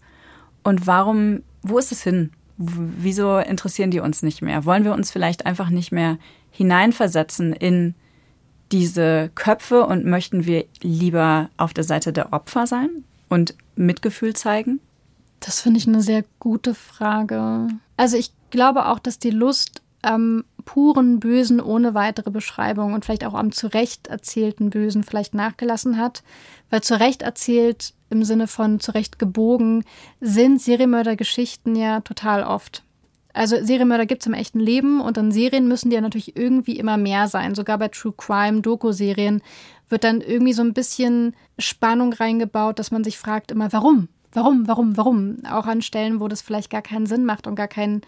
Und 0.63 0.87
warum, 0.87 1.43
wo 1.61 1.77
ist 1.77 1.91
es 1.91 2.03
hin? 2.03 2.31
Wieso 2.57 3.37
interessieren 3.37 3.91
die 3.91 3.99
uns 3.99 4.23
nicht 4.23 4.41
mehr? 4.41 4.65
Wollen 4.65 4.85
wir 4.85 4.93
uns 4.93 5.11
vielleicht 5.11 5.45
einfach 5.45 5.69
nicht 5.69 5.91
mehr 5.91 6.17
hineinversetzen 6.51 7.53
in 7.53 7.95
diese 8.71 9.31
Köpfe 9.35 9.85
und 9.85 10.05
möchten 10.05 10.45
wir 10.45 10.65
lieber 10.81 11.49
auf 11.57 11.73
der 11.73 11.83
Seite 11.83 12.13
der 12.13 12.33
Opfer 12.33 12.67
sein 12.67 13.03
und 13.29 13.55
Mitgefühl 13.75 14.35
zeigen? 14.35 14.79
Das 15.39 15.59
finde 15.59 15.79
ich 15.79 15.87
eine 15.87 16.01
sehr 16.01 16.23
gute 16.39 16.73
Frage. 16.73 17.67
Also 17.97 18.17
ich 18.17 18.31
glaube 18.49 18.87
auch, 18.87 18.99
dass 18.99 19.19
die 19.19 19.31
Lust 19.31 19.81
am 20.01 20.43
puren 20.65 21.19
Bösen 21.19 21.59
ohne 21.59 21.93
weitere 21.93 22.29
Beschreibung 22.29 22.93
und 22.93 23.05
vielleicht 23.05 23.25
auch 23.25 23.33
am 23.33 23.51
zurecht 23.51 24.07
erzählten 24.07 24.69
Bösen 24.69 25.03
vielleicht 25.03 25.33
nachgelassen 25.33 25.97
hat. 25.97 26.23
Weil 26.69 26.81
zurecht 26.81 27.21
erzählt 27.21 27.93
im 28.09 28.23
Sinne 28.23 28.47
von 28.47 28.79
zurecht 28.79 29.19
gebogen 29.19 29.83
sind 30.21 30.61
Serienmördergeschichten 30.61 31.75
ja 31.75 32.01
total 32.01 32.43
oft. 32.43 32.83
Also 33.33 33.57
Serienmörder 33.63 34.05
gibt 34.05 34.21
es 34.21 34.27
im 34.27 34.33
echten 34.33 34.59
Leben 34.59 35.01
und 35.01 35.17
in 35.17 35.31
Serien 35.31 35.67
müssen 35.67 35.89
die 35.89 35.95
ja 35.95 36.01
natürlich 36.01 36.37
irgendwie 36.37 36.77
immer 36.77 36.97
mehr 36.97 37.27
sein. 37.27 37.55
Sogar 37.55 37.79
bei 37.79 37.87
True 37.87 38.13
Crime, 38.15 38.61
Doku-Serien 38.61 39.41
wird 39.89 40.03
dann 40.03 40.21
irgendwie 40.21 40.53
so 40.53 40.61
ein 40.61 40.73
bisschen 40.73 41.35
Spannung 41.57 42.13
reingebaut, 42.13 42.77
dass 42.77 42.91
man 42.91 43.03
sich 43.03 43.17
fragt 43.17 43.51
immer, 43.51 43.73
warum? 43.73 44.07
Warum, 44.31 44.67
warum, 44.67 44.97
warum? 44.97 45.37
Auch 45.49 45.65
an 45.65 45.81
Stellen, 45.81 46.19
wo 46.19 46.27
das 46.27 46.41
vielleicht 46.41 46.69
gar 46.69 46.81
keinen 46.81 47.05
Sinn 47.05 47.25
macht 47.25 47.45
und 47.47 47.55
gar 47.55 47.67
keinen 47.67 48.01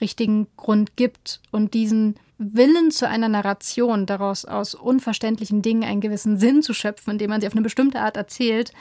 richtigen 0.00 0.46
Grund 0.56 0.96
gibt. 0.96 1.40
Und 1.50 1.74
diesen 1.74 2.16
Willen 2.38 2.90
zu 2.90 3.08
einer 3.08 3.28
Narration, 3.28 4.06
daraus 4.06 4.44
aus 4.44 4.74
unverständlichen 4.74 5.62
Dingen 5.62 5.84
einen 5.84 6.00
gewissen 6.00 6.38
Sinn 6.38 6.62
zu 6.62 6.74
schöpfen, 6.74 7.12
indem 7.12 7.30
man 7.30 7.40
sie 7.40 7.46
auf 7.46 7.54
eine 7.54 7.62
bestimmte 7.62 8.00
Art 8.00 8.16
erzählt, 8.16 8.72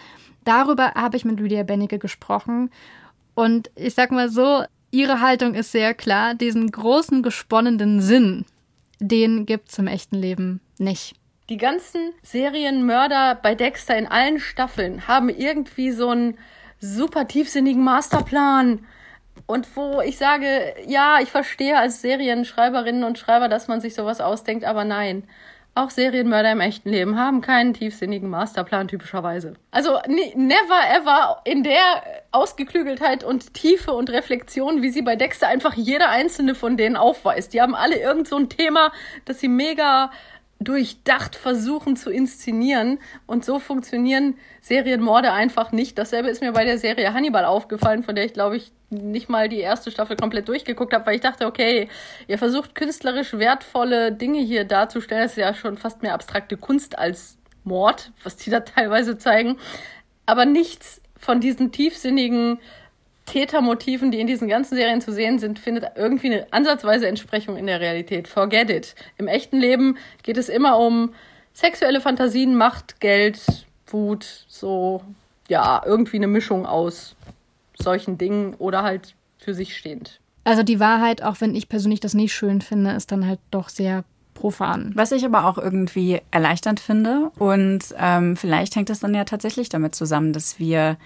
darüber 0.44 0.94
habe 0.94 1.18
ich 1.18 1.26
mit 1.26 1.40
Lydia 1.40 1.64
Bennecke 1.64 2.00
gesprochen. 2.00 2.70
Und 3.34 3.72
ich 3.76 3.94
sag 3.94 4.12
mal 4.12 4.30
so, 4.30 4.64
ihre 4.92 5.22
Haltung 5.22 5.54
ist 5.54 5.72
sehr 5.72 5.94
klar. 5.94 6.36
Diesen 6.36 6.72
großen, 6.72 7.24
gesponnenen 7.24 8.02
Sinn, 8.02 8.46
den 9.00 9.46
gibt 9.46 9.70
es 9.70 9.80
im 9.80 9.88
echten 9.88 10.16
Leben 10.16 10.62
nicht. 10.78 11.16
Die 11.50 11.58
ganzen 11.58 12.12
Serienmörder 12.24 13.36
bei 13.36 13.54
Dexter 13.54 13.96
in 13.98 14.08
allen 14.08 14.40
Staffeln 14.40 15.08
haben 15.08 15.30
irgendwie 15.30 15.92
so 15.92 16.10
einen 16.10 16.38
super 16.80 17.28
tiefsinnigen 17.28 17.84
Masterplan. 17.84 18.86
Und 19.46 19.76
wo 19.76 20.02
ich 20.02 20.18
sage, 20.18 20.74
ja, 20.88 21.20
ich 21.22 21.30
verstehe 21.30 21.78
als 21.78 22.02
Serienschreiberinnen 22.02 23.04
und 23.04 23.20
Schreiber, 23.20 23.48
dass 23.48 23.68
man 23.68 23.80
sich 23.80 23.94
sowas 23.94 24.22
ausdenkt, 24.22 24.66
aber 24.66 24.86
nein. 24.86 25.24
Auch 25.78 25.90
Serienmörder 25.90 26.54
im 26.54 26.62
echten 26.62 26.90
Leben 26.90 27.20
haben 27.20 27.42
keinen 27.42 27.74
tiefsinnigen 27.74 28.30
Masterplan 28.30 28.88
typischerweise. 28.88 29.56
Also 29.72 30.00
never 30.08 30.80
ever 30.90 31.42
in 31.44 31.64
der 31.64 32.24
Ausgeklügeltheit 32.32 33.26
und 33.26 33.54
Tiefe 33.54 33.92
und 33.92 34.10
Reflexion, 34.10 34.82
wie 34.82 34.90
sie 34.90 35.02
bei 35.02 35.18
Dexter 35.18 35.50
einfach 35.50 35.74
jeder 35.74 36.10
einzelne 36.10 36.56
von 36.56 36.78
denen 36.78 36.96
aufweist. 36.96 37.54
Die 37.54 37.62
haben 37.62 37.76
alle 37.76 38.00
irgend 38.00 38.30
so 38.30 38.38
ein 38.38 38.48
Thema, 38.48 38.94
das 39.26 39.42
sie 39.42 39.50
mega 39.50 40.12
durchdacht 40.62 41.36
versuchen 41.36 41.98
zu 41.98 42.10
inszenieren. 42.10 43.00
Und 43.26 43.44
so 43.44 43.60
funktionieren 43.60 44.38
Serienmorde 44.62 45.34
einfach 45.34 45.74
nicht. 45.74 45.98
Dasselbe 45.98 46.30
ist 46.30 46.42
mir 46.42 46.54
bei 46.54 46.64
der 46.64 46.78
Serie 46.78 47.14
Hannibal 47.14 47.44
aufgefallen, 47.44 48.04
von 48.04 48.16
der 48.16 48.24
ich 48.24 48.32
glaube 48.32 48.56
ich 48.56 48.72
nicht 48.90 49.30
mal 49.30 49.50
die 49.50 49.60
erste 49.60 49.92
Staffel 49.92 50.16
komplett 50.16 50.48
durchgeguckt 50.48 50.94
habe, 50.94 51.06
weil 51.06 51.16
ich 51.16 51.22
dachte, 51.22 51.46
okay, 51.46 51.90
ihr 52.28 52.38
versucht 52.38 52.76
künstlerisch 52.76 53.34
wertvolle 53.34 54.12
Dinge 54.12 54.40
hier 54.40 54.64
darzustellen. 54.64 55.24
Das 55.24 55.32
ist 55.32 55.38
ja 55.38 55.54
schon 55.54 55.78
fast 55.78 56.02
mehr 56.02 56.14
abstrakte 56.14 56.58
Kunst 56.58 56.98
als 56.98 57.38
Mord, 57.64 58.12
was 58.24 58.36
die 58.36 58.50
da 58.50 58.60
teilweise 58.62 59.18
zeigen. 59.18 59.58
Aber 60.26 60.46
nichts 60.46 61.02
von 61.18 61.40
diesen 61.40 61.72
tiefsinnigen 61.72 62.60
Tätermotiven, 63.26 64.12
die 64.12 64.20
in 64.20 64.28
diesen 64.28 64.48
ganzen 64.48 64.76
Serien 64.76 65.02
zu 65.02 65.12
sehen 65.12 65.40
sind, 65.40 65.58
findet 65.58 65.86
irgendwie 65.96 66.28
eine 66.28 66.48
ansatzweise 66.52 67.08
Entsprechung 67.08 67.58
in 67.58 67.66
der 67.66 67.80
Realität. 67.80 68.28
Forget 68.28 68.70
it. 68.70 68.96
Im 69.18 69.28
echten 69.28 69.58
Leben 69.58 69.98
geht 70.22 70.38
es 70.38 70.48
immer 70.48 70.78
um 70.78 71.14
sexuelle 71.54 72.02
Fantasien, 72.02 72.56
Macht, 72.56 73.00
Geld, 73.00 73.42
Wut, 73.88 74.46
so, 74.48 75.02
ja, 75.48 75.82
irgendwie 75.84 76.18
eine 76.18 76.28
Mischung 76.28 76.68
aus 76.68 77.16
solchen 77.80 78.18
Dingen 78.18 78.54
oder 78.56 78.84
halt 78.84 79.16
für 79.38 79.54
sich 79.54 79.76
stehend. 79.78 80.20
Also 80.44 80.64
die 80.64 80.80
Wahrheit, 80.80 81.24
auch 81.24 81.42
wenn 81.42 81.56
ich 81.56 81.70
persönlich 81.70 82.00
das 82.00 82.14
nicht 82.14 82.34
schön 82.34 82.62
finde, 82.62 82.92
ist 82.92 83.12
dann 83.12 83.26
halt 83.28 83.40
doch 83.52 83.70
sehr 83.70 84.04
profan. 84.36 84.92
Was 84.96 85.12
ich 85.12 85.26
aber 85.26 85.46
auch 85.46 85.58
irgendwie 85.58 86.22
erleichternd 86.30 86.80
finde 86.80 87.32
und 87.40 87.84
ähm, 87.98 88.36
vielleicht 88.36 88.76
hängt 88.76 88.90
das 88.90 89.00
dann 89.00 89.16
ja 89.16 89.24
tatsächlich 89.24 89.70
damit 89.70 89.96
zusammen, 89.96 90.34
dass 90.34 90.60
wir 90.60 90.98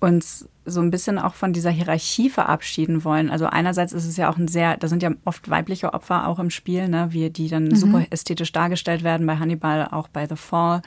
uns 0.00 0.48
so 0.66 0.80
ein 0.80 0.90
bisschen 0.90 1.18
auch 1.18 1.34
von 1.34 1.52
dieser 1.52 1.70
Hierarchie 1.70 2.28
verabschieden 2.28 3.04
wollen. 3.04 3.30
Also 3.30 3.46
einerseits 3.46 3.92
ist 3.92 4.06
es 4.06 4.16
ja 4.16 4.30
auch 4.30 4.36
ein 4.36 4.48
sehr, 4.48 4.76
da 4.76 4.88
sind 4.88 5.02
ja 5.02 5.10
oft 5.24 5.48
weibliche 5.48 5.94
Opfer 5.94 6.26
auch 6.26 6.38
im 6.38 6.50
Spiel, 6.50 6.88
ne, 6.88 7.08
wie 7.10 7.30
die 7.30 7.48
dann 7.48 7.64
mhm. 7.64 7.76
super 7.76 8.04
ästhetisch 8.10 8.52
dargestellt 8.52 9.02
werden 9.02 9.26
bei 9.26 9.38
Hannibal, 9.38 9.88
auch 9.90 10.08
bei 10.08 10.26
The 10.26 10.36
Fall. 10.36 10.82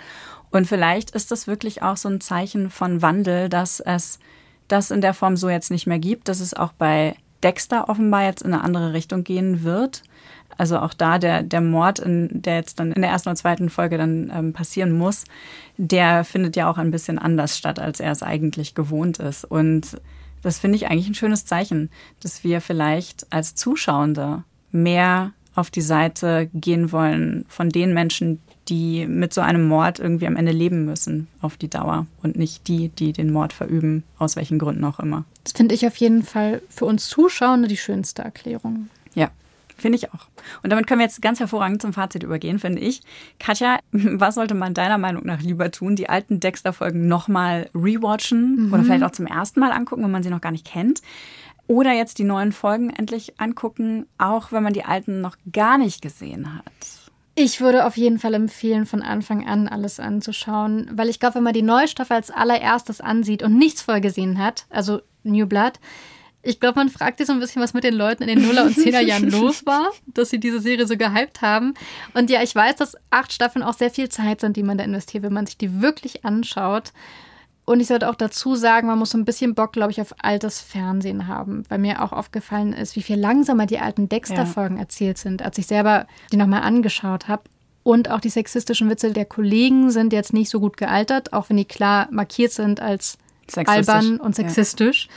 Und 0.52 0.68
vielleicht 0.68 1.12
ist 1.12 1.32
das 1.32 1.48
wirklich 1.48 1.82
auch 1.82 1.98
so 1.98 2.10
ein 2.10 2.22
Zeichen 2.22 2.70
von 2.70 3.02
Wandel, 3.02 3.50
dass 3.50 3.80
es 3.80 4.20
das 4.68 4.92
in 4.92 5.02
der 5.02 5.14
Form 5.14 5.38
so 5.38 5.50
jetzt 5.50 5.72
nicht 5.72 5.88
mehr 5.88 6.00
gibt, 6.00 6.28
dass 6.28 6.40
es 6.40 6.54
auch 6.54 6.74
bei 6.74 7.16
Dexter 7.44 7.90
offenbar 7.90 8.24
jetzt 8.24 8.42
in 8.42 8.54
eine 8.54 8.64
andere 8.64 8.94
Richtung 8.94 9.24
gehen 9.24 9.64
wird. 9.64 10.04
Also 10.58 10.80
auch 10.80 10.94
da 10.94 11.20
der, 11.20 11.44
der 11.44 11.62
Mord, 11.62 12.00
in, 12.00 12.30
der 12.42 12.56
jetzt 12.56 12.80
dann 12.80 12.92
in 12.92 13.02
der 13.02 13.12
ersten 13.12 13.30
und 13.30 13.36
zweiten 13.36 13.70
Folge 13.70 13.98
dann 13.98 14.32
ähm, 14.34 14.54
passieren 14.54 14.98
muss, 14.98 15.26
der 15.78 16.24
findet 16.24 16.56
ja 16.56 16.70
auch 16.70 16.78
ein 16.78 16.92
bisschen 16.92 17.20
anders 17.20 17.58
statt, 17.58 17.80
als 17.80 18.00
er 18.00 18.12
es 18.12 18.24
eigentlich 18.24 18.74
gewohnt 18.74 19.20
ist. 19.20 19.46
Und 19.46 20.02
das 20.42 20.58
finde 20.58 20.78
ich 20.78 20.88
eigentlich 20.88 21.08
ein 21.08 21.16
schönes 21.16 21.46
Zeichen, 21.46 21.92
dass 22.22 22.44
wir 22.44 22.62
vielleicht 22.62 23.28
als 23.32 23.54
Zuschauende 23.56 24.44
mehr 24.72 25.32
auf 25.54 25.70
die 25.70 25.82
Seite 25.82 26.50
gehen 26.54 26.92
wollen 26.92 27.46
von 27.48 27.70
den 27.70 27.94
Menschen, 27.94 28.42
die 28.70 29.06
mit 29.08 29.34
so 29.34 29.42
einem 29.42 29.68
Mord 29.68 30.00
irgendwie 30.00 30.28
am 30.28 30.36
Ende 30.36 30.52
leben 30.52 30.86
müssen 30.86 31.28
auf 31.42 31.58
die 31.58 31.70
Dauer 31.70 32.08
und 32.24 32.36
nicht 32.38 32.68
die, 32.68 32.90
die 32.90 33.14
den 33.14 33.32
Mord 33.32 33.54
verüben, 33.54 34.04
aus 34.20 34.36
welchen 34.36 34.60
Gründen 34.60 34.84
auch 34.84 35.00
immer. 35.00 35.26
Das 35.44 35.54
finde 35.54 35.76
ich 35.76 35.86
auf 35.88 35.96
jeden 35.98 36.24
Fall 36.24 36.62
für 36.70 36.86
uns 36.86 37.08
Zuschauende 37.08 37.68
die 37.68 37.78
schönste 37.78 38.22
Erklärung. 38.22 38.90
Ja, 39.16 39.32
Finde 39.78 39.98
ich 39.98 40.12
auch. 40.12 40.28
Und 40.64 40.72
damit 40.72 40.88
können 40.88 41.00
wir 41.00 41.06
jetzt 41.06 41.22
ganz 41.22 41.40
hervorragend 41.40 41.84
zum 41.84 41.94
Fazit 41.94 42.24
übergehen, 42.24 42.58
finde 42.58 42.82
ich. 42.82 43.02
Katja, 43.40 43.80
was 43.92 44.36
sollte 44.36 44.56
man 44.56 44.74
deiner 44.74 44.98
Meinung 44.98 45.24
nach 45.26 45.42
lieber 45.42 45.70
tun? 45.70 45.96
Die 45.96 46.10
alten 46.10 46.40
Dexter-Folgen 46.40 47.08
nochmal 47.08 47.70
rewatchen 47.76 48.68
mhm. 48.68 48.74
oder 48.74 48.84
vielleicht 48.84 49.04
auch 49.04 49.12
zum 49.12 49.28
ersten 49.28 49.60
Mal 49.60 49.72
angucken, 49.72 50.04
wenn 50.04 50.12
man 50.12 50.24
sie 50.24 50.32
noch 50.32 50.42
gar 50.42 50.52
nicht 50.52 50.66
kennt? 50.66 51.02
Oder 51.68 51.92
jetzt 51.92 52.18
die 52.18 52.24
neuen 52.24 52.54
Folgen 52.54 52.90
endlich 52.90 53.40
angucken, 53.40 54.08
auch 54.18 54.52
wenn 54.52 54.64
man 54.64 54.74
die 54.74 54.86
alten 54.86 55.22
noch 55.22 55.36
gar 55.52 55.78
nicht 55.78 56.02
gesehen 56.02 56.56
hat? 56.56 56.64
Ich 57.40 57.62
würde 57.62 57.86
auf 57.86 57.98
jeden 57.98 58.18
Fall 58.18 58.34
empfehlen, 58.34 58.88
von 58.88 59.04
Anfang 59.04 59.48
an 59.48 59.68
alles 59.68 60.00
anzuschauen, 60.00 60.90
weil 60.92 61.08
ich 61.08 61.20
glaube, 61.20 61.36
wenn 61.36 61.44
man 61.44 61.54
die 61.54 61.62
neue 61.62 61.88
Staffel 61.88 62.16
als 62.16 62.32
allererstes 62.32 63.00
ansieht 63.00 63.44
und 63.44 63.56
nichts 63.56 63.84
vorgesehen 63.84 64.40
hat, 64.40 64.66
also 64.72 65.02
New 65.22 65.46
Blood, 65.46 65.74
ich 66.42 66.60
glaube, 66.60 66.80
man 66.80 66.90
fragt 66.90 67.20
sich 67.20 67.28
so 67.28 67.34
ein 67.34 67.40
bisschen, 67.40 67.62
was 67.62 67.76
mit 67.76 67.84
den 67.84 67.94
Leuten 67.94 68.24
in 68.24 68.30
den 68.30 68.42
Nuller- 68.42 68.64
und 68.64 68.74
Zehnerjahren 68.74 69.30
los 69.30 69.68
war, 69.68 69.92
dass 70.08 70.32
sie 70.32 70.40
diese 70.40 70.60
Serie 70.60 70.88
so 70.88 70.98
gehypt 70.98 71.44
haben. 71.44 71.76
Und 72.16 72.32
ja, 72.32 72.42
ich 72.42 72.56
weiß, 72.56 72.78
dass 72.78 72.98
acht 73.12 73.32
Staffeln 73.32 73.62
auch 73.62 73.76
sehr 73.76 73.92
viel 73.92 74.10
Zeit 74.10 74.42
sind, 74.42 74.58
die 74.58 74.64
man 74.64 74.80
da 74.80 74.84
investiert, 74.84 75.22
wenn 75.22 75.34
man 75.34 75.46
sich 75.46 75.60
die 75.60 75.80
wirklich 75.80 76.26
anschaut. 76.26 76.92
Und 77.68 77.82
ich 77.82 77.88
sollte 77.88 78.10
auch 78.10 78.16
dazu 78.16 78.56
sagen, 78.56 78.88
man 78.88 78.98
muss 78.98 79.10
so 79.10 79.18
ein 79.18 79.26
bisschen 79.26 79.54
Bock, 79.54 79.74
glaube 79.74 79.92
ich, 79.92 80.00
auf 80.00 80.16
altes 80.22 80.62
Fernsehen 80.62 81.28
haben, 81.28 81.64
weil 81.68 81.80
mir 81.80 82.02
auch 82.02 82.14
aufgefallen 82.14 82.72
ist, 82.72 82.96
wie 82.96 83.02
viel 83.02 83.20
langsamer 83.20 83.66
die 83.66 83.80
alten 83.80 84.08
Dexter-Folgen 84.08 84.78
ja. 84.78 84.84
erzählt 84.84 85.18
sind, 85.18 85.42
als 85.42 85.58
ich 85.58 85.68
selber 85.68 86.08
die 86.32 86.38
nochmal 86.38 86.62
angeschaut 86.62 87.28
habe. 87.28 87.44
Und 87.84 88.10
auch 88.10 88.22
die 88.22 88.30
sexistischen 88.30 88.90
Witze 88.90 89.12
der 89.12 89.26
Kollegen 89.26 89.92
sind 89.92 90.14
jetzt 90.14 90.32
nicht 90.32 90.50
so 90.50 90.62
gut 90.62 90.78
gealtert, 90.78 91.34
auch 91.34 91.50
wenn 91.50 91.58
die 91.58 91.66
klar 91.66 92.08
markiert 92.10 92.54
sind 92.54 92.80
als 92.80 93.18
albern 93.54 94.22
und 94.22 94.34
sexistisch. 94.34 95.10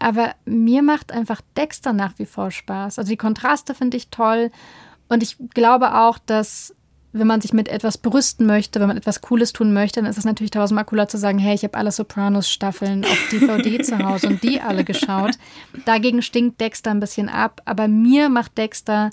Ja. 0.00 0.08
Aber 0.08 0.34
mir 0.46 0.82
macht 0.82 1.12
einfach 1.12 1.42
Dexter 1.54 1.92
nach 1.92 2.18
wie 2.18 2.24
vor 2.24 2.50
Spaß. 2.50 2.98
Also 2.98 3.10
die 3.10 3.18
Kontraste 3.18 3.74
finde 3.74 3.98
ich 3.98 4.08
toll. 4.08 4.50
Und 5.10 5.22
ich 5.22 5.36
glaube 5.52 5.94
auch, 5.96 6.16
dass 6.16 6.74
wenn 7.18 7.26
man 7.26 7.40
sich 7.40 7.52
mit 7.52 7.68
etwas 7.68 7.98
brüsten 7.98 8.46
möchte, 8.46 8.80
wenn 8.80 8.88
man 8.88 8.96
etwas 8.96 9.20
Cooles 9.20 9.52
tun 9.52 9.72
möchte, 9.72 10.00
dann 10.00 10.10
ist 10.10 10.18
es 10.18 10.24
natürlich 10.24 10.50
tausendmal 10.50 10.84
cooler 10.84 11.08
zu 11.08 11.18
sagen, 11.18 11.38
hey, 11.38 11.54
ich 11.54 11.64
habe 11.64 11.76
alle 11.76 11.92
Sopranos-Staffeln 11.92 13.04
auf 13.04 13.28
DVD 13.30 13.78
zu 13.82 13.98
Hause 13.98 14.28
und 14.28 14.42
die 14.42 14.60
alle 14.60 14.84
geschaut. 14.84 15.32
Dagegen 15.84 16.22
stinkt 16.22 16.60
Dexter 16.60 16.90
ein 16.90 17.00
bisschen 17.00 17.28
ab. 17.28 17.62
Aber 17.64 17.88
mir 17.88 18.28
macht 18.28 18.58
Dexter 18.58 19.10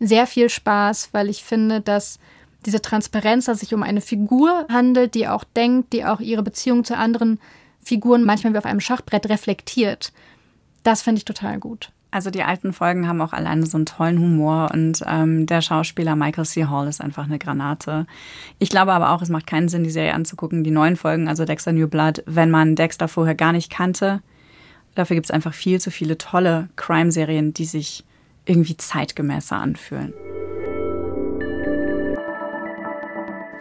sehr 0.00 0.26
viel 0.26 0.48
Spaß, 0.48 1.10
weil 1.12 1.28
ich 1.28 1.44
finde, 1.44 1.80
dass 1.80 2.18
diese 2.66 2.82
Transparenz, 2.82 3.46
dass 3.46 3.60
sich 3.60 3.74
um 3.74 3.82
eine 3.82 4.00
Figur 4.00 4.66
handelt, 4.68 5.14
die 5.14 5.28
auch 5.28 5.44
denkt, 5.44 5.92
die 5.92 6.04
auch 6.04 6.20
ihre 6.20 6.42
Beziehung 6.42 6.84
zu 6.84 6.96
anderen 6.96 7.40
Figuren 7.80 8.24
manchmal 8.24 8.52
wie 8.52 8.58
auf 8.58 8.66
einem 8.66 8.80
Schachbrett 8.80 9.28
reflektiert. 9.28 10.12
Das 10.82 11.02
finde 11.02 11.18
ich 11.18 11.24
total 11.24 11.58
gut. 11.58 11.90
Also 12.10 12.30
die 12.30 12.42
alten 12.42 12.72
Folgen 12.72 13.06
haben 13.06 13.20
auch 13.20 13.34
alleine 13.34 13.66
so 13.66 13.76
einen 13.76 13.84
tollen 13.84 14.18
Humor 14.18 14.70
und 14.72 15.04
ähm, 15.06 15.44
der 15.44 15.60
Schauspieler 15.60 16.16
Michael 16.16 16.46
C. 16.46 16.64
Hall 16.64 16.88
ist 16.88 17.02
einfach 17.02 17.24
eine 17.24 17.38
Granate. 17.38 18.06
Ich 18.58 18.70
glaube 18.70 18.92
aber 18.92 19.10
auch, 19.10 19.20
es 19.20 19.28
macht 19.28 19.46
keinen 19.46 19.68
Sinn, 19.68 19.84
die 19.84 19.90
Serie 19.90 20.14
anzugucken, 20.14 20.64
die 20.64 20.70
neuen 20.70 20.96
Folgen, 20.96 21.28
also 21.28 21.44
Dexter 21.44 21.72
New 21.72 21.86
Blood, 21.86 22.22
wenn 22.24 22.50
man 22.50 22.76
Dexter 22.76 23.08
vorher 23.08 23.34
gar 23.34 23.52
nicht 23.52 23.70
kannte. 23.70 24.22
Dafür 24.94 25.16
gibt 25.16 25.26
es 25.26 25.30
einfach 25.30 25.52
viel 25.52 25.80
zu 25.80 25.90
viele 25.90 26.16
tolle 26.16 26.70
Crime-Serien, 26.76 27.52
die 27.52 27.66
sich 27.66 28.04
irgendwie 28.46 28.78
zeitgemäßer 28.78 29.56
anfühlen. 29.56 30.14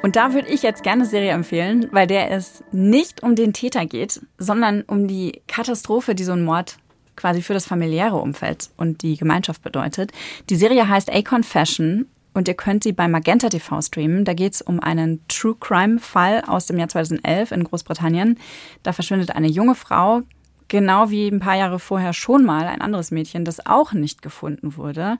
Und 0.01 0.15
da 0.15 0.33
würde 0.33 0.47
ich 0.47 0.63
jetzt 0.63 0.83
gerne 0.83 1.01
eine 1.01 1.09
Serie 1.09 1.31
empfehlen, 1.31 1.89
weil 1.91 2.07
der 2.07 2.31
es 2.31 2.63
nicht 2.71 3.23
um 3.23 3.35
den 3.35 3.51
Täter 3.51 3.85
geht, 3.85 4.21
sondern 4.37 4.83
um 4.83 5.09
die 5.09 5.41
Katastrophe, 5.47 6.15
die 6.15 6.23
so 6.23 6.31
ein 6.31 6.45
Mord 6.45 6.77
quasi 7.17 7.41
für 7.41 7.53
das 7.53 7.65
familiäre 7.65 8.15
Umfeld 8.15 8.69
und 8.77 9.01
die 9.01 9.17
Gemeinschaft 9.17 9.61
bedeutet. 9.61 10.13
Die 10.49 10.55
Serie 10.55 10.87
heißt 10.87 11.13
A 11.13 11.21
Confession 11.21 12.05
und 12.33 12.47
ihr 12.47 12.53
könnt 12.53 12.83
sie 12.83 12.93
bei 12.93 13.07
Magenta 13.09 13.49
TV 13.49 13.81
streamen. 13.81 14.23
Da 14.23 14.33
geht 14.33 14.53
es 14.53 14.61
um 14.61 14.79
einen 14.79 15.27
True 15.27 15.55
Crime 15.59 15.99
Fall 15.99 16.43
aus 16.47 16.67
dem 16.67 16.77
Jahr 16.77 16.87
2011 16.87 17.51
in 17.51 17.63
Großbritannien. 17.65 18.39
Da 18.83 18.93
verschwindet 18.93 19.35
eine 19.35 19.47
junge 19.47 19.75
Frau, 19.75 20.21
genau 20.67 21.09
wie 21.09 21.27
ein 21.27 21.39
paar 21.39 21.55
Jahre 21.55 21.79
vorher 21.79 22.13
schon 22.13 22.45
mal 22.45 22.67
ein 22.67 22.81
anderes 22.81 23.11
Mädchen, 23.11 23.43
das 23.43 23.65
auch 23.65 23.93
nicht 23.93 24.21
gefunden 24.21 24.77
wurde. 24.77 25.17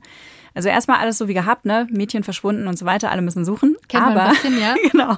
Also 0.58 0.70
erstmal 0.70 0.98
alles 0.98 1.20
so 1.20 1.28
wie 1.28 1.36
gehabt, 1.36 1.66
ne? 1.66 1.88
Mädchen 1.92 2.24
verschwunden 2.24 2.66
und 2.66 2.80
so 2.80 2.88
weiter, 2.88 3.12
alle 3.12 3.22
müssen 3.22 3.46
suchen. 3.46 3.78
Kennt 3.88 4.04
aber, 4.04 4.16
man 4.16 4.24
ein 4.24 4.32
bisschen, 4.32 4.60
ja. 4.60 4.74
genau. 4.92 5.16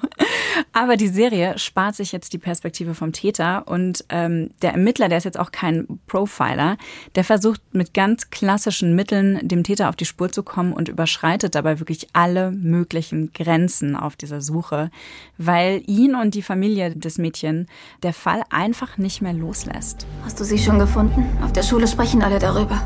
Aber 0.74 0.98
die 0.98 1.08
Serie 1.08 1.58
spart 1.58 1.96
sich 1.96 2.12
jetzt 2.12 2.34
die 2.34 2.38
Perspektive 2.38 2.94
vom 2.94 3.14
Täter 3.14 3.66
und 3.66 4.04
ähm, 4.10 4.50
der 4.62 4.74
Ermittler, 4.74 5.08
der 5.08 5.18
ist 5.18 5.24
jetzt 5.24 5.40
auch 5.40 5.54
kein 5.54 5.88
Profiler, 6.08 6.76
der 7.16 7.24
versucht 7.24 7.62
mit 7.72 7.94
ganz 7.94 8.32
klassischen 8.32 8.96
Mitteln 8.96 9.40
dem 9.42 9.64
Täter 9.64 9.88
auf 9.88 9.96
die 9.96 10.04
Spur 10.04 10.30
zu 10.30 10.44
kommen 10.44 10.74
und 10.74 10.90
überschreitet 10.90 11.56
dabei 11.56 11.80
wirklich 11.80 12.10
alle 12.12 12.52
möglichen 12.52 13.32
Grenzen 13.32 13.96
auf 13.96 14.18
dieser 14.18 14.42
Suche, 14.42 14.90
weil 15.38 15.84
ihn 15.88 16.16
und 16.16 16.36
die 16.36 16.42
Familie 16.42 16.94
des 16.98 17.18
Mädchen 17.18 17.70
der 18.04 18.12
Fall 18.12 18.44
einfach 18.50 18.98
nicht 18.98 19.22
mehr 19.22 19.32
loslässt. 19.32 20.06
Hast 20.26 20.38
du 20.38 20.44
sie 20.44 20.58
schon 20.58 20.80
gefunden? 20.80 21.26
Auf 21.42 21.54
der 21.54 21.64
Schule 21.64 21.88
sprechen 21.88 22.22
alle 22.24 22.40
darüber. 22.40 22.82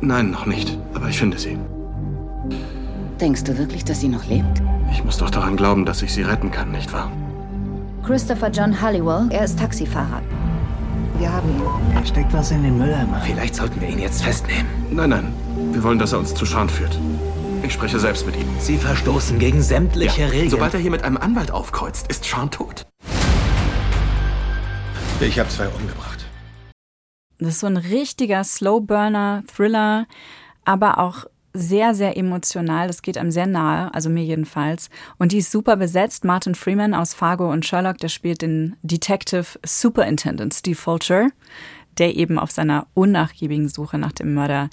Nein, 0.00 0.30
noch 0.30 0.46
nicht. 0.46 0.78
Aber 0.94 1.08
ich 1.08 1.18
finde 1.18 1.38
sie. 1.38 1.58
Denkst 3.20 3.44
du 3.44 3.56
wirklich, 3.58 3.84
dass 3.84 4.00
sie 4.00 4.08
noch 4.08 4.24
lebt? 4.26 4.62
Ich 4.92 5.04
muss 5.04 5.18
doch 5.18 5.30
daran 5.30 5.56
glauben, 5.56 5.84
dass 5.84 6.02
ich 6.02 6.12
sie 6.12 6.22
retten 6.22 6.50
kann, 6.50 6.72
nicht 6.72 6.92
wahr? 6.92 7.10
Christopher 8.04 8.50
John 8.50 8.80
Halliwell, 8.80 9.28
er 9.30 9.44
ist 9.44 9.58
Taxifahrer. 9.58 10.20
Wir 11.18 11.32
haben 11.32 11.48
ihn. 11.48 11.96
Er 11.96 12.04
steckt 12.04 12.32
was 12.32 12.50
in 12.50 12.62
den 12.64 12.76
Mülleimer. 12.76 13.20
Vielleicht 13.24 13.54
sollten 13.54 13.80
wir 13.80 13.88
ihn 13.88 13.98
jetzt 14.00 14.22
festnehmen. 14.22 14.66
Nein, 14.90 15.10
nein. 15.10 15.32
Wir 15.72 15.82
wollen, 15.82 15.98
dass 15.98 16.12
er 16.12 16.18
uns 16.18 16.34
zu 16.34 16.44
Schaden 16.44 16.68
führt. 16.68 16.98
Ich 17.62 17.72
spreche 17.72 17.98
selbst 17.98 18.26
mit 18.26 18.36
ihm. 18.36 18.46
Sie 18.58 18.76
verstoßen 18.76 19.38
gegen 19.38 19.62
sämtliche 19.62 20.22
Ja. 20.22 20.28
Regeln. 20.28 20.50
Sobald 20.50 20.74
er 20.74 20.80
hier 20.80 20.90
mit 20.90 21.02
einem 21.02 21.16
Anwalt 21.16 21.50
aufkreuzt, 21.50 22.08
ist 22.08 22.24
Sean 22.24 22.50
tot. 22.50 22.84
Ich 25.20 25.38
habe 25.38 25.48
zwei 25.48 25.68
umgebracht. 25.68 26.13
Das 27.38 27.50
ist 27.50 27.60
so 27.60 27.66
ein 27.66 27.76
richtiger 27.76 28.44
Slowburner-Thriller, 28.44 30.06
aber 30.64 30.98
auch 30.98 31.26
sehr, 31.52 31.94
sehr 31.94 32.16
emotional. 32.16 32.88
Das 32.88 33.02
geht 33.02 33.16
einem 33.16 33.30
sehr 33.30 33.46
nahe, 33.46 33.94
also 33.94 34.10
mir 34.10 34.24
jedenfalls. 34.24 34.90
Und 35.18 35.32
die 35.32 35.38
ist 35.38 35.52
super 35.52 35.76
besetzt. 35.76 36.24
Martin 36.24 36.54
Freeman 36.54 36.94
aus 36.94 37.14
Fargo 37.14 37.50
und 37.50 37.64
Sherlock, 37.64 37.98
der 37.98 38.08
spielt 38.08 38.42
den 38.42 38.76
Detective 38.82 39.46
Superintendent 39.64 40.52
Steve 40.52 40.76
Fulcher, 40.76 41.28
der 41.98 42.16
eben 42.16 42.38
auf 42.38 42.50
seiner 42.50 42.88
unnachgiebigen 42.94 43.68
Suche 43.68 43.98
nach 43.98 44.12
dem 44.12 44.34
Mörder 44.34 44.68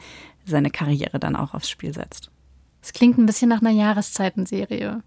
seine 0.46 0.72
Karriere 0.72 1.20
dann 1.20 1.36
auch 1.36 1.54
aufs 1.54 1.70
Spiel 1.70 1.94
setzt. 1.94 2.32
Es 2.82 2.94
klingt 2.94 3.20
ein 3.20 3.28
bisschen 3.28 3.50
nach 3.50 3.62
einer 3.62 3.70
Jahreszeitenserie. 3.70 5.04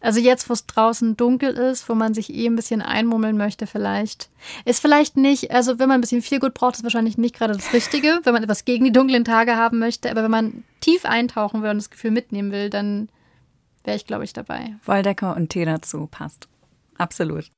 Also 0.00 0.20
jetzt, 0.20 0.48
wo 0.48 0.52
es 0.52 0.66
draußen 0.66 1.16
dunkel 1.16 1.50
ist, 1.54 1.88
wo 1.88 1.94
man 1.94 2.14
sich 2.14 2.32
eh 2.32 2.46
ein 2.46 2.54
bisschen 2.54 2.82
einmummeln 2.82 3.36
möchte 3.36 3.66
vielleicht. 3.66 4.30
Ist 4.64 4.80
vielleicht 4.80 5.16
nicht, 5.16 5.50
also 5.50 5.78
wenn 5.78 5.88
man 5.88 5.98
ein 5.98 6.00
bisschen 6.02 6.22
viel 6.22 6.38
gut 6.38 6.54
braucht, 6.54 6.76
ist 6.76 6.84
wahrscheinlich 6.84 7.18
nicht 7.18 7.34
gerade 7.34 7.54
das 7.54 7.72
Richtige, 7.72 8.20
wenn 8.22 8.32
man 8.32 8.44
etwas 8.44 8.64
gegen 8.64 8.84
die 8.84 8.92
dunklen 8.92 9.24
Tage 9.24 9.56
haben 9.56 9.80
möchte. 9.80 10.10
Aber 10.10 10.22
wenn 10.22 10.30
man 10.30 10.64
tief 10.80 11.04
eintauchen 11.04 11.62
will 11.62 11.70
und 11.70 11.78
das 11.78 11.90
Gefühl 11.90 12.12
mitnehmen 12.12 12.52
will, 12.52 12.70
dann 12.70 13.08
wäre 13.82 13.96
ich, 13.96 14.06
glaube 14.06 14.24
ich, 14.24 14.32
dabei. 14.32 14.76
Woldecker 14.84 15.34
und 15.34 15.48
Tee 15.48 15.64
dazu 15.64 16.06
passt. 16.06 16.48
Absolut. 16.96 17.50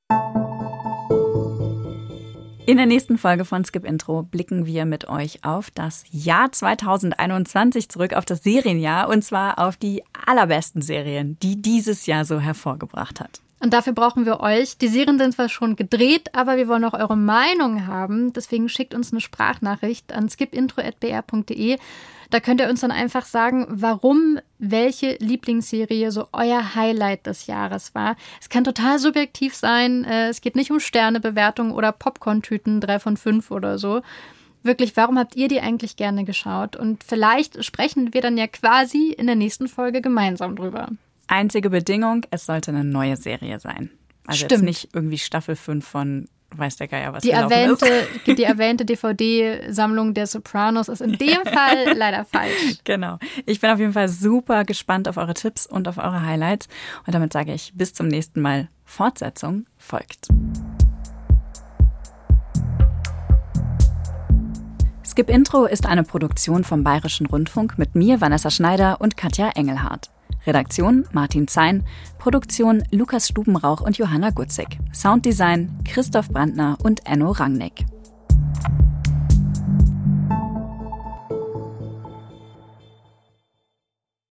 In 2.70 2.76
der 2.76 2.86
nächsten 2.86 3.18
Folge 3.18 3.44
von 3.44 3.64
Skip 3.64 3.84
Intro 3.84 4.22
blicken 4.22 4.64
wir 4.64 4.84
mit 4.84 5.08
euch 5.08 5.44
auf 5.44 5.72
das 5.72 6.04
Jahr 6.12 6.52
2021 6.52 7.88
zurück, 7.88 8.12
auf 8.12 8.24
das 8.24 8.44
Serienjahr 8.44 9.08
und 9.08 9.24
zwar 9.24 9.58
auf 9.58 9.76
die 9.76 10.04
allerbesten 10.24 10.80
Serien, 10.80 11.36
die 11.42 11.60
dieses 11.60 12.06
Jahr 12.06 12.24
so 12.24 12.38
hervorgebracht 12.38 13.18
hat. 13.18 13.40
Und 13.58 13.72
dafür 13.72 13.92
brauchen 13.92 14.24
wir 14.24 14.38
euch. 14.38 14.78
Die 14.78 14.86
Serien 14.86 15.18
sind 15.18 15.34
zwar 15.34 15.48
schon 15.48 15.74
gedreht, 15.74 16.32
aber 16.32 16.58
wir 16.58 16.68
wollen 16.68 16.84
auch 16.84 16.94
eure 16.94 17.16
Meinung 17.16 17.88
haben. 17.88 18.32
Deswegen 18.34 18.68
schickt 18.68 18.94
uns 18.94 19.10
eine 19.10 19.20
Sprachnachricht 19.20 20.12
an 20.12 20.28
skipintro.br.de. 20.28 21.76
Da 22.30 22.38
könnt 22.40 22.60
ihr 22.60 22.68
uns 22.68 22.80
dann 22.80 22.92
einfach 22.92 23.24
sagen, 23.24 23.66
warum 23.68 24.38
welche 24.58 25.16
Lieblingsserie 25.20 26.10
so 26.12 26.28
euer 26.32 26.74
Highlight 26.74 27.26
des 27.26 27.46
Jahres 27.46 27.94
war. 27.94 28.16
Es 28.40 28.48
kann 28.48 28.62
total 28.64 28.98
subjektiv 28.98 29.54
sein. 29.54 30.04
Äh, 30.04 30.28
Es 30.28 30.40
geht 30.40 30.54
nicht 30.56 30.70
um 30.70 30.78
Sternebewertung 30.80 31.72
oder 31.72 31.90
Popcorn-Tüten, 31.92 32.80
drei 32.80 32.98
von 33.00 33.16
fünf 33.16 33.50
oder 33.50 33.78
so. 33.78 34.02
Wirklich, 34.62 34.96
warum 34.96 35.18
habt 35.18 35.36
ihr 35.36 35.48
die 35.48 35.60
eigentlich 35.60 35.96
gerne 35.96 36.24
geschaut? 36.24 36.76
Und 36.76 37.02
vielleicht 37.02 37.64
sprechen 37.64 38.12
wir 38.14 38.20
dann 38.20 38.36
ja 38.36 38.46
quasi 38.46 39.10
in 39.12 39.26
der 39.26 39.36
nächsten 39.36 39.68
Folge 39.68 40.00
gemeinsam 40.02 40.54
drüber. 40.54 40.88
Einzige 41.26 41.70
Bedingung, 41.70 42.26
es 42.30 42.46
sollte 42.46 42.70
eine 42.70 42.84
neue 42.84 43.16
Serie 43.16 43.58
sein. 43.58 43.90
Also 44.26 44.42
jetzt 44.42 44.52
Stimmt. 44.52 44.64
nicht 44.64 44.88
irgendwie 44.92 45.18
Staffel 45.18 45.56
5 45.56 45.86
von 45.86 46.28
weiß 46.54 46.76
der 46.76 46.88
Geier, 46.88 47.12
was 47.12 47.22
Die 47.22 47.30
erwähnte, 47.30 47.86
ist. 47.86 48.26
die 48.38 48.44
erwähnte 48.44 48.84
DVD-Sammlung 48.84 50.14
der 50.14 50.26
Sopranos 50.26 50.88
ist 50.88 51.00
in 51.00 51.18
dem 51.18 51.42
Fall 51.44 51.96
leider 51.96 52.24
falsch. 52.24 52.78
Genau. 52.84 53.18
Ich 53.46 53.60
bin 53.60 53.70
auf 53.70 53.78
jeden 53.78 53.92
Fall 53.92 54.08
super 54.08 54.64
gespannt 54.64 55.08
auf 55.08 55.16
eure 55.16 55.34
Tipps 55.34 55.66
und 55.66 55.88
auf 55.88 55.98
eure 55.98 56.24
Highlights. 56.24 56.68
Und 57.06 57.14
damit 57.14 57.32
sage 57.32 57.52
ich 57.52 57.72
bis 57.74 57.94
zum 57.94 58.08
nächsten 58.08 58.40
Mal. 58.40 58.68
Fortsetzung 58.84 59.66
folgt. 59.78 60.28
Skip 65.06 65.28
Intro 65.28 65.64
ist 65.64 65.86
eine 65.86 66.02
Produktion 66.04 66.64
vom 66.64 66.84
Bayerischen 66.84 67.26
Rundfunk 67.26 67.78
mit 67.78 67.94
mir, 67.94 68.20
Vanessa 68.20 68.50
Schneider 68.50 69.00
und 69.00 69.16
Katja 69.16 69.50
Engelhardt. 69.50 70.10
Redaktion 70.46 71.06
Martin 71.12 71.48
Zein, 71.48 71.84
Produktion 72.18 72.82
Lukas 72.90 73.28
Stubenrauch 73.28 73.80
und 73.80 73.98
Johanna 73.98 74.30
Gutzig. 74.30 74.78
Sounddesign 74.92 75.78
Christoph 75.84 76.28
Brandner 76.28 76.76
und 76.82 77.06
Enno 77.06 77.30
Rangnick. 77.30 77.84